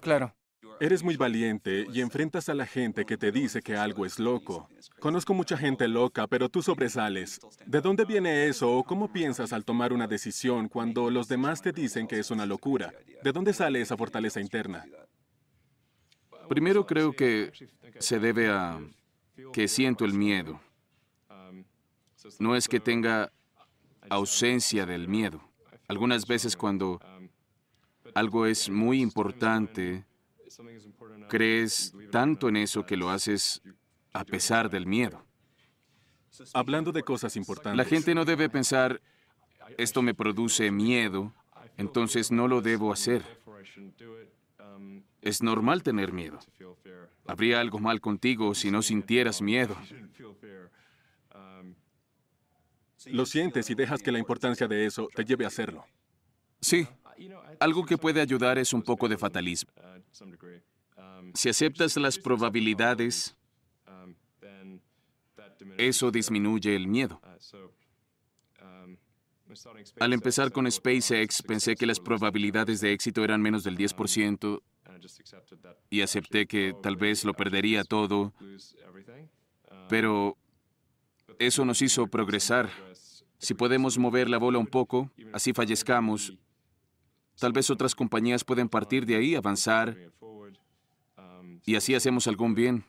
Claro. 0.00 0.34
Eres 0.80 1.02
muy 1.02 1.16
valiente 1.16 1.86
y 1.92 2.00
enfrentas 2.00 2.48
a 2.48 2.54
la 2.54 2.64
gente 2.64 3.04
que 3.04 3.16
te 3.16 3.32
dice 3.32 3.62
que 3.62 3.76
algo 3.76 4.06
es 4.06 4.20
loco. 4.20 4.68
Conozco 5.00 5.34
mucha 5.34 5.56
gente 5.56 5.88
loca, 5.88 6.28
pero 6.28 6.48
tú 6.48 6.62
sobresales. 6.62 7.40
¿De 7.66 7.80
dónde 7.80 8.04
viene 8.04 8.46
eso 8.46 8.70
o 8.70 8.84
cómo 8.84 9.12
piensas 9.12 9.52
al 9.52 9.64
tomar 9.64 9.92
una 9.92 10.06
decisión 10.06 10.68
cuando 10.68 11.10
los 11.10 11.26
demás 11.26 11.62
te 11.62 11.72
dicen 11.72 12.06
que 12.06 12.20
es 12.20 12.30
una 12.30 12.46
locura? 12.46 12.92
¿De 13.24 13.32
dónde 13.32 13.52
sale 13.52 13.80
esa 13.80 13.96
fortaleza 13.96 14.40
interna? 14.40 14.84
Primero 16.48 16.86
creo 16.86 17.12
que 17.12 17.52
se 17.98 18.18
debe 18.18 18.48
a 18.48 18.80
que 19.52 19.68
siento 19.68 20.04
el 20.04 20.14
miedo. 20.14 20.60
No 22.38 22.56
es 22.56 22.68
que 22.68 22.80
tenga 22.80 23.32
ausencia 24.10 24.86
del 24.86 25.08
miedo. 25.08 25.40
Algunas 25.86 26.26
veces 26.26 26.56
cuando 26.56 27.00
algo 28.14 28.46
es 28.46 28.68
muy 28.68 29.00
importante, 29.00 30.04
crees 31.28 31.94
tanto 32.10 32.48
en 32.48 32.56
eso 32.56 32.84
que 32.84 32.96
lo 32.96 33.10
haces 33.10 33.62
a 34.12 34.24
pesar 34.24 34.70
del 34.70 34.86
miedo. 34.86 35.24
Hablando 36.54 36.92
de 36.92 37.02
cosas 37.02 37.36
importantes. 37.36 37.76
La 37.76 37.84
gente 37.84 38.14
no 38.14 38.24
debe 38.24 38.48
pensar, 38.48 39.00
esto 39.76 40.02
me 40.02 40.14
produce 40.14 40.70
miedo, 40.70 41.32
entonces 41.76 42.30
no 42.30 42.48
lo 42.48 42.60
debo 42.60 42.92
hacer. 42.92 43.24
Es 45.20 45.42
normal 45.42 45.82
tener 45.82 46.12
miedo. 46.12 46.38
Habría 47.26 47.60
algo 47.60 47.78
mal 47.78 48.00
contigo 48.00 48.54
si 48.54 48.70
no 48.70 48.82
sintieras 48.82 49.42
miedo. 49.42 49.76
Lo 53.06 53.26
sientes 53.26 53.70
y 53.70 53.74
dejas 53.74 54.02
que 54.02 54.12
la 54.12 54.18
importancia 54.18 54.66
de 54.66 54.86
eso 54.86 55.08
te 55.14 55.24
lleve 55.24 55.44
a 55.44 55.48
hacerlo. 55.48 55.84
Sí, 56.60 56.86
algo 57.60 57.84
que 57.84 57.96
puede 57.96 58.20
ayudar 58.20 58.58
es 58.58 58.72
un 58.72 58.82
poco 58.82 59.08
de 59.08 59.16
fatalismo. 59.16 59.70
Si 61.34 61.48
aceptas 61.48 61.96
las 61.96 62.18
probabilidades, 62.18 63.36
eso 65.76 66.10
disminuye 66.10 66.74
el 66.74 66.88
miedo. 66.88 67.20
Al 70.00 70.12
empezar 70.12 70.52
con 70.52 70.70
SpaceX, 70.70 71.42
pensé 71.42 71.74
que 71.76 71.86
las 71.86 72.00
probabilidades 72.00 72.80
de 72.80 72.92
éxito 72.92 73.24
eran 73.24 73.40
menos 73.40 73.64
del 73.64 73.76
10% 73.76 74.60
y 75.90 76.00
acepté 76.02 76.46
que 76.46 76.74
tal 76.82 76.96
vez 76.96 77.24
lo 77.24 77.34
perdería 77.34 77.84
todo, 77.84 78.32
pero 79.88 80.36
eso 81.38 81.64
nos 81.64 81.82
hizo 81.82 82.06
progresar. 82.08 82.70
Si 83.38 83.54
podemos 83.54 83.98
mover 83.98 84.28
la 84.28 84.38
bola 84.38 84.58
un 84.58 84.66
poco, 84.66 85.10
así 85.32 85.52
fallezcamos, 85.52 86.36
tal 87.38 87.52
vez 87.52 87.70
otras 87.70 87.94
compañías 87.94 88.44
pueden 88.44 88.68
partir 88.68 89.06
de 89.06 89.16
ahí, 89.16 89.34
avanzar, 89.34 89.96
y 91.64 91.76
así 91.76 91.94
hacemos 91.94 92.26
algún 92.26 92.54
bien. 92.54 92.84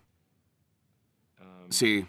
Sí, 1.70 2.06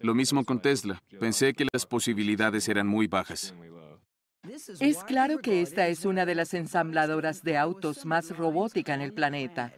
lo 0.00 0.14
mismo 0.14 0.44
con 0.44 0.60
Tesla. 0.60 1.02
Pensé 1.20 1.54
que 1.54 1.66
las 1.72 1.86
posibilidades 1.86 2.68
eran 2.68 2.86
muy 2.86 3.06
bajas. 3.06 3.54
Es 4.80 5.02
claro 5.04 5.38
que 5.38 5.62
esta 5.62 5.88
es 5.88 6.04
una 6.04 6.24
de 6.26 6.34
las 6.34 6.54
ensambladoras 6.54 7.42
de 7.42 7.56
autos 7.56 8.04
más 8.04 8.36
robótica 8.36 8.94
en 8.94 9.00
el 9.00 9.12
planeta. 9.12 9.72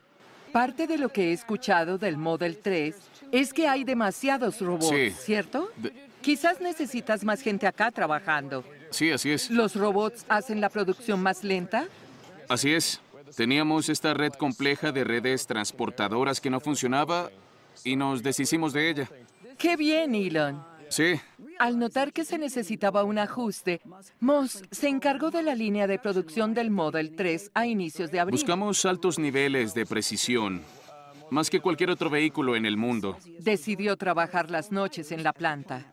Parte 0.52 0.86
de 0.86 0.98
lo 0.98 1.10
que 1.10 1.28
he 1.28 1.32
escuchado 1.32 1.98
del 1.98 2.16
Model 2.16 2.58
3 2.58 2.94
es 3.32 3.52
que 3.52 3.68
hay 3.68 3.84
demasiados 3.84 4.60
robots, 4.60 4.88
Sí. 4.88 5.10
¿cierto? 5.10 5.70
Quizás 6.20 6.60
necesitas 6.60 7.22
más 7.24 7.40
gente 7.40 7.66
acá 7.66 7.90
trabajando. 7.90 8.64
Sí, 8.90 9.10
así 9.10 9.30
es. 9.30 9.50
¿Los 9.50 9.74
robots 9.76 10.24
hacen 10.28 10.60
la 10.60 10.68
producción 10.70 11.22
más 11.22 11.44
lenta? 11.44 11.86
Así 12.48 12.72
es. 12.72 13.00
Teníamos 13.36 13.88
esta 13.90 14.14
red 14.14 14.32
compleja 14.32 14.90
de 14.90 15.04
redes 15.04 15.46
transportadoras 15.46 16.40
que 16.40 16.48
no 16.50 16.60
funcionaba 16.60 17.30
y 17.84 17.94
nos 17.96 18.22
deshicimos 18.22 18.72
de 18.72 18.90
ella. 18.90 19.08
¡Qué 19.58 19.76
bien, 19.76 20.14
Elon! 20.14 20.64
Sí, 20.90 21.20
Al 21.58 21.78
notar 21.78 22.12
que 22.12 22.24
se 22.24 22.38
necesitaba 22.38 23.04
un 23.04 23.18
ajuste, 23.18 23.80
Moss 24.20 24.62
se 24.70 24.88
encargó 24.88 25.30
de 25.30 25.42
la 25.42 25.54
línea 25.54 25.86
de 25.86 25.98
producción 25.98 26.54
del 26.54 26.70
Model 26.70 27.14
3 27.16 27.50
a 27.54 27.66
inicios 27.66 28.10
de 28.10 28.20
abril. 28.20 28.32
buscamos 28.34 28.84
altos 28.86 29.18
niveles 29.18 29.74
de 29.74 29.84
precisión, 29.84 30.62
más 31.30 31.50
que 31.50 31.60
cualquier 31.60 31.90
otro 31.90 32.08
vehículo 32.10 32.56
en 32.56 32.64
el 32.64 32.76
mundo. 32.76 33.18
Decidió 33.40 33.96
trabajar 33.96 34.50
las 34.50 34.72
noches 34.72 35.12
en 35.12 35.22
la 35.22 35.32
planta. 35.32 35.92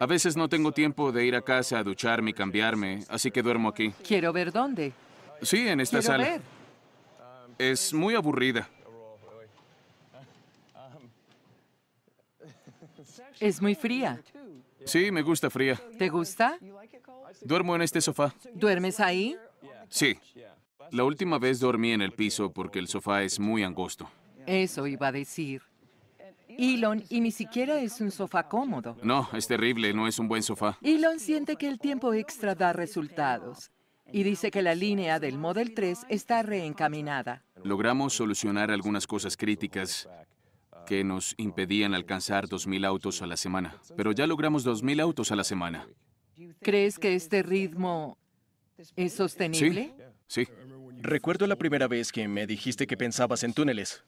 A 0.00 0.06
veces 0.06 0.36
no 0.36 0.48
tengo 0.48 0.72
tiempo 0.72 1.12
de 1.12 1.26
ir 1.26 1.36
a 1.36 1.42
casa 1.42 1.78
a 1.78 1.84
ducharme 1.84 2.30
y 2.30 2.34
cambiarme, 2.34 3.04
así 3.08 3.30
que 3.30 3.42
duermo 3.42 3.68
aquí. 3.68 3.92
Quiero 4.06 4.32
ver 4.32 4.50
dónde. 4.50 4.92
Sí, 5.42 5.68
en 5.68 5.80
esta 5.80 5.98
Quiero 5.98 6.12
sala. 6.12 6.24
ver. 6.24 6.40
Es 7.58 7.92
muy 7.92 8.14
aburrida. 8.14 8.68
Es 13.40 13.60
muy 13.60 13.74
fría. 13.74 14.20
Sí, 14.84 15.10
me 15.10 15.22
gusta 15.22 15.50
fría. 15.50 15.80
¿Te 15.98 16.08
gusta? 16.08 16.58
Duermo 17.42 17.74
en 17.74 17.82
este 17.82 18.00
sofá. 18.00 18.34
¿Duermes 18.54 19.00
ahí? 19.00 19.36
Sí. 19.88 20.18
La 20.90 21.04
última 21.04 21.38
vez 21.38 21.60
dormí 21.60 21.92
en 21.92 22.02
el 22.02 22.12
piso 22.12 22.52
porque 22.52 22.78
el 22.78 22.88
sofá 22.88 23.22
es 23.22 23.40
muy 23.40 23.62
angosto. 23.62 24.08
Eso 24.46 24.86
iba 24.86 25.08
a 25.08 25.12
decir. 25.12 25.62
Elon, 26.48 27.02
y 27.08 27.20
ni 27.20 27.30
siquiera 27.30 27.80
es 27.80 28.00
un 28.00 28.10
sofá 28.10 28.48
cómodo. 28.48 28.96
No, 29.02 29.28
es 29.32 29.46
terrible, 29.48 29.92
no 29.92 30.06
es 30.06 30.18
un 30.18 30.28
buen 30.28 30.42
sofá. 30.42 30.78
Elon 30.82 31.18
siente 31.18 31.56
que 31.56 31.66
el 31.66 31.80
tiempo 31.80 32.14
extra 32.14 32.54
da 32.54 32.72
resultados 32.72 33.72
y 34.12 34.22
dice 34.22 34.50
que 34.50 34.62
la 34.62 34.74
línea 34.74 35.18
del 35.18 35.38
Model 35.38 35.74
3 35.74 36.06
está 36.08 36.42
reencaminada. 36.42 37.42
Logramos 37.64 38.12
solucionar 38.12 38.70
algunas 38.70 39.06
cosas 39.06 39.36
críticas 39.36 40.08
que 40.84 41.04
nos 41.04 41.34
impedían 41.36 41.94
alcanzar 41.94 42.48
2.000 42.48 42.86
autos 42.86 43.22
a 43.22 43.26
la 43.26 43.36
semana, 43.36 43.80
pero 43.96 44.12
ya 44.12 44.26
logramos 44.26 44.66
2.000 44.66 45.00
autos 45.00 45.32
a 45.32 45.36
la 45.36 45.44
semana. 45.44 45.86
¿Crees 46.60 46.98
que 46.98 47.14
este 47.14 47.42
ritmo 47.42 48.18
es 48.96 49.12
sostenible? 49.12 49.94
Sí. 50.26 50.46
Recuerdo 51.00 51.46
la 51.46 51.56
primera 51.56 51.86
vez 51.86 52.10
que 52.10 52.26
me 52.28 52.46
dijiste 52.46 52.86
que 52.86 52.96
pensabas 52.96 53.42
en 53.44 53.52
túneles. 53.52 54.04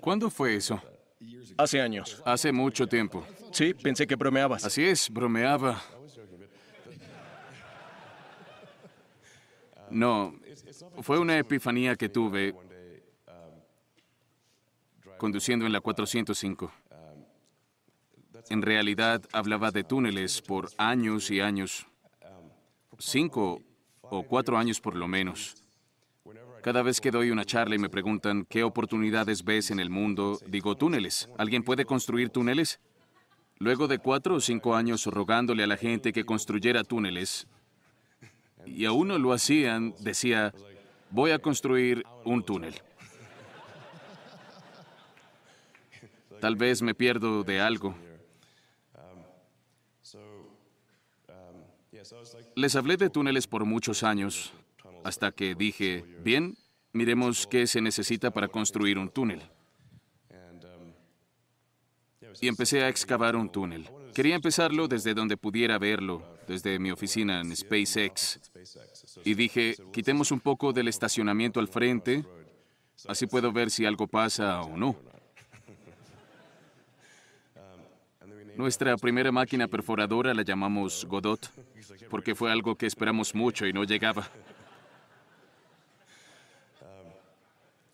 ¿Cuándo 0.00 0.30
fue 0.30 0.56
eso? 0.56 0.82
Hace 1.56 1.80
años. 1.80 2.22
Hace 2.24 2.52
mucho 2.52 2.86
tiempo. 2.86 3.26
Sí, 3.52 3.74
pensé 3.74 4.06
que 4.06 4.16
bromeabas. 4.16 4.64
Así 4.64 4.84
es, 4.84 5.10
bromeaba. 5.10 5.82
No, 9.90 10.34
fue 11.02 11.18
una 11.18 11.38
epifanía 11.38 11.96
que 11.96 12.08
tuve 12.08 12.54
conduciendo 15.18 15.66
en 15.66 15.72
la 15.72 15.80
405. 15.80 16.72
En 18.50 18.62
realidad 18.62 19.22
hablaba 19.32 19.70
de 19.70 19.84
túneles 19.84 20.40
por 20.40 20.70
años 20.78 21.30
y 21.30 21.40
años, 21.40 21.86
cinco 22.98 23.60
o 24.00 24.22
cuatro 24.22 24.56
años 24.56 24.80
por 24.80 24.96
lo 24.96 25.06
menos. 25.06 25.56
Cada 26.62 26.82
vez 26.82 27.00
que 27.00 27.10
doy 27.10 27.30
una 27.30 27.44
charla 27.44 27.74
y 27.74 27.78
me 27.78 27.90
preguntan 27.90 28.46
qué 28.48 28.62
oportunidades 28.62 29.44
ves 29.44 29.70
en 29.70 29.80
el 29.80 29.90
mundo, 29.90 30.38
digo 30.46 30.76
túneles. 30.76 31.28
¿Alguien 31.38 31.62
puede 31.62 31.84
construir 31.84 32.30
túneles? 32.30 32.80
Luego 33.58 33.86
de 33.86 33.98
cuatro 33.98 34.36
o 34.36 34.40
cinco 34.40 34.74
años 34.74 35.06
rogándole 35.06 35.62
a 35.64 35.66
la 35.66 35.76
gente 35.76 36.12
que 36.12 36.24
construyera 36.24 36.84
túneles, 36.84 37.46
y 38.66 38.84
aún 38.84 39.08
no 39.08 39.18
lo 39.18 39.32
hacían, 39.32 39.94
decía, 40.00 40.52
voy 41.10 41.30
a 41.30 41.38
construir 41.38 42.04
un 42.24 42.42
túnel. 42.42 42.74
Tal 46.40 46.56
vez 46.56 46.82
me 46.82 46.94
pierdo 46.94 47.42
de 47.44 47.60
algo. 47.60 47.94
Les 52.54 52.76
hablé 52.76 52.96
de 52.96 53.10
túneles 53.10 53.46
por 53.46 53.64
muchos 53.64 54.02
años, 54.02 54.52
hasta 55.04 55.32
que 55.32 55.54
dije, 55.54 56.04
bien, 56.22 56.56
miremos 56.92 57.46
qué 57.46 57.66
se 57.66 57.80
necesita 57.80 58.30
para 58.30 58.48
construir 58.48 58.98
un 58.98 59.08
túnel. 59.08 59.42
Y 62.40 62.46
empecé 62.46 62.84
a 62.84 62.88
excavar 62.88 63.34
un 63.34 63.50
túnel. 63.50 63.88
Quería 64.14 64.36
empezarlo 64.36 64.86
desde 64.86 65.14
donde 65.14 65.36
pudiera 65.36 65.78
verlo, 65.78 66.22
desde 66.46 66.78
mi 66.78 66.90
oficina 66.90 67.40
en 67.40 67.54
SpaceX. 67.54 68.40
Y 69.24 69.34
dije, 69.34 69.76
quitemos 69.92 70.30
un 70.30 70.40
poco 70.40 70.72
del 70.72 70.88
estacionamiento 70.88 71.58
al 71.58 71.68
frente, 71.68 72.24
así 73.06 73.26
puedo 73.26 73.52
ver 73.52 73.70
si 73.70 73.86
algo 73.86 74.06
pasa 74.06 74.62
o 74.62 74.76
no. 74.76 74.96
Nuestra 78.58 78.96
primera 78.96 79.30
máquina 79.30 79.68
perforadora 79.68 80.34
la 80.34 80.42
llamamos 80.42 81.04
Godot, 81.04 81.48
porque 82.10 82.34
fue 82.34 82.50
algo 82.50 82.74
que 82.74 82.86
esperamos 82.86 83.32
mucho 83.32 83.64
y 83.68 83.72
no 83.72 83.84
llegaba. 83.84 84.28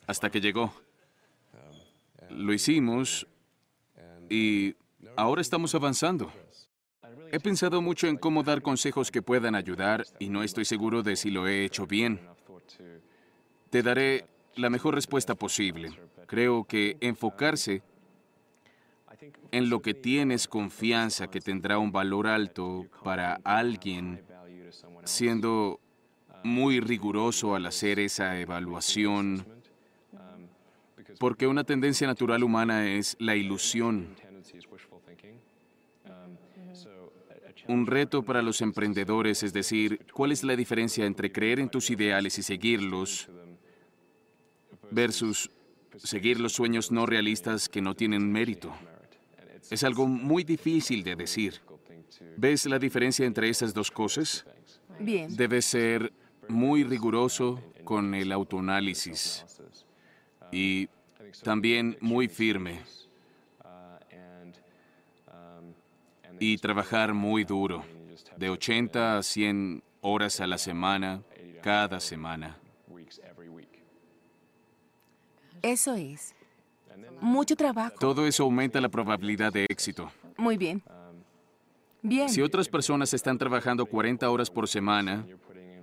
Hasta 0.07 0.31
que 0.31 0.41
llegó. 0.41 0.73
Lo 2.31 2.55
hicimos 2.55 3.27
y 4.31 4.75
ahora 5.17 5.43
estamos 5.43 5.75
avanzando. 5.75 6.33
He 7.31 7.41
pensado 7.41 7.83
mucho 7.83 8.07
en 8.07 8.17
cómo 8.17 8.43
dar 8.43 8.63
consejos 8.63 9.11
que 9.11 9.21
puedan 9.21 9.55
ayudar 9.55 10.07
y 10.19 10.31
no 10.31 10.43
estoy 10.43 10.65
seguro 10.65 11.03
de 11.03 11.17
si 11.17 11.31
lo 11.31 11.47
he 11.47 11.67
hecho 11.67 11.87
bien. 11.87 12.27
Te 13.69 13.83
daré 13.83 14.27
la 14.57 14.71
mejor 14.71 14.95
respuesta 14.95 15.35
posible. 15.35 15.91
Creo 16.27 16.65
que 16.65 16.97
enfocarse 17.03 17.83
en 19.51 19.71
lo 19.71 19.81
que 19.81 19.95
tienes 19.95 20.49
confianza 20.49 21.29
que 21.29 21.41
tendrá 21.41 21.79
un 21.79 21.93
valor 21.93 22.27
alto 22.27 22.87
para 23.03 23.41
alguien, 23.45 24.23
siendo 25.05 25.81
muy 26.43 26.81
riguroso 26.81 27.55
al 27.55 27.67
hacer 27.67 27.99
esa 27.99 28.39
evaluación, 28.39 29.47
porque 31.19 31.47
una 31.47 31.65
tendencia 31.65 32.07
natural 32.07 32.43
humana 32.43 32.91
es 32.91 33.17
la 33.19 33.35
ilusión. 33.35 34.15
Un 37.67 37.87
reto 37.87 38.23
para 38.23 38.43
los 38.43 38.61
emprendedores 38.61 39.43
es 39.43 39.53
decir, 39.55 40.07
¿cuál 40.13 40.33
es 40.33 40.45
la 40.45 40.55
diferencia 40.55 41.07
entre 41.07 41.33
creer 41.33 41.61
en 41.61 41.71
tus 41.71 41.89
ideales 41.91 42.39
y 42.39 42.43
seguirlos 42.43 43.31
versus 44.91 45.51
seguir 45.97 46.41
los 46.41 46.53
sueños 46.53 46.93
no 46.93 47.07
realistas 47.07 47.71
que 47.71 47.81
no 47.81 47.95
tienen 47.95 48.31
mérito? 48.31 48.75
Es 49.71 49.85
algo 49.85 50.07
muy 50.07 50.45
difícil 50.45 51.03
de 51.03 51.17
decir. 51.17 51.61
¿Ves 52.37 52.67
la 52.67 52.79
diferencia 52.79 53.27
entre 53.27 53.49
esas 53.49 53.73
dos 53.73 53.91
cosas? 53.91 54.45
Bien. 54.99 55.35
Debes 55.37 55.65
ser 55.65 56.13
muy 56.49 56.85
riguroso 56.85 57.63
con 57.85 58.15
el 58.15 58.33
autoanálisis 58.33 59.45
y 60.53 60.89
también 61.43 61.97
muy 62.01 62.29
firme 62.29 62.81
y 66.39 66.59
trabajar 66.59 67.15
muy 67.15 67.45
duro, 67.45 67.85
de 68.37 68.51
80 68.51 69.19
a 69.19 69.23
100 69.23 69.83
horas 70.01 70.41
a 70.41 70.47
la 70.47 70.59
semana, 70.59 71.23
cada 71.63 72.01
semana. 72.01 72.59
Eso 75.63 75.95
es. 75.95 76.34
Mucho 77.21 77.57
trabajo. 77.57 77.97
Todo 77.99 78.27
eso 78.27 78.45
aumenta 78.45 78.81
la 78.81 78.89
probabilidad 78.89 79.53
de 79.53 79.67
éxito. 79.69 80.11
Muy 80.37 80.57
bien. 80.57 80.83
Bien. 82.03 82.29
Si 82.29 82.43
otras 82.43 82.69
personas 82.69 83.15
están 83.15 83.39
trabajando 83.39 83.87
40 83.87 84.29
horas 84.29 84.51
por 84.51 84.69
semana, 84.69 85.27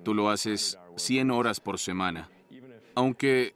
tú 0.03 0.14
lo 0.14 0.30
haces 0.30 0.78
100 0.95 1.32
horas 1.32 1.59
por 1.59 1.80
semana. 1.80 2.30
Aunque 2.93 3.55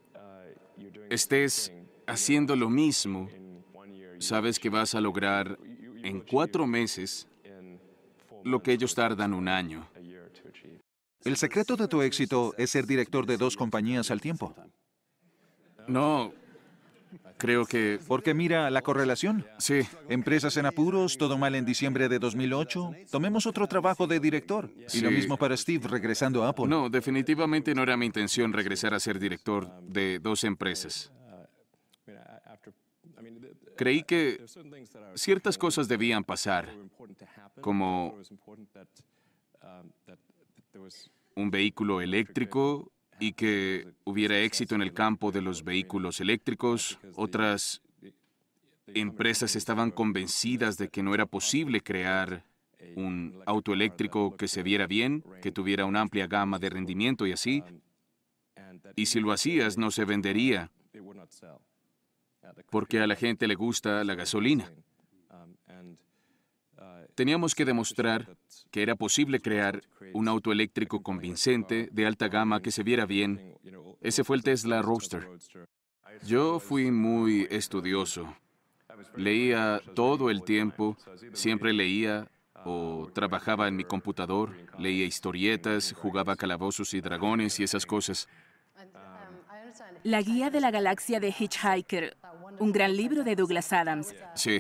estés 1.10 1.72
haciendo 2.08 2.56
lo 2.56 2.70
mismo, 2.70 3.30
sabes 4.20 4.60
que 4.60 4.70
vas 4.70 4.96
a 4.96 5.02
lograr 5.02 5.60
en 6.04 6.22
cuatro 6.22 6.66
meses 6.66 7.28
lo 8.44 8.62
que 8.62 8.72
ellos 8.72 8.96
tardan 8.96 9.34
un 9.34 9.48
año. 9.48 9.88
¿El 11.24 11.38
secreto 11.38 11.76
de 11.76 11.88
tu 11.88 12.02
éxito 12.04 12.54
es 12.58 12.70
ser 12.70 12.86
director 12.86 13.26
de 13.26 13.38
dos 13.38 13.58
compañías 13.58 14.12
al 14.12 14.22
tiempo? 14.22 14.54
No, 15.88 16.32
creo 17.38 17.66
que... 17.66 18.00
Porque 18.08 18.34
mira 18.34 18.70
la 18.70 18.82
correlación. 18.82 19.46
Sí. 19.58 19.82
Empresas 20.10 20.58
en 20.58 20.66
apuros, 20.66 21.18
todo 21.18 21.38
mal 21.38 21.56
en 21.56 21.66
diciembre 21.66 22.10
de 22.10 22.20
2008. 22.20 22.92
Tomemos 23.12 23.46
otro 23.46 23.68
trabajo 23.68 24.08
de 24.08 24.20
director. 24.20 24.70
Y 24.94 25.02
lo 25.02 25.12
mismo 25.12 25.38
para 25.38 25.56
Steve 25.58 25.88
regresando 25.88 26.44
a 26.44 26.50
Apple. 26.50 26.68
No, 26.68 26.90
definitivamente 26.90 27.74
no 27.76 27.84
era 27.84 27.98
mi 27.98 28.06
intención 28.06 28.54
regresar 28.54 28.94
a 28.94 29.00
ser 29.00 29.20
director 29.20 29.70
de 29.82 30.20
dos 30.20 30.44
empresas. 30.44 31.12
Creí 33.76 34.04
que 34.04 34.46
ciertas 35.16 35.58
cosas 35.58 35.88
debían 35.88 36.24
pasar, 36.24 36.74
como 37.60 38.18
un 41.36 41.52
vehículo 41.52 42.00
eléctrico 42.02 42.92
y 43.20 43.34
que 43.34 43.88
hubiera 44.04 44.40
éxito 44.40 44.76
en 44.76 44.82
el 44.82 44.94
campo 44.94 45.32
de 45.32 45.42
los 45.42 45.64
vehículos 45.64 46.20
eléctricos. 46.20 47.00
Otras 47.16 47.82
empresas 48.88 49.56
estaban 49.56 49.92
convencidas 49.92 50.78
de 50.78 50.90
que 50.90 51.04
no 51.04 51.14
era 51.14 51.26
posible 51.26 51.82
crear 51.82 52.44
un 52.96 53.42
auto 53.46 53.74
eléctrico 53.74 54.36
que 54.38 54.48
se 54.48 54.64
viera 54.64 54.88
bien, 54.88 55.24
que 55.42 55.52
tuviera 55.52 55.86
una 55.86 56.02
amplia 56.02 56.28
gama 56.28 56.60
de 56.60 56.70
rendimiento 56.70 57.26
y 57.26 57.32
así. 57.32 57.64
Y 58.96 59.08
si 59.08 59.20
lo 59.20 59.32
hacías, 59.32 59.78
no 59.78 59.92
se 59.92 60.06
vendería, 60.06 60.72
porque 62.70 63.00
a 63.00 63.08
la 63.08 63.16
gente 63.16 63.48
le 63.48 63.56
gusta 63.56 64.04
la 64.04 64.16
gasolina. 64.16 64.72
Teníamos 67.16 67.56
que 67.56 67.64
demostrar 67.64 68.38
que 68.72 68.84
era 68.84 68.96
posible 68.96 69.40
crear 69.40 69.82
un 70.14 70.28
auto 70.28 70.52
eléctrico 70.52 71.02
convincente, 71.02 71.90
de 71.92 72.06
alta 72.06 72.28
gama, 72.28 72.62
que 72.62 72.72
se 72.72 72.84
viera 72.84 73.06
bien. 73.06 73.56
Ese 74.02 74.24
fue 74.26 74.36
el 74.36 74.44
Tesla 74.44 74.82
Roadster. 74.82 75.28
Yo 76.26 76.60
fui 76.60 76.92
muy 76.92 77.48
estudioso. 77.50 78.36
Leía 79.16 79.82
todo 79.94 80.30
el 80.30 80.44
tiempo, 80.44 80.98
siempre 81.34 81.74
leía 81.74 82.28
o 82.66 83.10
trabajaba 83.14 83.68
en 83.68 83.76
mi 83.76 83.84
computador, 83.84 84.56
leía 84.78 85.06
historietas, 85.06 85.94
jugaba 85.94 86.36
calabozos 86.36 86.94
y 86.94 87.02
dragones 87.02 87.60
y 87.60 87.64
esas 87.64 87.86
cosas. 87.86 88.28
La 90.04 90.22
guía 90.22 90.50
de 90.50 90.60
la 90.60 90.72
galaxia 90.72 91.20
de 91.20 91.34
Hitchhiker, 91.38 92.18
un 92.60 92.72
gran 92.72 92.96
libro 92.96 93.24
de 93.24 93.36
Douglas 93.36 93.72
Adams, 93.74 94.14
Sí, 94.36 94.60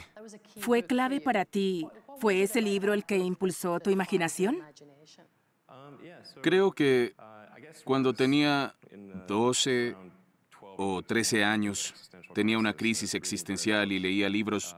¿fue 0.60 0.84
clave 0.84 1.20
para 1.22 1.45
ti? 1.45 1.88
¿Fue 2.20 2.43
ese 2.43 2.61
libro 2.61 2.93
el 2.93 3.05
que 3.05 3.18
impulsó 3.18 3.80
tu 3.80 3.89
imaginación? 3.89 4.57
creo 6.41 6.72
que 6.72 7.16
cuando 7.84 8.13
tenía 8.13 8.76
12 9.28 9.95
o 10.78 11.01
13 11.01 11.43
años, 11.43 11.93
tenía 12.34 12.57
una 12.57 12.74
crisis 12.74 13.13
existencial 13.13 13.91
y 13.91 13.99
leía 13.99 14.30
libros 14.30 14.76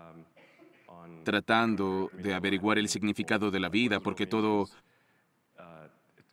tratando 1.24 2.10
de 2.14 2.34
averiguar 2.34 2.78
el 2.78 2.88
significado 2.88 3.52
de 3.52 3.60
la 3.60 3.70
vida, 3.70 4.00
porque 4.00 4.26
todo 4.28 4.70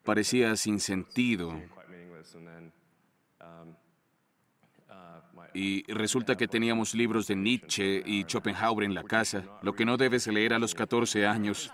parecía 0.05 0.55
sin 0.57 0.81
sentido. 0.81 1.61
Y 5.55 5.85
resulta 5.93 6.37
que 6.37 6.49
teníamos 6.49 6.95
libros 6.95 7.29
de 7.29 7.37
Nietzsche 7.37 8.03
y 8.05 8.25
Schopenhauer 8.25 8.85
en 8.85 8.93
la 8.95 9.05
casa, 9.05 9.45
lo 9.63 9.73
que 9.73 9.85
no 9.85 9.97
debes 9.97 10.27
leer 10.27 10.53
a 10.53 10.59
los 10.59 10.75
14 10.75 11.27
años. 11.27 11.73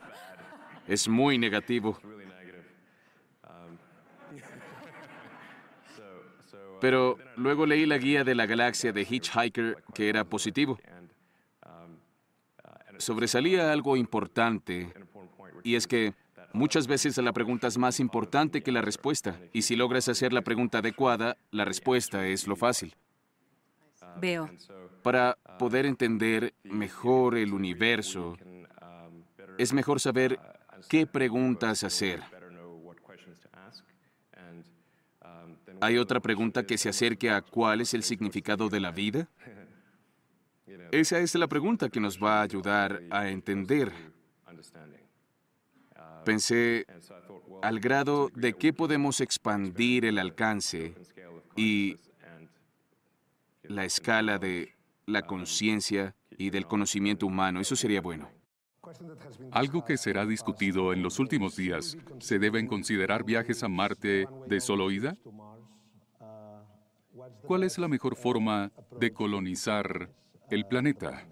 Es 0.86 1.08
muy 1.08 1.38
negativo. 1.38 1.98
Pero 6.80 7.18
luego 7.36 7.66
leí 7.66 7.86
la 7.86 7.98
guía 7.98 8.24
de 8.24 8.34
la 8.34 8.46
galaxia 8.46 8.92
de 8.92 9.06
Hitchhiker, 9.08 9.82
que 9.94 10.08
era 10.08 10.24
positivo. 10.24 10.78
Sobresalía 12.98 13.72
algo 13.72 13.96
importante, 13.96 14.92
y 15.62 15.74
es 15.74 15.86
que 15.86 16.12
muchas 16.52 16.86
veces 16.86 17.16
la 17.16 17.32
pregunta 17.32 17.66
es 17.66 17.78
más 17.78 17.98
importante 17.98 18.62
que 18.62 18.72
la 18.72 18.82
respuesta, 18.82 19.38
y 19.54 19.62
si 19.62 19.74
logras 19.74 20.08
hacer 20.08 20.34
la 20.34 20.42
pregunta 20.42 20.78
adecuada, 20.78 21.38
la 21.50 21.64
respuesta 21.64 22.26
es 22.26 22.46
lo 22.46 22.56
fácil. 22.56 22.94
Veo. 24.18 24.50
Para 25.02 25.38
poder 25.58 25.86
entender 25.86 26.54
mejor 26.62 27.36
el 27.36 27.52
universo, 27.52 28.36
es 29.58 29.72
mejor 29.72 30.00
saber 30.00 30.38
qué 30.88 31.06
preguntas 31.06 31.84
hacer. 31.84 32.22
¿Hay 35.80 35.96
otra 35.96 36.20
pregunta 36.20 36.64
que 36.64 36.76
se 36.76 36.90
acerque 36.90 37.30
a 37.30 37.40
cuál 37.40 37.80
es 37.80 37.94
el 37.94 38.02
significado 38.02 38.68
de 38.68 38.80
la 38.80 38.90
vida? 38.90 39.28
Esa 40.92 41.18
es 41.18 41.34
la 41.36 41.46
pregunta 41.46 41.88
que 41.88 42.00
nos 42.00 42.22
va 42.22 42.40
a 42.40 42.42
ayudar 42.42 43.02
a 43.10 43.28
entender. 43.28 43.92
Pensé 46.24 46.86
al 47.62 47.80
grado 47.80 48.30
de 48.34 48.52
qué 48.54 48.72
podemos 48.72 49.20
expandir 49.20 50.04
el 50.04 50.18
alcance 50.18 50.94
y 51.56 51.96
la 53.70 53.84
escala 53.84 54.38
de 54.38 54.74
la 55.06 55.22
conciencia 55.22 56.16
y 56.36 56.50
del 56.50 56.66
conocimiento 56.66 57.26
humano. 57.26 57.60
Eso 57.60 57.76
sería 57.76 58.00
bueno. 58.00 58.28
Algo 59.52 59.84
que 59.84 59.96
será 59.96 60.26
discutido 60.26 60.92
en 60.92 61.02
los 61.02 61.20
últimos 61.20 61.54
días, 61.54 61.96
¿se 62.18 62.38
deben 62.40 62.66
considerar 62.66 63.24
viajes 63.24 63.62
a 63.62 63.68
Marte 63.68 64.26
de 64.48 64.60
solo 64.60 64.90
ida? 64.90 65.16
¿Cuál 67.42 67.62
es 67.62 67.78
la 67.78 67.86
mejor 67.86 68.16
forma 68.16 68.72
de 68.98 69.12
colonizar 69.12 70.10
el 70.50 70.66
planeta? 70.66 71.28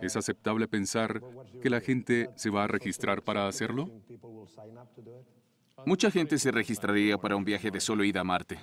¿Es 0.00 0.16
aceptable 0.16 0.66
pensar 0.66 1.22
que 1.62 1.70
la 1.70 1.80
gente 1.80 2.30
se 2.34 2.50
va 2.50 2.64
a 2.64 2.68
registrar 2.68 3.22
para 3.22 3.46
hacerlo? 3.46 3.88
Mucha 5.86 6.10
gente 6.10 6.38
se 6.38 6.50
registraría 6.50 7.18
para 7.18 7.36
un 7.36 7.44
viaje 7.44 7.70
de 7.70 7.80
solo 7.80 8.02
ida 8.02 8.20
a 8.20 8.24
Marte. 8.24 8.58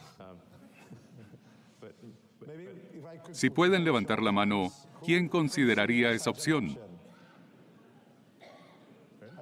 Si 3.31 3.49
pueden 3.49 3.83
levantar 3.83 4.21
la 4.21 4.31
mano, 4.31 4.71
¿quién 5.05 5.27
consideraría 5.27 6.11
esa 6.11 6.29
opción? 6.29 6.77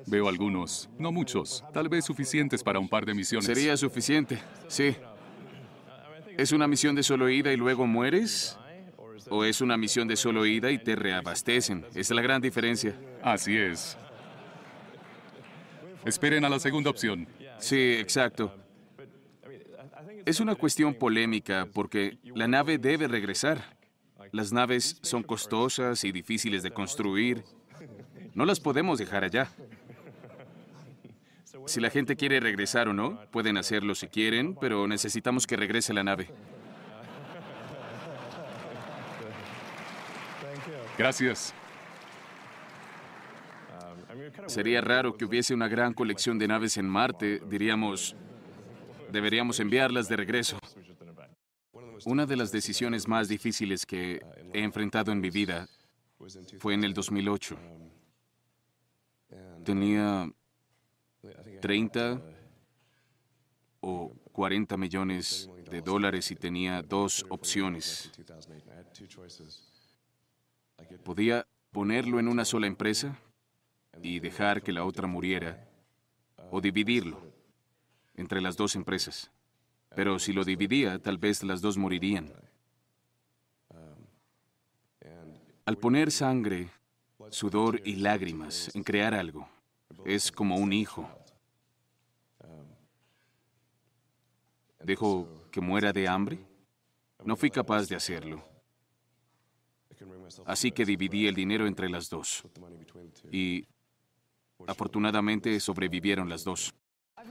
Veo 0.05 0.30
algunos, 0.30 0.89
no 0.97 1.11
muchos, 1.11 1.65
tal 1.73 1.89
vez 1.89 2.05
suficientes 2.05 2.63
para 2.63 2.80
un 2.80 2.88
par 2.88 3.05
de 3.05 3.13
misiones. 3.13 3.45
Sería 3.45 3.75
suficiente, 3.75 4.39
sí. 4.67 4.95
¿Es 6.38 6.51
una 6.51 6.67
misión 6.67 6.95
de 6.95 7.03
solo 7.03 7.30
ida 7.30 7.51
y 7.51 7.57
luego 7.57 7.88
mueres? 7.88 8.57
¿O 9.30 9.43
es 9.43 9.59
una 9.59 9.75
misión 9.75 10.07
de 10.07 10.15
solo 10.15 10.45
ida 10.45 10.71
y 10.71 10.78
te 10.78 10.95
reabastecen? 10.95 11.86
Esa 11.89 11.99
es 11.99 12.11
la 12.11 12.21
gran 12.21 12.41
diferencia. 12.41 12.95
Así 13.21 13.57
es. 13.57 13.97
Esperen 16.05 16.45
a 16.45 16.49
la 16.49 16.59
segunda 16.59 16.89
opción. 16.89 17.28
Sí, 17.57 17.93
exacto. 17.99 18.53
Es 20.26 20.39
una 20.39 20.56
cuestión 20.56 20.93
polémica 20.93 21.68
porque 21.74 22.20
la 22.36 22.48
nave 22.48 22.78
debe 22.78 23.08
regresar. 23.08 23.78
Las 24.32 24.52
naves 24.52 25.00
son 25.02 25.24
costosas 25.24 26.04
y 26.04 26.12
difíciles 26.12 26.64
de 26.64 26.72
construir. 26.72 27.43
No 28.34 28.45
las 28.45 28.60
podemos 28.60 29.00
dejar 29.00 29.24
allá. 29.24 29.50
Si 31.66 31.82
la 31.82 31.89
gente 31.89 32.16
quiere 32.16 32.39
regresar 32.39 32.88
o 32.88 32.93
no, 32.93 33.20
pueden 33.32 33.58
hacerlo 33.58 33.95
si 33.95 34.08
quieren, 34.08 34.56
pero 34.56 34.88
necesitamos 34.88 35.48
que 35.48 35.58
regrese 35.58 35.93
la 35.93 36.04
nave. 36.04 36.30
Gracias. 40.98 41.54
Sería 44.48 44.82
raro 44.82 45.16
que 45.16 45.26
hubiese 45.26 45.54
una 45.54 45.68
gran 45.68 45.93
colección 45.93 46.39
de 46.39 46.48
naves 46.48 46.78
en 46.78 46.88
Marte, 46.88 47.41
diríamos, 47.48 48.16
deberíamos 49.12 49.60
enviarlas 49.60 50.08
de 50.08 50.16
regreso. 50.16 50.60
Una 52.05 52.26
de 52.26 52.36
las 52.36 52.51
decisiones 52.51 53.08
más 53.08 53.28
difíciles 53.28 53.86
que 53.86 54.22
he 54.53 54.64
enfrentado 54.64 55.12
en 55.12 55.20
mi 55.20 55.30
vida 55.30 55.68
fue 56.60 56.74
en 56.74 56.84
el 56.84 56.93
2008. 56.93 57.58
Tenía 59.64 60.32
30 61.62 62.22
o 63.82 64.14
40 64.32 64.78
millones 64.78 65.49
de 65.70 65.82
dólares 65.82 66.32
y 66.32 66.36
tenía 66.36 66.82
dos 66.82 67.26
opciones. 67.30 68.12
Podía 71.03 71.47
ponerlo 71.72 72.20
en 72.20 72.28
una 72.28 72.45
sola 72.45 72.68
empresa 72.68 73.20
y 74.01 74.20
dejar 74.20 74.62
que 74.62 74.72
la 74.72 74.86
otra 74.86 75.08
muriera, 75.08 75.68
o 76.51 76.62
dividirlo 76.62 77.26
entre 78.18 78.41
las 78.41 78.57
dos 78.57 78.76
empresas. 78.76 79.32
Pero 79.95 80.20
si 80.20 80.34
lo 80.34 80.43
dividía, 80.43 80.99
tal 80.99 81.18
vez 81.18 81.43
las 81.43 81.61
dos 81.61 81.78
morirían. 81.78 82.34
Al 85.65 85.78
poner 85.78 86.11
sangre, 86.11 86.70
sudor 87.30 87.82
y 87.86 87.95
lágrimas 87.95 88.74
en 88.76 88.84
crear 88.84 89.13
algo, 89.13 89.49
es 90.05 90.32
como 90.32 90.57
un 90.57 90.74
hijo. 90.74 91.09
¿Dejo 94.84 95.47
que 95.51 95.61
muera 95.61 95.91
de 95.91 96.07
hambre? 96.07 96.39
No 97.26 97.36
fui 97.36 97.49
capaz 97.49 97.88
de 97.88 97.95
hacerlo. 97.95 98.43
Así 100.45 100.72
que 100.72 100.86
dividí 100.86 101.28
el 101.28 101.36
dinero 101.36 101.68
entre 101.68 101.89
las 101.89 102.09
dos. 102.09 102.43
Y 103.32 103.68
afortunadamente 104.68 105.59
sobrevivieron 105.59 106.30
las 106.30 106.43
dos. 106.43 106.74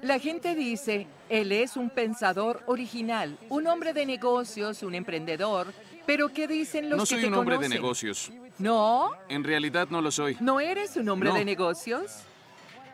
La 0.02 0.18
gente 0.18 0.54
dice, 0.54 1.06
él 1.28 1.52
es 1.52 1.76
un 1.76 1.90
pensador 1.90 2.62
original, 2.66 3.38
un 3.48 3.66
hombre 3.66 3.92
de 3.92 4.06
negocios, 4.06 4.82
un 4.82 4.94
emprendedor, 4.94 5.72
pero 6.06 6.28
¿qué 6.32 6.46
dicen 6.46 6.88
los 6.90 6.98
no 6.98 7.04
que 7.04 7.08
soy 7.10 7.20
te 7.22 7.26
un 7.28 7.34
hombre 7.34 7.58
de 7.58 7.68
negocios. 7.68 8.30
¿No? 8.58 9.10
En 9.28 9.42
realidad 9.42 9.88
no 9.90 10.00
lo 10.00 10.10
soy. 10.10 10.36
¿No 10.40 10.60
eres 10.60 10.96
un 10.96 11.08
hombre 11.08 11.30
No. 11.30 11.34
de 11.34 11.44
negocios? 11.44 12.20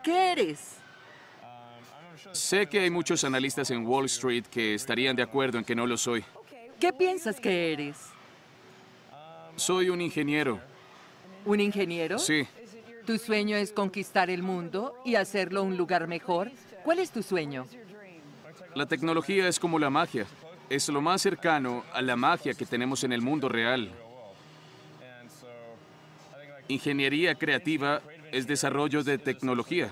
¿Qué 0.03 0.31
eres? 0.31 0.77
Sé 2.31 2.67
que 2.67 2.79
hay 2.79 2.89
muchos 2.89 3.23
analistas 3.23 3.69
en 3.69 3.85
Wall 3.85 4.05
Street 4.05 4.45
que 4.49 4.73
estarían 4.73 5.15
de 5.15 5.23
acuerdo 5.23 5.57
en 5.57 5.63
que 5.65 5.75
no 5.75 5.85
lo 5.85 5.97
soy. 5.97 6.23
¿Qué 6.79 6.91
piensas 6.91 7.39
que 7.39 7.73
eres? 7.73 7.97
Soy 9.55 9.89
un 9.89 10.01
ingeniero. 10.01 10.59
¿Un 11.45 11.59
ingeniero? 11.59 12.17
Sí. 12.17 12.47
¿Tu 13.05 13.17
sueño 13.17 13.55
es 13.55 13.71
conquistar 13.71 14.29
el 14.29 14.41
mundo 14.41 14.95
y 15.05 15.15
hacerlo 15.15 15.63
un 15.63 15.77
lugar 15.77 16.07
mejor? 16.07 16.51
¿Cuál 16.83 16.99
es 16.99 17.11
tu 17.11 17.23
sueño? 17.23 17.65
La 18.75 18.85
tecnología 18.85 19.47
es 19.47 19.59
como 19.59 19.79
la 19.79 19.89
magia. 19.89 20.25
Es 20.69 20.89
lo 20.89 21.01
más 21.01 21.21
cercano 21.21 21.83
a 21.93 22.01
la 22.01 22.15
magia 22.15 22.53
que 22.53 22.65
tenemos 22.65 23.03
en 23.03 23.13
el 23.13 23.21
mundo 23.21 23.47
real. 23.49 23.91
Ingeniería 26.67 27.35
creativa 27.35 28.01
es 28.31 28.47
desarrollo 28.47 29.03
de 29.03 29.17
tecnología. 29.17 29.91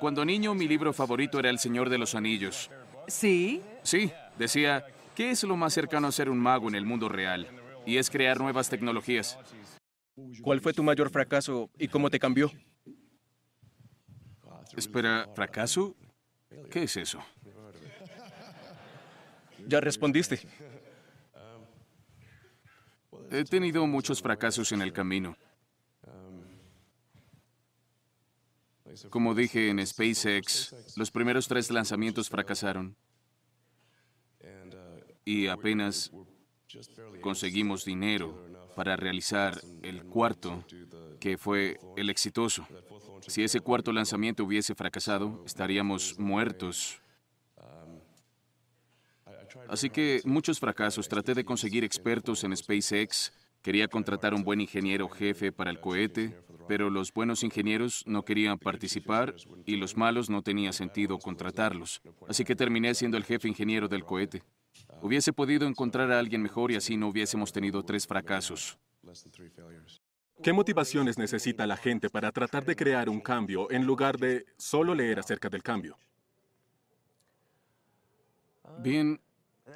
Cuando 0.00 0.24
niño 0.24 0.54
mi 0.54 0.68
libro 0.68 0.92
favorito 0.92 1.38
era 1.38 1.50
El 1.50 1.58
Señor 1.58 1.90
de 1.90 1.98
los 1.98 2.14
Anillos. 2.14 2.70
¿Sí? 3.08 3.62
Sí, 3.82 4.12
decía, 4.38 4.86
¿qué 5.14 5.30
es 5.30 5.42
lo 5.42 5.56
más 5.56 5.74
cercano 5.74 6.06
a 6.06 6.12
ser 6.12 6.30
un 6.30 6.38
mago 6.38 6.68
en 6.68 6.76
el 6.76 6.84
mundo 6.84 7.08
real? 7.08 7.48
Y 7.84 7.96
es 7.96 8.08
crear 8.08 8.38
nuevas 8.38 8.68
tecnologías. 8.68 9.38
¿Cuál 10.42 10.60
fue 10.60 10.72
tu 10.72 10.82
mayor 10.82 11.10
fracaso 11.10 11.68
y 11.78 11.88
cómo 11.88 12.10
te 12.10 12.18
cambió? 12.18 12.50
Espera, 14.76 15.28
¿fracaso? 15.34 15.96
¿Qué 16.70 16.84
es 16.84 16.96
eso? 16.96 17.22
Ya 19.66 19.80
respondiste. 19.80 20.40
He 23.30 23.44
tenido 23.44 23.86
muchos 23.86 24.22
fracasos 24.22 24.72
en 24.72 24.82
el 24.82 24.92
camino. 24.92 25.36
Como 29.10 29.34
dije 29.34 29.68
en 29.68 29.86
SpaceX, 29.86 30.74
los 30.96 31.10
primeros 31.10 31.46
tres 31.46 31.70
lanzamientos 31.70 32.28
fracasaron. 32.28 32.96
Y 35.24 35.46
apenas 35.46 36.10
conseguimos 37.20 37.84
dinero 37.84 38.46
para 38.76 38.96
realizar 38.96 39.60
el 39.82 40.04
cuarto, 40.04 40.64
que 41.20 41.36
fue 41.36 41.78
el 41.96 42.10
exitoso. 42.10 42.66
Si 43.26 43.42
ese 43.42 43.60
cuarto 43.60 43.92
lanzamiento 43.92 44.44
hubiese 44.44 44.74
fracasado, 44.74 45.42
estaríamos 45.44 46.18
muertos. 46.18 47.00
Así 49.68 49.90
que 49.90 50.20
muchos 50.24 50.60
fracasos. 50.60 51.08
Traté 51.08 51.34
de 51.34 51.44
conseguir 51.44 51.84
expertos 51.84 52.44
en 52.44 52.56
SpaceX. 52.56 53.32
Quería 53.62 53.88
contratar 53.88 54.34
un 54.34 54.44
buen 54.44 54.60
ingeniero 54.60 55.08
jefe 55.08 55.50
para 55.50 55.70
el 55.70 55.80
cohete, 55.80 56.38
pero 56.68 56.90
los 56.90 57.12
buenos 57.12 57.42
ingenieros 57.42 58.04
no 58.06 58.24
querían 58.24 58.58
participar 58.58 59.34
y 59.66 59.76
los 59.76 59.96
malos 59.96 60.30
no 60.30 60.42
tenía 60.42 60.72
sentido 60.72 61.18
contratarlos. 61.18 62.00
Así 62.28 62.44
que 62.44 62.54
terminé 62.54 62.94
siendo 62.94 63.16
el 63.16 63.24
jefe 63.24 63.48
ingeniero 63.48 63.88
del 63.88 64.04
cohete. 64.04 64.42
Hubiese 65.00 65.32
podido 65.32 65.66
encontrar 65.66 66.10
a 66.12 66.18
alguien 66.18 66.42
mejor 66.42 66.70
y 66.70 66.76
así 66.76 66.96
no 66.96 67.08
hubiésemos 67.08 67.52
tenido 67.52 67.84
tres 67.84 68.06
fracasos. 68.06 68.78
¿Qué 70.42 70.52
motivaciones 70.52 71.18
necesita 71.18 71.66
la 71.66 71.76
gente 71.76 72.10
para 72.10 72.30
tratar 72.30 72.64
de 72.64 72.76
crear 72.76 73.08
un 73.08 73.20
cambio 73.20 73.70
en 73.70 73.84
lugar 73.84 74.18
de 74.18 74.46
solo 74.56 74.94
leer 74.94 75.18
acerca 75.18 75.48
del 75.48 75.62
cambio? 75.62 75.96
Bien. 78.78 79.20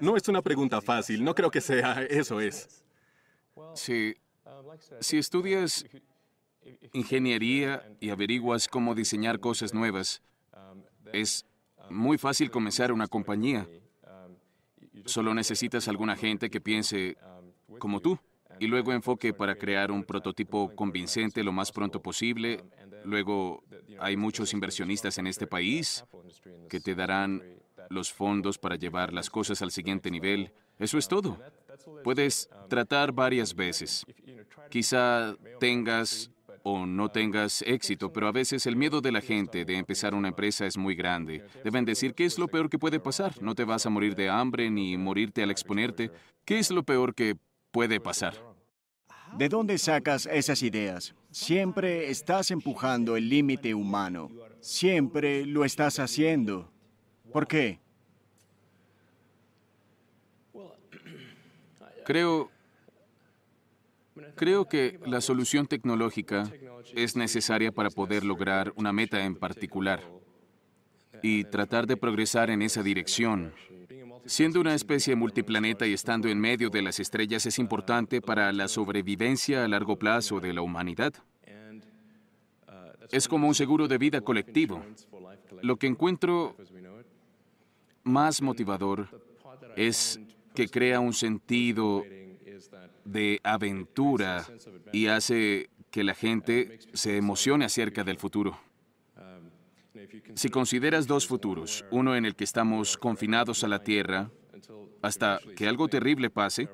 No 0.01 0.17
es 0.17 0.27
una 0.29 0.41
pregunta 0.41 0.81
fácil, 0.81 1.23
no 1.23 1.35
creo 1.35 1.51
que 1.51 1.61
sea 1.61 2.03
eso 2.03 2.41
es. 2.41 2.83
Si, 3.75 4.15
si 5.01 5.19
estudias 5.19 5.85
ingeniería 6.93 7.87
y 8.01 8.11
averiguas 8.11 8.69
cómo 8.69 8.95
diseñar 8.95 9.39
cosas 9.39 9.75
nuevas, 9.75 10.23
es 11.13 11.45
muy 11.91 12.17
fácil 12.17 12.51
comenzar 12.51 12.93
una 12.93 13.07
compañía. 13.07 13.69
Solo 15.05 15.35
necesitas 15.35 15.89
alguna 15.89 16.17
gente 16.17 16.51
que 16.51 16.61
piense 16.61 17.17
como 17.79 18.01
tú 18.01 18.19
y 18.61 18.67
luego 18.67 18.93
enfoque 18.93 19.33
para 19.33 19.57
crear 19.57 19.91
un 19.91 20.05
prototipo 20.05 20.75
convincente 20.75 21.43
lo 21.43 21.53
más 21.53 21.73
pronto 21.73 22.01
posible. 22.01 22.63
Luego 23.05 23.65
hay 23.99 24.17
muchos 24.17 24.53
inversionistas 24.53 25.19
en 25.19 25.27
este 25.27 25.47
país 25.47 26.05
que 26.69 26.81
te 26.81 26.95
darán 26.95 27.43
los 27.89 28.13
fondos 28.13 28.59
para 28.59 28.77
llevar 28.77 29.13
las 29.13 29.31
cosas 29.31 29.63
al 29.63 29.71
siguiente 29.71 30.11
nivel. 30.11 30.53
Eso 30.79 30.99
es 30.99 31.09
todo. 31.09 31.39
Puedes 32.05 32.49
tratar 32.69 33.13
varias 33.13 33.55
veces. 33.55 34.05
Quizá 34.71 35.37
tengas 35.59 36.31
o 36.63 36.87
no 36.87 37.09
tengas 37.09 37.63
éxito, 37.63 38.13
pero 38.13 38.29
a 38.29 38.33
veces 38.33 38.67
el 38.67 38.77
miedo 38.77 39.01
de 39.01 39.13
la 39.13 39.21
gente 39.21 39.65
de 39.65 39.77
empezar 39.77 40.15
una 40.15 40.29
empresa 40.29 40.67
es 40.67 40.77
muy 40.77 40.95
grande. 40.95 41.45
Deben 41.65 41.85
decir, 41.85 42.15
¿qué 42.15 42.25
es 42.25 42.39
lo 42.39 42.49
peor 42.49 42.71
que 42.71 42.79
puede 42.79 43.01
pasar? 43.01 43.41
No 43.43 43.55
te 43.55 43.65
vas 43.65 43.87
a 43.87 43.91
morir 43.91 44.15
de 44.15 44.29
hambre 44.29 44.71
ni 44.71 44.97
morirte 44.97 45.43
al 45.43 45.51
exponerte. 45.51 46.11
¿Qué 46.45 46.59
es 46.59 46.71
lo 46.71 46.83
peor 46.83 47.15
que 47.15 47.37
puede 47.71 48.01
pasar? 48.01 48.35
¿De 49.37 49.49
dónde 49.49 49.79
sacas 49.79 50.27
esas 50.27 50.63
ideas? 50.63 51.15
Siempre 51.31 52.11
estás 52.11 52.51
empujando 52.51 53.17
el 53.17 53.29
límite 53.29 53.75
humano. 53.75 54.31
Siempre 54.61 55.47
lo 55.47 55.65
estás 55.65 55.99
haciendo. 55.99 56.71
¿Por 57.33 57.49
qué? 57.49 57.81
Creo, 62.05 62.51
creo 64.43 64.65
que 64.65 64.99
la 65.07 65.21
solución 65.21 65.69
tecnológica 65.69 66.53
es 66.97 67.15
necesaria 67.15 67.71
para 67.71 67.91
poder 67.91 68.25
lograr 68.25 68.73
una 68.75 68.93
meta 68.93 69.25
en 69.25 69.37
particular 69.37 70.03
y 71.23 71.45
tratar 71.45 71.87
de 71.87 71.97
progresar 71.97 72.51
en 72.51 72.61
esa 72.61 72.83
dirección. 72.83 73.53
Siendo 74.27 74.61
una 74.61 74.75
especie 74.75 75.15
multiplaneta 75.15 75.87
y 75.87 75.93
estando 75.93 76.27
en 76.27 76.41
medio 76.41 76.71
de 76.71 76.83
las 76.83 76.99
estrellas 76.99 77.47
es 77.47 77.61
importante 77.61 78.21
para 78.21 78.53
la 78.53 78.67
sobrevivencia 78.67 79.65
a 79.65 79.69
largo 79.69 79.97
plazo 79.97 80.41
de 80.41 80.53
la 80.53 80.63
humanidad. 80.63 81.13
Es 83.13 83.29
como 83.29 83.47
un 83.47 83.55
seguro 83.55 83.87
de 83.87 83.99
vida 83.99 84.23
colectivo. 84.23 84.85
Lo 85.61 85.77
que 85.77 85.87
encuentro 85.87 86.57
más 88.03 88.43
motivador 88.43 89.07
es 89.77 90.19
que 90.53 90.67
crea 90.67 90.99
un 90.99 91.13
sentido 91.13 92.03
de 93.05 93.41
aventura 93.43 94.47
y 94.93 95.07
hace 95.07 95.71
que 95.91 96.05
la 96.05 96.15
gente 96.15 96.79
se 96.95 97.17
emocione 97.17 97.65
acerca 97.65 98.05
del 98.05 98.17
futuro. 98.17 98.59
Si 100.35 100.49
consideras 100.49 101.07
dos 101.07 101.27
futuros, 101.27 101.85
uno 101.91 102.17
en 102.17 102.25
el 102.25 102.35
que 102.35 102.45
estamos 102.45 102.97
confinados 102.97 103.63
a 103.63 103.69
la 103.69 103.83
Tierra 103.83 104.31
hasta 105.03 105.41
que 105.57 105.69
algo 105.69 105.89
terrible 105.89 106.31
pase, 106.31 106.69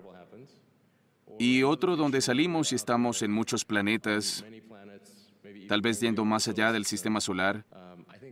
y 1.39 1.63
otro 1.63 1.97
donde 1.97 2.21
salimos 2.21 2.73
y 2.73 2.75
estamos 2.75 3.23
en 3.23 3.33
muchos 3.33 3.65
planetas, 3.65 4.45
tal 5.69 5.81
vez 5.81 6.01
yendo 6.01 6.25
más 6.25 6.49
allá 6.49 6.73
del 6.73 6.85
sistema 6.85 7.21
solar, 7.21 7.65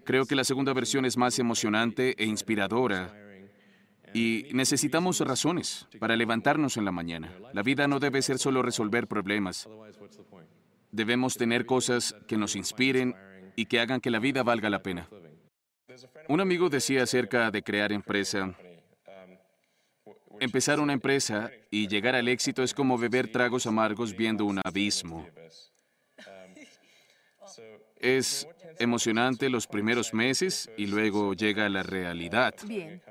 creo 0.04 0.26
que 0.26 0.34
la 0.34 0.44
segunda 0.44 0.72
versión 0.72 1.04
es 1.04 1.16
más 1.16 1.38
emocionante 1.38 2.14
e 2.18 2.26
inspiradora. 2.26 3.25
Y 4.16 4.48
necesitamos 4.54 5.20
razones 5.20 5.86
para 5.98 6.16
levantarnos 6.16 6.78
en 6.78 6.86
la 6.86 6.90
mañana. 6.90 7.30
La 7.52 7.62
vida 7.62 7.86
no 7.86 7.98
debe 7.98 8.22
ser 8.22 8.38
solo 8.38 8.62
resolver 8.62 9.06
problemas. 9.06 9.68
Debemos 10.90 11.36
tener 11.36 11.66
cosas 11.66 12.16
que 12.26 12.38
nos 12.38 12.56
inspiren 12.56 13.14
y 13.56 13.66
que 13.66 13.78
hagan 13.78 14.00
que 14.00 14.10
la 14.10 14.18
vida 14.18 14.42
valga 14.42 14.70
la 14.70 14.82
pena. 14.82 15.06
Un 16.28 16.40
amigo 16.40 16.70
decía 16.70 17.02
acerca 17.02 17.50
de 17.50 17.62
crear 17.62 17.92
empresa. 17.92 18.54
Empezar 20.40 20.80
una 20.80 20.94
empresa 20.94 21.50
y 21.70 21.86
llegar 21.86 22.14
al 22.14 22.28
éxito 22.28 22.62
es 22.62 22.72
como 22.72 22.96
beber 22.96 23.30
tragos 23.30 23.66
amargos 23.66 24.16
viendo 24.16 24.46
un 24.46 24.62
abismo. 24.64 25.28
Es 28.00 28.48
emocionante 28.78 29.50
los 29.50 29.66
primeros 29.66 30.14
meses 30.14 30.70
y 30.78 30.86
luego 30.86 31.34
llega 31.34 31.68
la 31.68 31.82
realidad. 31.82 32.54
Bien. 32.66 33.02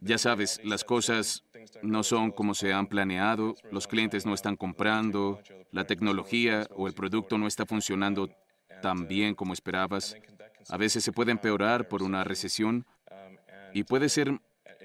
Ya 0.00 0.18
sabes, 0.18 0.60
las 0.62 0.84
cosas 0.84 1.42
no 1.82 2.02
son 2.02 2.30
como 2.30 2.54
se 2.54 2.72
han 2.72 2.86
planeado, 2.86 3.54
los 3.70 3.86
clientes 3.86 4.26
no 4.26 4.34
están 4.34 4.56
comprando, 4.56 5.40
la 5.72 5.84
tecnología 5.84 6.66
o 6.74 6.86
el 6.86 6.94
producto 6.94 7.38
no 7.38 7.46
está 7.46 7.66
funcionando 7.66 8.28
tan 8.82 9.08
bien 9.08 9.34
como 9.34 9.52
esperabas. 9.52 10.16
A 10.68 10.76
veces 10.76 11.02
se 11.02 11.12
puede 11.12 11.32
empeorar 11.32 11.88
por 11.88 12.02
una 12.02 12.24
recesión 12.24 12.86
y 13.72 13.84
puede 13.84 14.08
ser 14.08 14.38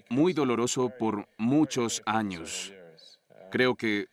muy 0.09 0.33
doloroso 0.33 0.91
por 0.97 1.27
muchos 1.37 2.01
años. 2.05 2.73
Creo 3.51 3.75
que 3.75 4.07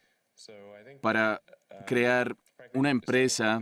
para 1.01 1.41
crear 1.87 2.37
una 2.75 2.91
empresa 2.91 3.61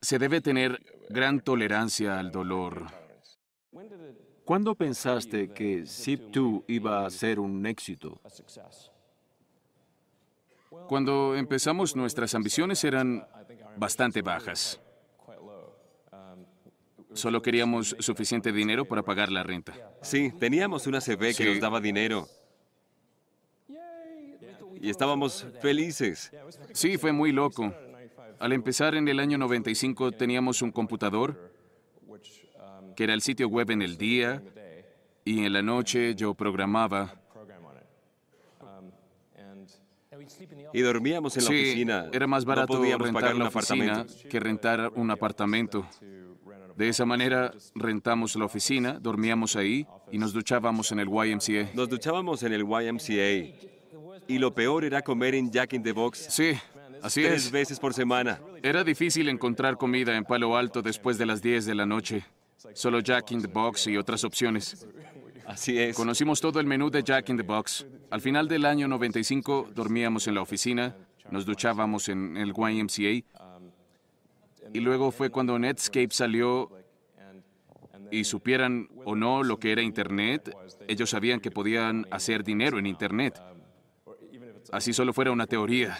se 0.00 0.18
debe 0.18 0.40
tener 0.40 0.80
gran 1.08 1.40
tolerancia 1.40 2.18
al 2.18 2.30
dolor. 2.30 3.05
¿Cuándo 4.46 4.76
pensaste 4.76 5.48
que 5.48 5.82
Zip2 5.82 6.62
iba 6.68 7.04
a 7.04 7.10
ser 7.10 7.40
un 7.40 7.66
éxito? 7.66 8.20
Cuando 10.88 11.34
empezamos 11.34 11.96
nuestras 11.96 12.32
ambiciones 12.32 12.84
eran 12.84 13.26
bastante 13.76 14.22
bajas. 14.22 14.80
Solo 17.12 17.42
queríamos 17.42 17.96
suficiente 17.98 18.52
dinero 18.52 18.84
para 18.84 19.02
pagar 19.02 19.32
la 19.32 19.42
renta. 19.42 19.74
Sí, 20.02 20.30
teníamos 20.38 20.86
una 20.86 21.00
CB 21.00 21.34
que 21.34 21.42
Sí. 21.42 21.44
nos 21.46 21.58
daba 21.60 21.80
dinero. 21.80 22.28
Y 24.80 24.90
estábamos 24.90 25.44
felices. 25.60 26.30
Sí, 26.72 26.98
fue 26.98 27.10
muy 27.10 27.32
loco. 27.32 27.74
Al 28.38 28.52
empezar 28.52 28.94
en 28.94 29.08
el 29.08 29.18
año 29.18 29.38
95 29.38 30.12
teníamos 30.12 30.62
un 30.62 30.70
computador, 30.70 31.52
que 32.96 33.04
era 33.04 33.14
el 33.14 33.20
sitio 33.22 33.48
web 33.48 33.70
en 33.70 33.82
el 33.82 33.96
día, 33.96 34.42
y 35.24 35.44
en 35.44 35.52
la 35.52 35.62
noche 35.62 36.14
yo 36.14 36.34
programaba. 36.34 37.14
Y 40.72 40.80
dormíamos 40.80 41.36
en 41.36 41.44
la 41.44 41.50
Sí, 41.50 41.54
oficina. 41.60 42.06
era 42.12 42.26
más 42.26 42.44
barato 42.44 42.80
rentar 42.82 43.12
pagar 43.12 43.36
la 43.36 43.48
oficina 43.48 44.06
que 44.28 44.40
rentar 44.40 44.90
un 44.94 45.10
apartamento. 45.10 45.86
De 46.76 46.88
esa 46.88 47.06
manera 47.06 47.52
rentamos 47.74 48.36
la 48.36 48.44
oficina, 48.44 48.98
dormíamos 49.00 49.56
ahí 49.56 49.86
y 50.12 50.18
nos 50.18 50.32
duchábamos 50.32 50.92
en 50.92 51.00
el 51.00 51.08
YMCA. 51.08 51.70
Nos 51.74 51.88
duchábamos 51.88 52.42
en 52.42 52.52
el 52.52 52.62
YMCA. 52.64 53.56
Y 54.28 54.38
lo 54.38 54.52
peor 54.54 54.84
era 54.84 55.02
comer 55.02 55.34
en 55.34 55.50
Jack 55.50 55.72
in 55.74 55.82
the 55.82 55.92
Box. 55.92 56.26
Sí, 56.28 56.52
así 57.02 57.22
tres 57.22 57.46
es. 57.46 57.50
veces 57.50 57.78
por 57.80 57.94
semana. 57.94 58.40
Era 58.62 58.82
difícil 58.84 59.28
encontrar 59.28 59.76
comida 59.78 60.16
en 60.16 60.24
Palo 60.24 60.56
Alto 60.56 60.82
después 60.82 61.16
de 61.18 61.26
las 61.26 61.40
10 61.40 61.64
de 61.66 61.74
la 61.74 61.86
noche. 61.86 62.24
Solo 62.74 63.00
Jack 63.00 63.32
in 63.32 63.42
the 63.42 63.48
Box 63.48 63.86
y 63.86 63.96
otras 63.96 64.24
opciones. 64.24 64.86
Así 65.46 65.78
es. 65.78 65.94
Conocimos 65.94 66.40
todo 66.40 66.58
el 66.58 66.66
menú 66.66 66.90
de 66.90 67.02
Jack 67.02 67.28
in 67.28 67.36
the 67.36 67.42
Box. 67.42 67.86
Al 68.10 68.20
final 68.20 68.48
del 68.48 68.64
año 68.64 68.88
95 68.88 69.70
dormíamos 69.74 70.26
en 70.26 70.34
la 70.34 70.42
oficina, 70.42 70.96
nos 71.30 71.44
duchábamos 71.44 72.08
en 72.08 72.36
el 72.36 72.52
YMCA. 72.56 73.24
Y 74.72 74.80
luego 74.80 75.10
fue 75.10 75.30
cuando 75.30 75.58
Netscape 75.58 76.10
salió 76.10 76.70
y 78.10 78.24
supieran 78.24 78.88
o 79.04 79.14
no 79.14 79.42
lo 79.42 79.58
que 79.58 79.72
era 79.72 79.82
Internet, 79.82 80.54
ellos 80.88 81.10
sabían 81.10 81.40
que 81.40 81.50
podían 81.50 82.06
hacer 82.10 82.44
dinero 82.44 82.78
en 82.78 82.86
Internet. 82.86 83.40
Así 84.72 84.92
solo 84.92 85.12
fuera 85.12 85.30
una 85.30 85.46
teoría. 85.46 85.98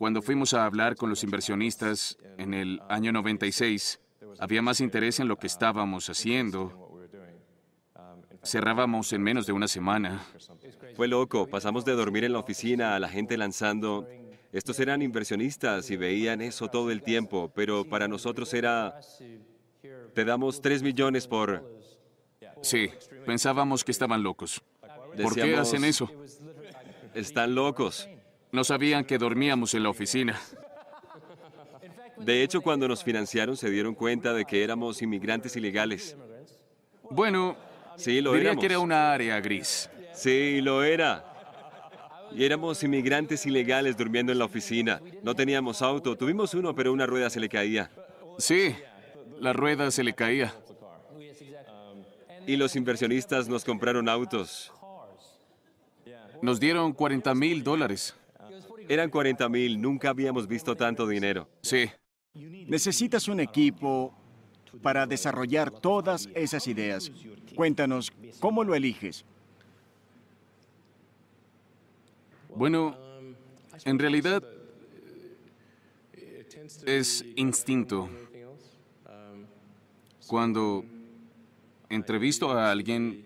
Cuando 0.00 0.22
fuimos 0.22 0.54
a 0.54 0.64
hablar 0.64 0.96
con 0.96 1.10
los 1.10 1.22
inversionistas 1.24 2.16
en 2.38 2.54
el 2.54 2.80
año 2.88 3.12
96, 3.12 4.00
había 4.38 4.62
más 4.62 4.80
interés 4.80 5.20
en 5.20 5.28
lo 5.28 5.36
que 5.36 5.46
estábamos 5.46 6.08
haciendo. 6.08 6.98
Cerrábamos 8.42 9.12
en 9.12 9.20
menos 9.20 9.44
de 9.44 9.52
una 9.52 9.68
semana. 9.68 10.24
Fue 10.96 11.06
loco. 11.06 11.46
Pasamos 11.48 11.84
de 11.84 11.92
dormir 11.92 12.24
en 12.24 12.32
la 12.32 12.38
oficina 12.38 12.96
a 12.96 12.98
la 12.98 13.10
gente 13.10 13.36
lanzando. 13.36 14.08
Estos 14.52 14.80
eran 14.80 15.02
inversionistas 15.02 15.90
y 15.90 15.98
veían 15.98 16.40
eso 16.40 16.68
todo 16.68 16.90
el 16.90 17.02
tiempo, 17.02 17.52
pero 17.54 17.84
para 17.84 18.08
nosotros 18.08 18.54
era... 18.54 18.98
Te 20.14 20.24
damos 20.24 20.62
3 20.62 20.82
millones 20.82 21.28
por... 21.28 21.62
Sí, 22.62 22.88
pensábamos 23.26 23.84
que 23.84 23.92
estaban 23.92 24.22
locos. 24.22 24.62
¿Por 25.22 25.34
qué 25.34 25.56
hacen 25.56 25.84
eso? 25.84 26.10
Están 27.12 27.54
locos. 27.54 28.08
No 28.52 28.64
sabían 28.64 29.04
que 29.04 29.18
dormíamos 29.18 29.74
en 29.74 29.82
la 29.82 29.90
oficina. 29.90 30.40
De 32.16 32.42
hecho, 32.42 32.60
cuando 32.60 32.86
nos 32.86 33.02
financiaron 33.02 33.56
se 33.56 33.70
dieron 33.70 33.94
cuenta 33.94 34.32
de 34.34 34.44
que 34.44 34.62
éramos 34.62 35.00
inmigrantes 35.00 35.56
ilegales. 35.56 36.16
Bueno, 37.10 37.56
sí, 37.96 38.20
lo 38.20 38.32
diría 38.32 38.48
éramos. 38.48 38.60
que 38.60 38.66
era 38.66 38.78
una 38.78 39.12
área 39.12 39.40
gris. 39.40 39.88
Sí, 40.12 40.60
lo 40.60 40.82
era. 40.82 41.24
Y 42.32 42.44
éramos 42.44 42.82
inmigrantes 42.82 43.46
ilegales 43.46 43.96
durmiendo 43.96 44.32
en 44.32 44.38
la 44.38 44.44
oficina. 44.44 45.00
No 45.22 45.34
teníamos 45.34 45.82
auto. 45.82 46.16
Tuvimos 46.16 46.54
uno, 46.54 46.74
pero 46.74 46.92
una 46.92 47.06
rueda 47.06 47.30
se 47.30 47.40
le 47.40 47.48
caía. 47.48 47.90
Sí, 48.38 48.74
la 49.40 49.52
rueda 49.52 49.90
se 49.90 50.04
le 50.04 50.12
caía. 50.12 50.54
Y 52.46 52.56
los 52.56 52.76
inversionistas 52.76 53.48
nos 53.48 53.64
compraron 53.64 54.08
autos. 54.08 54.72
Nos 56.42 56.60
dieron 56.60 56.92
40 56.92 57.34
mil 57.34 57.62
dólares. 57.64 58.14
Eran 58.90 59.08
40 59.08 59.48
mil. 59.48 59.80
Nunca 59.80 60.10
habíamos 60.10 60.48
visto 60.48 60.76
tanto 60.76 61.06
dinero. 61.06 61.48
Sí. 61.62 61.88
Necesitas 62.34 63.28
un 63.28 63.38
equipo 63.38 64.12
para 64.82 65.06
desarrollar 65.06 65.70
todas 65.70 66.28
esas 66.34 66.66
ideas. 66.66 67.12
Cuéntanos, 67.54 68.12
¿cómo 68.40 68.64
lo 68.64 68.74
eliges? 68.74 69.24
Bueno, 72.48 72.96
en 73.84 73.96
realidad 73.96 74.42
es 76.84 77.24
instinto. 77.36 78.10
Cuando 80.26 80.84
entrevisto 81.88 82.50
a 82.50 82.72
alguien, 82.72 83.24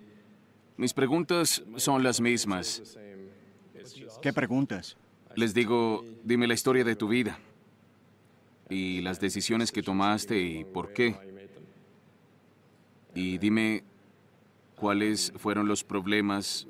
mis 0.77 0.93
preguntas 0.93 1.63
son 1.77 2.03
las 2.03 2.21
mismas. 2.21 2.99
¿Qué 4.21 4.31
preguntas? 4.31 4.99
Les 5.37 5.53
digo, 5.53 6.05
dime 6.23 6.47
la 6.47 6.55
historia 6.55 6.85
de 6.85 6.95
tu 6.95 7.09
vida 7.09 7.39
y 8.71 9.01
las 9.01 9.21
decisiones 9.21 9.73
que 9.73 9.83
tomaste 9.83 10.41
y 10.41 10.65
por 10.65 10.93
qué. 10.93 11.17
Y 13.15 13.39
dime 13.39 13.85
cuáles 14.77 15.33
fueron 15.37 15.67
los 15.67 15.83
problemas 15.83 16.69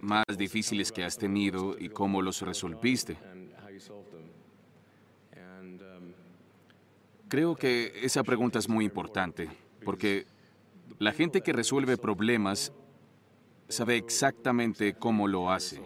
más 0.00 0.24
difíciles 0.36 0.92
que 0.92 1.04
has 1.04 1.18
tenido 1.18 1.76
y 1.78 1.88
cómo 1.88 2.22
los 2.22 2.42
resolviste. 2.42 3.16
Creo 7.28 7.56
que 7.56 7.92
esa 8.02 8.22
pregunta 8.22 8.60
es 8.60 8.68
muy 8.68 8.84
importante, 8.84 9.48
porque 9.84 10.26
la 11.00 11.12
gente 11.12 11.40
que 11.40 11.52
resuelve 11.52 11.96
problemas 11.96 12.72
sabe 13.68 13.96
exactamente 13.96 14.94
cómo 14.94 15.26
lo 15.26 15.50
hace, 15.50 15.82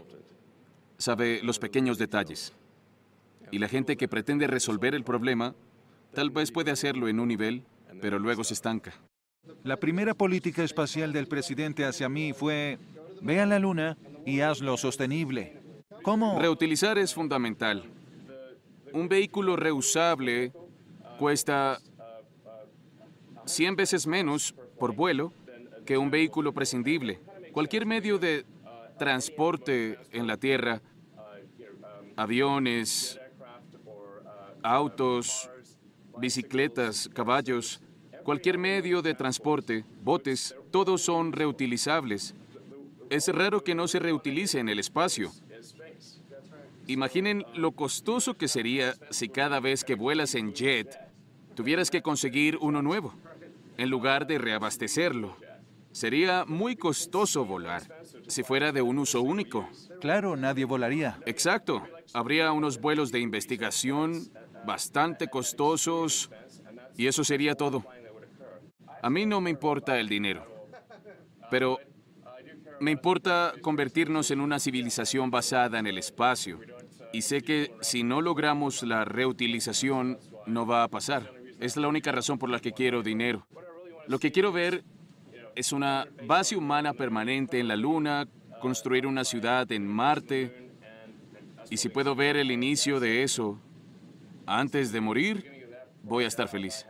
sabe 1.00 1.40
los 1.42 1.58
pequeños 1.58 1.98
detalles. 1.98 2.52
Y 3.50 3.58
la 3.58 3.68
gente 3.68 3.96
que 3.96 4.06
pretende 4.06 4.46
resolver 4.46 4.94
el 4.94 5.02
problema 5.02 5.54
tal 6.14 6.30
vez 6.30 6.52
puede 6.52 6.70
hacerlo 6.70 7.08
en 7.08 7.18
un 7.18 7.28
nivel, 7.28 7.64
pero 8.00 8.18
luego 8.18 8.44
se 8.44 8.54
estanca. 8.54 8.92
La 9.64 9.78
primera 9.78 10.14
política 10.14 10.62
espacial 10.62 11.12
del 11.12 11.26
presidente 11.26 11.84
hacia 11.84 12.08
mí 12.08 12.32
fue, 12.32 12.78
ve 13.22 13.40
a 13.40 13.46
la 13.46 13.58
luna 13.58 13.96
y 14.26 14.40
hazlo 14.40 14.76
sostenible. 14.76 15.58
¿Cómo? 16.02 16.38
Reutilizar 16.38 16.98
es 16.98 17.14
fundamental. 17.14 17.84
Un 18.92 19.08
vehículo 19.08 19.56
reusable 19.56 20.52
cuesta 21.18 21.80
100 23.46 23.76
veces 23.76 24.06
menos 24.06 24.54
por 24.78 24.94
vuelo 24.94 25.32
que 25.86 25.96
un 25.96 26.10
vehículo 26.10 26.52
prescindible. 26.52 27.20
Cualquier 27.52 27.86
medio 27.86 28.18
de 28.18 28.44
transporte 28.98 29.98
en 30.12 30.26
la 30.26 30.36
Tierra, 30.36 30.82
aviones, 32.16 33.20
autos, 34.62 35.50
bicicletas, 36.18 37.08
caballos, 37.12 37.80
cualquier 38.24 38.58
medio 38.58 39.02
de 39.02 39.14
transporte, 39.14 39.84
botes, 40.02 40.54
todos 40.70 41.02
son 41.02 41.32
reutilizables. 41.32 42.34
Es 43.08 43.28
raro 43.28 43.64
que 43.64 43.74
no 43.74 43.88
se 43.88 43.98
reutilice 43.98 44.58
en 44.60 44.68
el 44.68 44.78
espacio. 44.78 45.30
Imaginen 46.86 47.44
lo 47.54 47.72
costoso 47.72 48.34
que 48.34 48.48
sería 48.48 48.94
si 49.10 49.28
cada 49.28 49.60
vez 49.60 49.84
que 49.84 49.94
vuelas 49.94 50.34
en 50.34 50.52
jet 50.52 50.98
tuvieras 51.54 51.90
que 51.90 52.02
conseguir 52.02 52.56
uno 52.60 52.82
nuevo, 52.82 53.14
en 53.76 53.90
lugar 53.90 54.26
de 54.26 54.38
reabastecerlo. 54.38 55.36
Sería 55.92 56.44
muy 56.46 56.76
costoso 56.76 57.44
volar, 57.44 57.82
si 58.28 58.42
fuera 58.42 58.72
de 58.72 58.82
un 58.82 58.98
uso 58.98 59.22
único. 59.22 59.68
Claro, 60.00 60.36
nadie 60.36 60.64
volaría. 60.64 61.18
Exacto. 61.26 61.82
Habría 62.12 62.52
unos 62.52 62.80
vuelos 62.80 63.10
de 63.10 63.20
investigación 63.20 64.30
bastante 64.64 65.28
costosos 65.28 66.30
y 66.96 67.06
eso 67.06 67.24
sería 67.24 67.54
todo. 67.54 67.84
A 69.02 69.10
mí 69.10 69.26
no 69.26 69.40
me 69.40 69.50
importa 69.50 69.98
el 69.98 70.08
dinero, 70.08 70.46
pero 71.50 71.78
me 72.80 72.90
importa 72.90 73.52
convertirnos 73.60 74.30
en 74.30 74.40
una 74.40 74.58
civilización 74.58 75.30
basada 75.30 75.78
en 75.78 75.86
el 75.86 75.98
espacio. 75.98 76.60
Y 77.12 77.22
sé 77.22 77.42
que 77.42 77.74
si 77.80 78.04
no 78.04 78.20
logramos 78.20 78.82
la 78.82 79.04
reutilización, 79.04 80.18
no 80.46 80.66
va 80.66 80.84
a 80.84 80.88
pasar. 80.88 81.32
Es 81.58 81.76
la 81.76 81.88
única 81.88 82.12
razón 82.12 82.38
por 82.38 82.48
la 82.48 82.60
que 82.60 82.72
quiero 82.72 83.02
dinero. 83.02 83.46
Lo 84.06 84.18
que 84.18 84.32
quiero 84.32 84.52
ver 84.52 84.84
es 85.60 85.72
una 85.72 86.08
base 86.26 86.56
humana 86.56 86.94
permanente 86.94 87.60
en 87.60 87.68
la 87.68 87.76
Luna, 87.76 88.26
construir 88.62 89.06
una 89.06 89.24
ciudad 89.24 89.70
en 89.70 89.86
Marte. 89.86 90.70
Y 91.68 91.76
si 91.76 91.90
puedo 91.90 92.14
ver 92.14 92.38
el 92.38 92.50
inicio 92.50 92.98
de 92.98 93.22
eso 93.22 93.60
antes 94.46 94.90
de 94.90 95.02
morir, 95.02 95.68
voy 96.02 96.24
a 96.24 96.28
estar 96.28 96.48
feliz. 96.48 96.86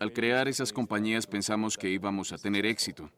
Al 0.00 0.14
crear 0.14 0.48
esas 0.48 0.72
compañías 0.72 1.26
pensamos 1.26 1.76
que 1.76 1.90
íbamos 1.90 2.32
a 2.32 2.38
tener 2.38 2.64
éxito. 2.64 3.10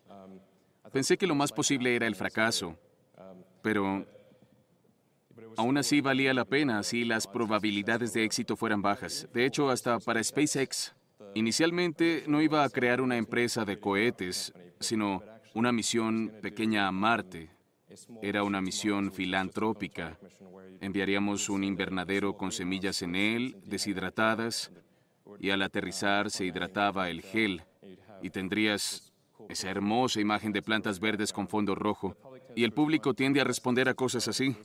Pensé 0.92 1.16
que 1.16 1.28
lo 1.28 1.36
más 1.36 1.52
posible 1.52 1.94
era 1.94 2.08
el 2.08 2.16
fracaso, 2.16 2.76
pero 3.62 4.04
aún 5.56 5.78
así 5.78 6.00
valía 6.00 6.34
la 6.34 6.44
pena 6.44 6.82
si 6.82 7.04
las 7.04 7.28
probabilidades 7.28 8.12
de 8.12 8.24
éxito 8.24 8.56
fueran 8.56 8.82
bajas. 8.82 9.28
De 9.32 9.46
hecho, 9.46 9.70
hasta 9.70 10.00
para 10.00 10.24
SpaceX, 10.24 10.92
inicialmente 11.34 12.24
no 12.26 12.42
iba 12.42 12.64
a 12.64 12.68
crear 12.68 13.00
una 13.00 13.16
empresa 13.16 13.64
de 13.64 13.78
cohetes, 13.78 14.52
sino 14.80 15.22
una 15.54 15.72
misión 15.72 16.32
pequeña 16.42 16.86
a 16.86 16.92
Marte. 16.92 17.50
Era 18.22 18.42
una 18.42 18.60
misión 18.60 19.12
filantrópica. 19.12 20.18
Enviaríamos 20.80 21.48
un 21.48 21.64
invernadero 21.64 22.36
con 22.36 22.52
semillas 22.52 23.00
en 23.02 23.16
él, 23.16 23.56
deshidratadas, 23.64 24.70
y 25.40 25.50
al 25.50 25.62
aterrizar 25.62 26.30
se 26.30 26.44
hidrataba 26.44 27.10
el 27.10 27.22
gel 27.22 27.62
y 28.22 28.30
tendrías 28.30 29.12
esa 29.48 29.70
hermosa 29.70 30.20
imagen 30.20 30.52
de 30.52 30.62
plantas 30.62 31.00
verdes 31.00 31.32
con 31.32 31.48
fondo 31.48 31.74
rojo. 31.74 32.16
Y 32.54 32.64
el 32.64 32.72
público 32.72 33.14
tiende 33.14 33.40
a 33.40 33.44
responder 33.44 33.88
a 33.88 33.94
cosas 33.94 34.28
así. 34.28 34.56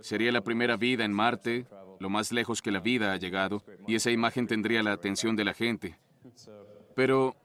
Sería 0.00 0.32
la 0.32 0.42
primera 0.42 0.76
vida 0.76 1.04
en 1.04 1.12
Marte, 1.12 1.66
lo 1.98 2.10
más 2.10 2.30
lejos 2.30 2.62
que 2.62 2.70
la 2.70 2.80
vida 2.80 3.12
ha 3.12 3.16
llegado, 3.16 3.64
y 3.86 3.94
esa 3.94 4.10
imagen 4.10 4.46
tendría 4.46 4.82
la 4.82 4.92
atención 4.92 5.34
de 5.34 5.44
la 5.44 5.54
gente. 5.54 5.98
Pero 6.94 7.36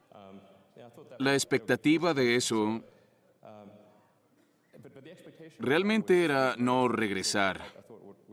la 1.20 1.34
expectativa 1.34 2.14
de 2.14 2.36
eso 2.36 2.84
realmente 5.60 6.24
era 6.24 6.56
no 6.58 6.88
regresar. 6.88 7.62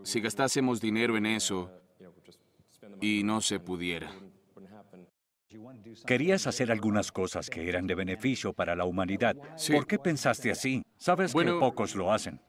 Si 0.02 0.20
gastásemos 0.20 0.80
dinero 0.80 1.16
en 1.16 1.26
eso 1.26 1.70
y 3.00 3.22
no 3.22 3.40
se 3.40 3.60
pudiera. 3.60 4.10
Querías 6.06 6.46
hacer 6.46 6.70
algunas 6.70 7.10
cosas 7.12 7.50
que 7.50 7.68
eran 7.68 7.86
de 7.86 7.94
beneficio 7.94 8.52
para 8.52 8.76
la 8.76 8.84
humanidad. 8.84 9.36
¿Por 9.70 9.86
qué 9.86 9.98
pensaste 9.98 10.50
así? 10.50 10.82
Sabes 10.96 11.34
que 11.34 11.44
pocos 11.52 11.94
lo 11.94 12.12
hacen. 12.12 12.40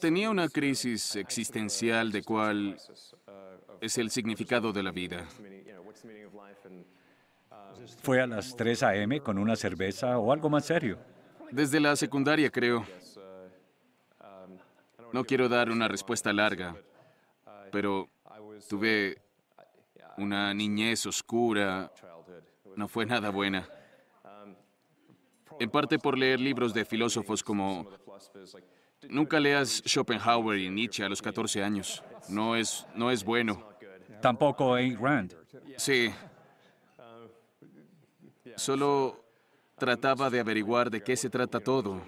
Tenía 0.00 0.30
una 0.30 0.48
crisis 0.48 1.16
existencial 1.16 2.10
de 2.10 2.22
cuál 2.22 2.76
es 3.80 3.98
el 3.98 4.10
significado 4.10 4.72
de 4.72 4.82
la 4.82 4.90
vida. 4.90 5.26
¿Fue 8.02 8.20
a 8.20 8.26
las 8.26 8.56
3 8.56 8.82
a.m. 8.82 9.20
con 9.20 9.38
una 9.38 9.56
cerveza 9.56 10.18
o 10.18 10.32
algo 10.32 10.48
más 10.48 10.64
serio? 10.64 10.98
Desde 11.50 11.80
la 11.80 11.94
secundaria, 11.96 12.50
creo. 12.50 12.84
No 15.12 15.24
quiero 15.24 15.48
dar 15.48 15.70
una 15.70 15.88
respuesta 15.88 16.32
larga, 16.32 16.74
pero 17.70 18.08
tuve 18.68 19.20
una 20.16 20.54
niñez 20.54 21.04
oscura. 21.06 21.92
No 22.76 22.88
fue 22.88 23.04
nada 23.04 23.30
buena. 23.30 23.68
En 25.60 25.70
parte 25.70 25.98
por 25.98 26.16
leer 26.16 26.40
libros 26.40 26.72
de 26.72 26.84
filósofos 26.84 27.42
como... 27.42 27.88
Nunca 29.08 29.40
leas 29.40 29.82
Schopenhauer 29.84 30.58
y 30.58 30.70
Nietzsche 30.70 31.04
a 31.04 31.08
los 31.08 31.20
14 31.20 31.62
años. 31.62 32.02
No 32.28 32.56
es, 32.56 32.86
no 32.94 33.10
es 33.10 33.24
bueno. 33.24 33.68
Tampoco 34.20 34.74
Ayn 34.74 34.96
Rand. 34.98 35.41
Sí. 35.76 36.12
Solo 38.56 39.24
trataba 39.78 40.30
de 40.30 40.40
averiguar 40.40 40.90
de 40.90 41.02
qué 41.02 41.16
se 41.16 41.30
trata 41.30 41.60
todo. 41.60 42.02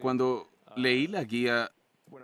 Cuando 0.00 0.50
leí 0.76 1.06
la 1.06 1.24
guía 1.24 1.70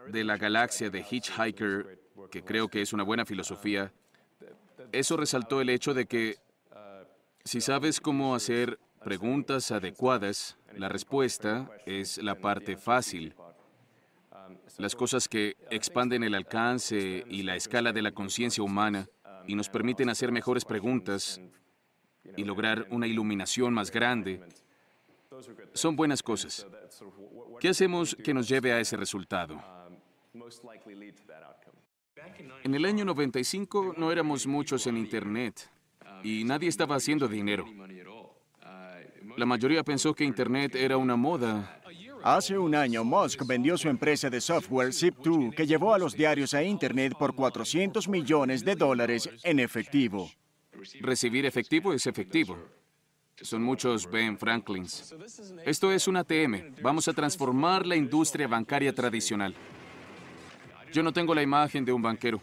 de 0.09 0.25
la 0.25 0.37
galaxia 0.37 0.91
de 0.91 1.05
Hitchhiker, 1.09 1.99
que 2.31 2.45
creo 2.45 2.69
que 2.69 2.83
es 2.83 2.93
una 2.93 3.03
buena 3.03 3.25
filosofía, 3.25 3.93
eso 4.93 5.17
resaltó 5.17 5.61
el 5.61 5.71
hecho 5.71 5.95
de 5.95 6.07
que 6.07 6.37
si 7.45 7.61
sabes 7.61 8.01
cómo 8.01 8.35
hacer 8.35 8.79
preguntas 9.05 9.71
adecuadas, 9.71 10.59
la 10.77 10.89
respuesta 10.89 11.71
es 11.87 12.19
la 12.19 12.35
parte 12.35 12.77
fácil. 12.77 13.35
Las 14.79 14.95
cosas 14.95 15.29
que 15.29 15.57
expanden 15.71 16.23
el 16.25 16.35
alcance 16.35 17.25
y 17.29 17.43
la 17.43 17.57
escala 17.57 17.93
de 17.93 18.03
la 18.03 18.13
conciencia 18.13 18.63
humana 18.63 19.09
y 19.47 19.55
nos 19.55 19.69
permiten 19.69 20.09
hacer 20.09 20.33
mejores 20.33 20.65
preguntas 20.65 21.41
y 22.37 22.45
lograr 22.45 22.87
una 22.91 23.07
iluminación 23.07 23.75
más 23.75 23.91
grande, 23.91 24.41
son 25.73 25.97
buenas 25.97 26.23
cosas. 26.23 26.67
¿Qué 27.61 27.69
hacemos 27.69 28.15
que 28.15 28.35
nos 28.35 28.49
lleve 28.49 28.73
a 28.73 28.81
ese 28.81 28.97
resultado? 28.97 29.61
En 32.65 32.75
el 32.75 32.85
año 32.85 33.05
95 33.05 33.95
no 33.97 34.13
éramos 34.13 34.47
muchos 34.47 34.87
en 34.87 34.97
Internet 34.97 35.71
y 36.23 36.45
nadie 36.45 36.69
estaba 36.69 36.97
haciendo 36.97 37.29
dinero. 37.29 37.67
La 39.37 39.47
mayoría 39.47 39.83
pensó 39.83 40.15
que 40.15 40.25
Internet 40.25 40.75
era 40.75 40.97
una 40.97 41.17
moda. 41.17 41.81
Hace 42.23 42.59
un 42.59 42.75
año, 42.75 43.03
Musk 43.03 43.47
vendió 43.47 43.79
su 43.79 43.89
empresa 43.89 44.29
de 44.29 44.43
software 44.43 44.91
Zip2, 44.91 45.55
que 45.55 45.67
llevó 45.67 45.95
a 45.95 45.99
los 45.99 46.15
diarios 46.15 46.53
a 46.53 46.63
Internet 46.63 47.15
por 47.19 47.35
400 47.35 48.09
millones 48.09 48.63
de 48.63 48.75
dólares 48.75 49.29
en 49.43 49.59
efectivo. 49.59 50.31
Recibir 51.01 51.47
efectivo 51.47 51.95
es 51.95 52.07
efectivo. 52.07 52.59
Son 53.41 53.63
muchos 53.63 54.11
Ben 54.11 54.37
Franklins. 54.37 55.15
Esto 55.65 55.91
es 55.91 56.07
un 56.09 56.19
ATM. 56.19 56.83
Vamos 56.83 57.09
a 57.09 57.15
transformar 57.15 57.87
la 57.87 57.97
industria 57.97 58.47
bancaria 58.47 58.95
tradicional. 58.95 59.55
Yo 60.93 61.03
no 61.03 61.13
tengo 61.13 61.35
la 61.35 61.43
imagen 61.43 61.87
de 61.87 61.93
un 61.93 62.03
banquero. 62.03 62.41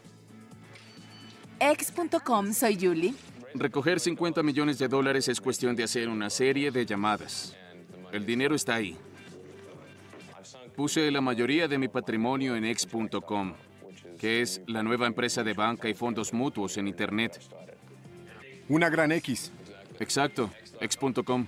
Ex.com, 1.59 2.51
soy 2.51 2.77
Julie. 2.79 3.13
Recoger 3.53 3.99
50 3.99 4.41
millones 4.41 4.79
de 4.79 4.87
dólares 4.87 5.27
es 5.27 5.39
cuestión 5.39 5.75
de 5.75 5.83
hacer 5.83 6.09
una 6.09 6.31
serie 6.31 6.71
de 6.71 6.85
llamadas. 6.85 7.55
El 8.11 8.25
dinero 8.25 8.55
está 8.55 8.75
ahí. 8.75 8.97
Puse 10.77 11.09
la 11.09 11.21
mayoría 11.21 11.67
de 11.67 11.79
mi 11.79 11.87
patrimonio 11.87 12.55
en 12.55 12.63
Ex.com, 12.63 13.55
que 14.19 14.43
es 14.43 14.61
la 14.67 14.83
nueva 14.83 15.07
empresa 15.07 15.43
de 15.43 15.55
banca 15.55 15.89
y 15.89 15.95
fondos 15.95 16.33
mutuos 16.33 16.77
en 16.77 16.87
Internet. 16.87 17.41
Una 18.69 18.87
gran 18.87 19.11
X. 19.11 19.51
Exacto, 19.99 20.51
Ex.com. 20.79 21.47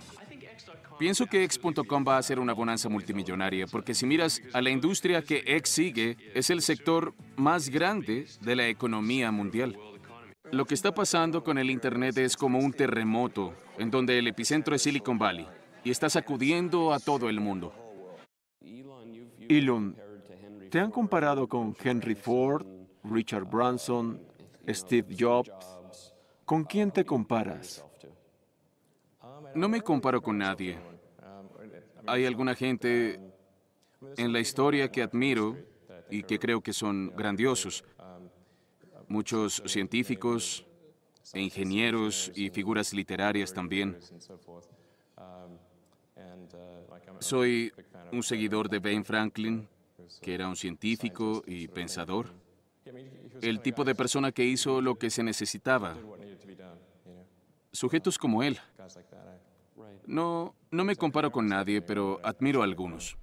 Pienso 0.98 1.28
que 1.28 1.44
X.com 1.44 2.04
va 2.08 2.18
a 2.18 2.24
ser 2.24 2.40
una 2.40 2.54
bonanza 2.54 2.90
multimillonaria, 2.90 3.68
porque 3.68 3.94
si 3.94 4.08
miras 4.08 4.42
a 4.52 4.64
la 4.64 4.72
industria 4.72 5.22
que 5.22 5.44
X 5.46 5.70
sigue, 5.70 6.18
es 6.34 6.50
el 6.50 6.64
sector 6.64 7.14
más 7.36 7.70
grande 7.70 8.26
de 8.42 8.56
la 8.56 8.68
economía 8.68 9.30
mundial. 9.30 9.78
Lo 10.52 10.66
que 10.66 10.74
está 10.74 10.92
pasando 10.96 11.44
con 11.44 11.60
el 11.60 11.70
Internet 11.70 12.18
es 12.18 12.36
como 12.36 12.58
un 12.58 12.74
terremoto, 12.74 13.54
en 13.78 13.92
donde 13.92 14.18
el 14.18 14.26
epicentro 14.26 14.74
es 14.74 14.82
Silicon 14.82 15.20
Valley, 15.20 15.46
y 15.84 15.92
está 15.92 16.10
sacudiendo 16.10 16.94
a 16.94 17.00
todo 17.00 17.30
el 17.30 17.40
mundo. 17.40 17.76
Elon, 19.50 19.96
¿te 20.70 20.80
han 20.80 20.92
comparado 20.92 21.48
con 21.48 21.76
Henry 21.84 22.14
Ford, 22.14 22.66
Richard 23.04 23.46
Branson, 23.46 24.22
Steve 24.68 25.16
Jobs? 25.18 25.50
¿Con 26.46 26.64
quién 26.64 26.92
te 26.92 27.04
comparas? 27.04 27.84
No 29.56 29.68
me 29.68 29.82
comparo 29.82 30.22
con 30.22 30.38
nadie. 30.38 30.78
Hay 32.06 32.26
alguna 32.26 32.54
gente 32.54 33.20
en 34.18 34.32
la 34.32 34.40
historia 34.40 34.92
que 34.92 35.02
admiro 35.02 35.58
y 36.12 36.22
que 36.22 36.38
creo 36.38 36.62
que 36.62 36.72
son 36.72 37.12
grandiosos. 37.16 37.84
Muchos 39.08 39.64
científicos, 39.66 40.64
ingenieros 41.34 42.32
y 42.36 42.52
figuras 42.52 42.94
literarias 42.94 43.52
también. 43.52 43.98
Soy 47.20 47.72
un 48.12 48.24
seguidor 48.24 48.70
de 48.70 48.80
Ben 48.80 49.04
Franklin, 49.04 49.68
que 50.22 50.34
era 50.34 50.48
un 50.48 50.56
científico 50.56 51.44
y 51.46 51.68
pensador. 51.68 52.28
El 53.42 53.62
tipo 53.62 53.84
de 53.84 53.96
persona 53.96 54.32
que 54.32 54.46
hizo 54.46 54.82
lo 54.82 54.96
que 54.96 55.10
se 55.10 55.24
necesitaba. 55.24 55.96
Sujetos 57.72 58.18
como 58.18 58.44
él. 58.44 58.60
No, 60.06 60.56
no 60.72 60.84
me 60.84 60.96
comparo 60.96 61.32
con 61.32 61.48
nadie, 61.48 61.82
pero 61.82 62.20
admiro 62.24 62.62
a 62.62 62.66
algunos. 62.66 63.18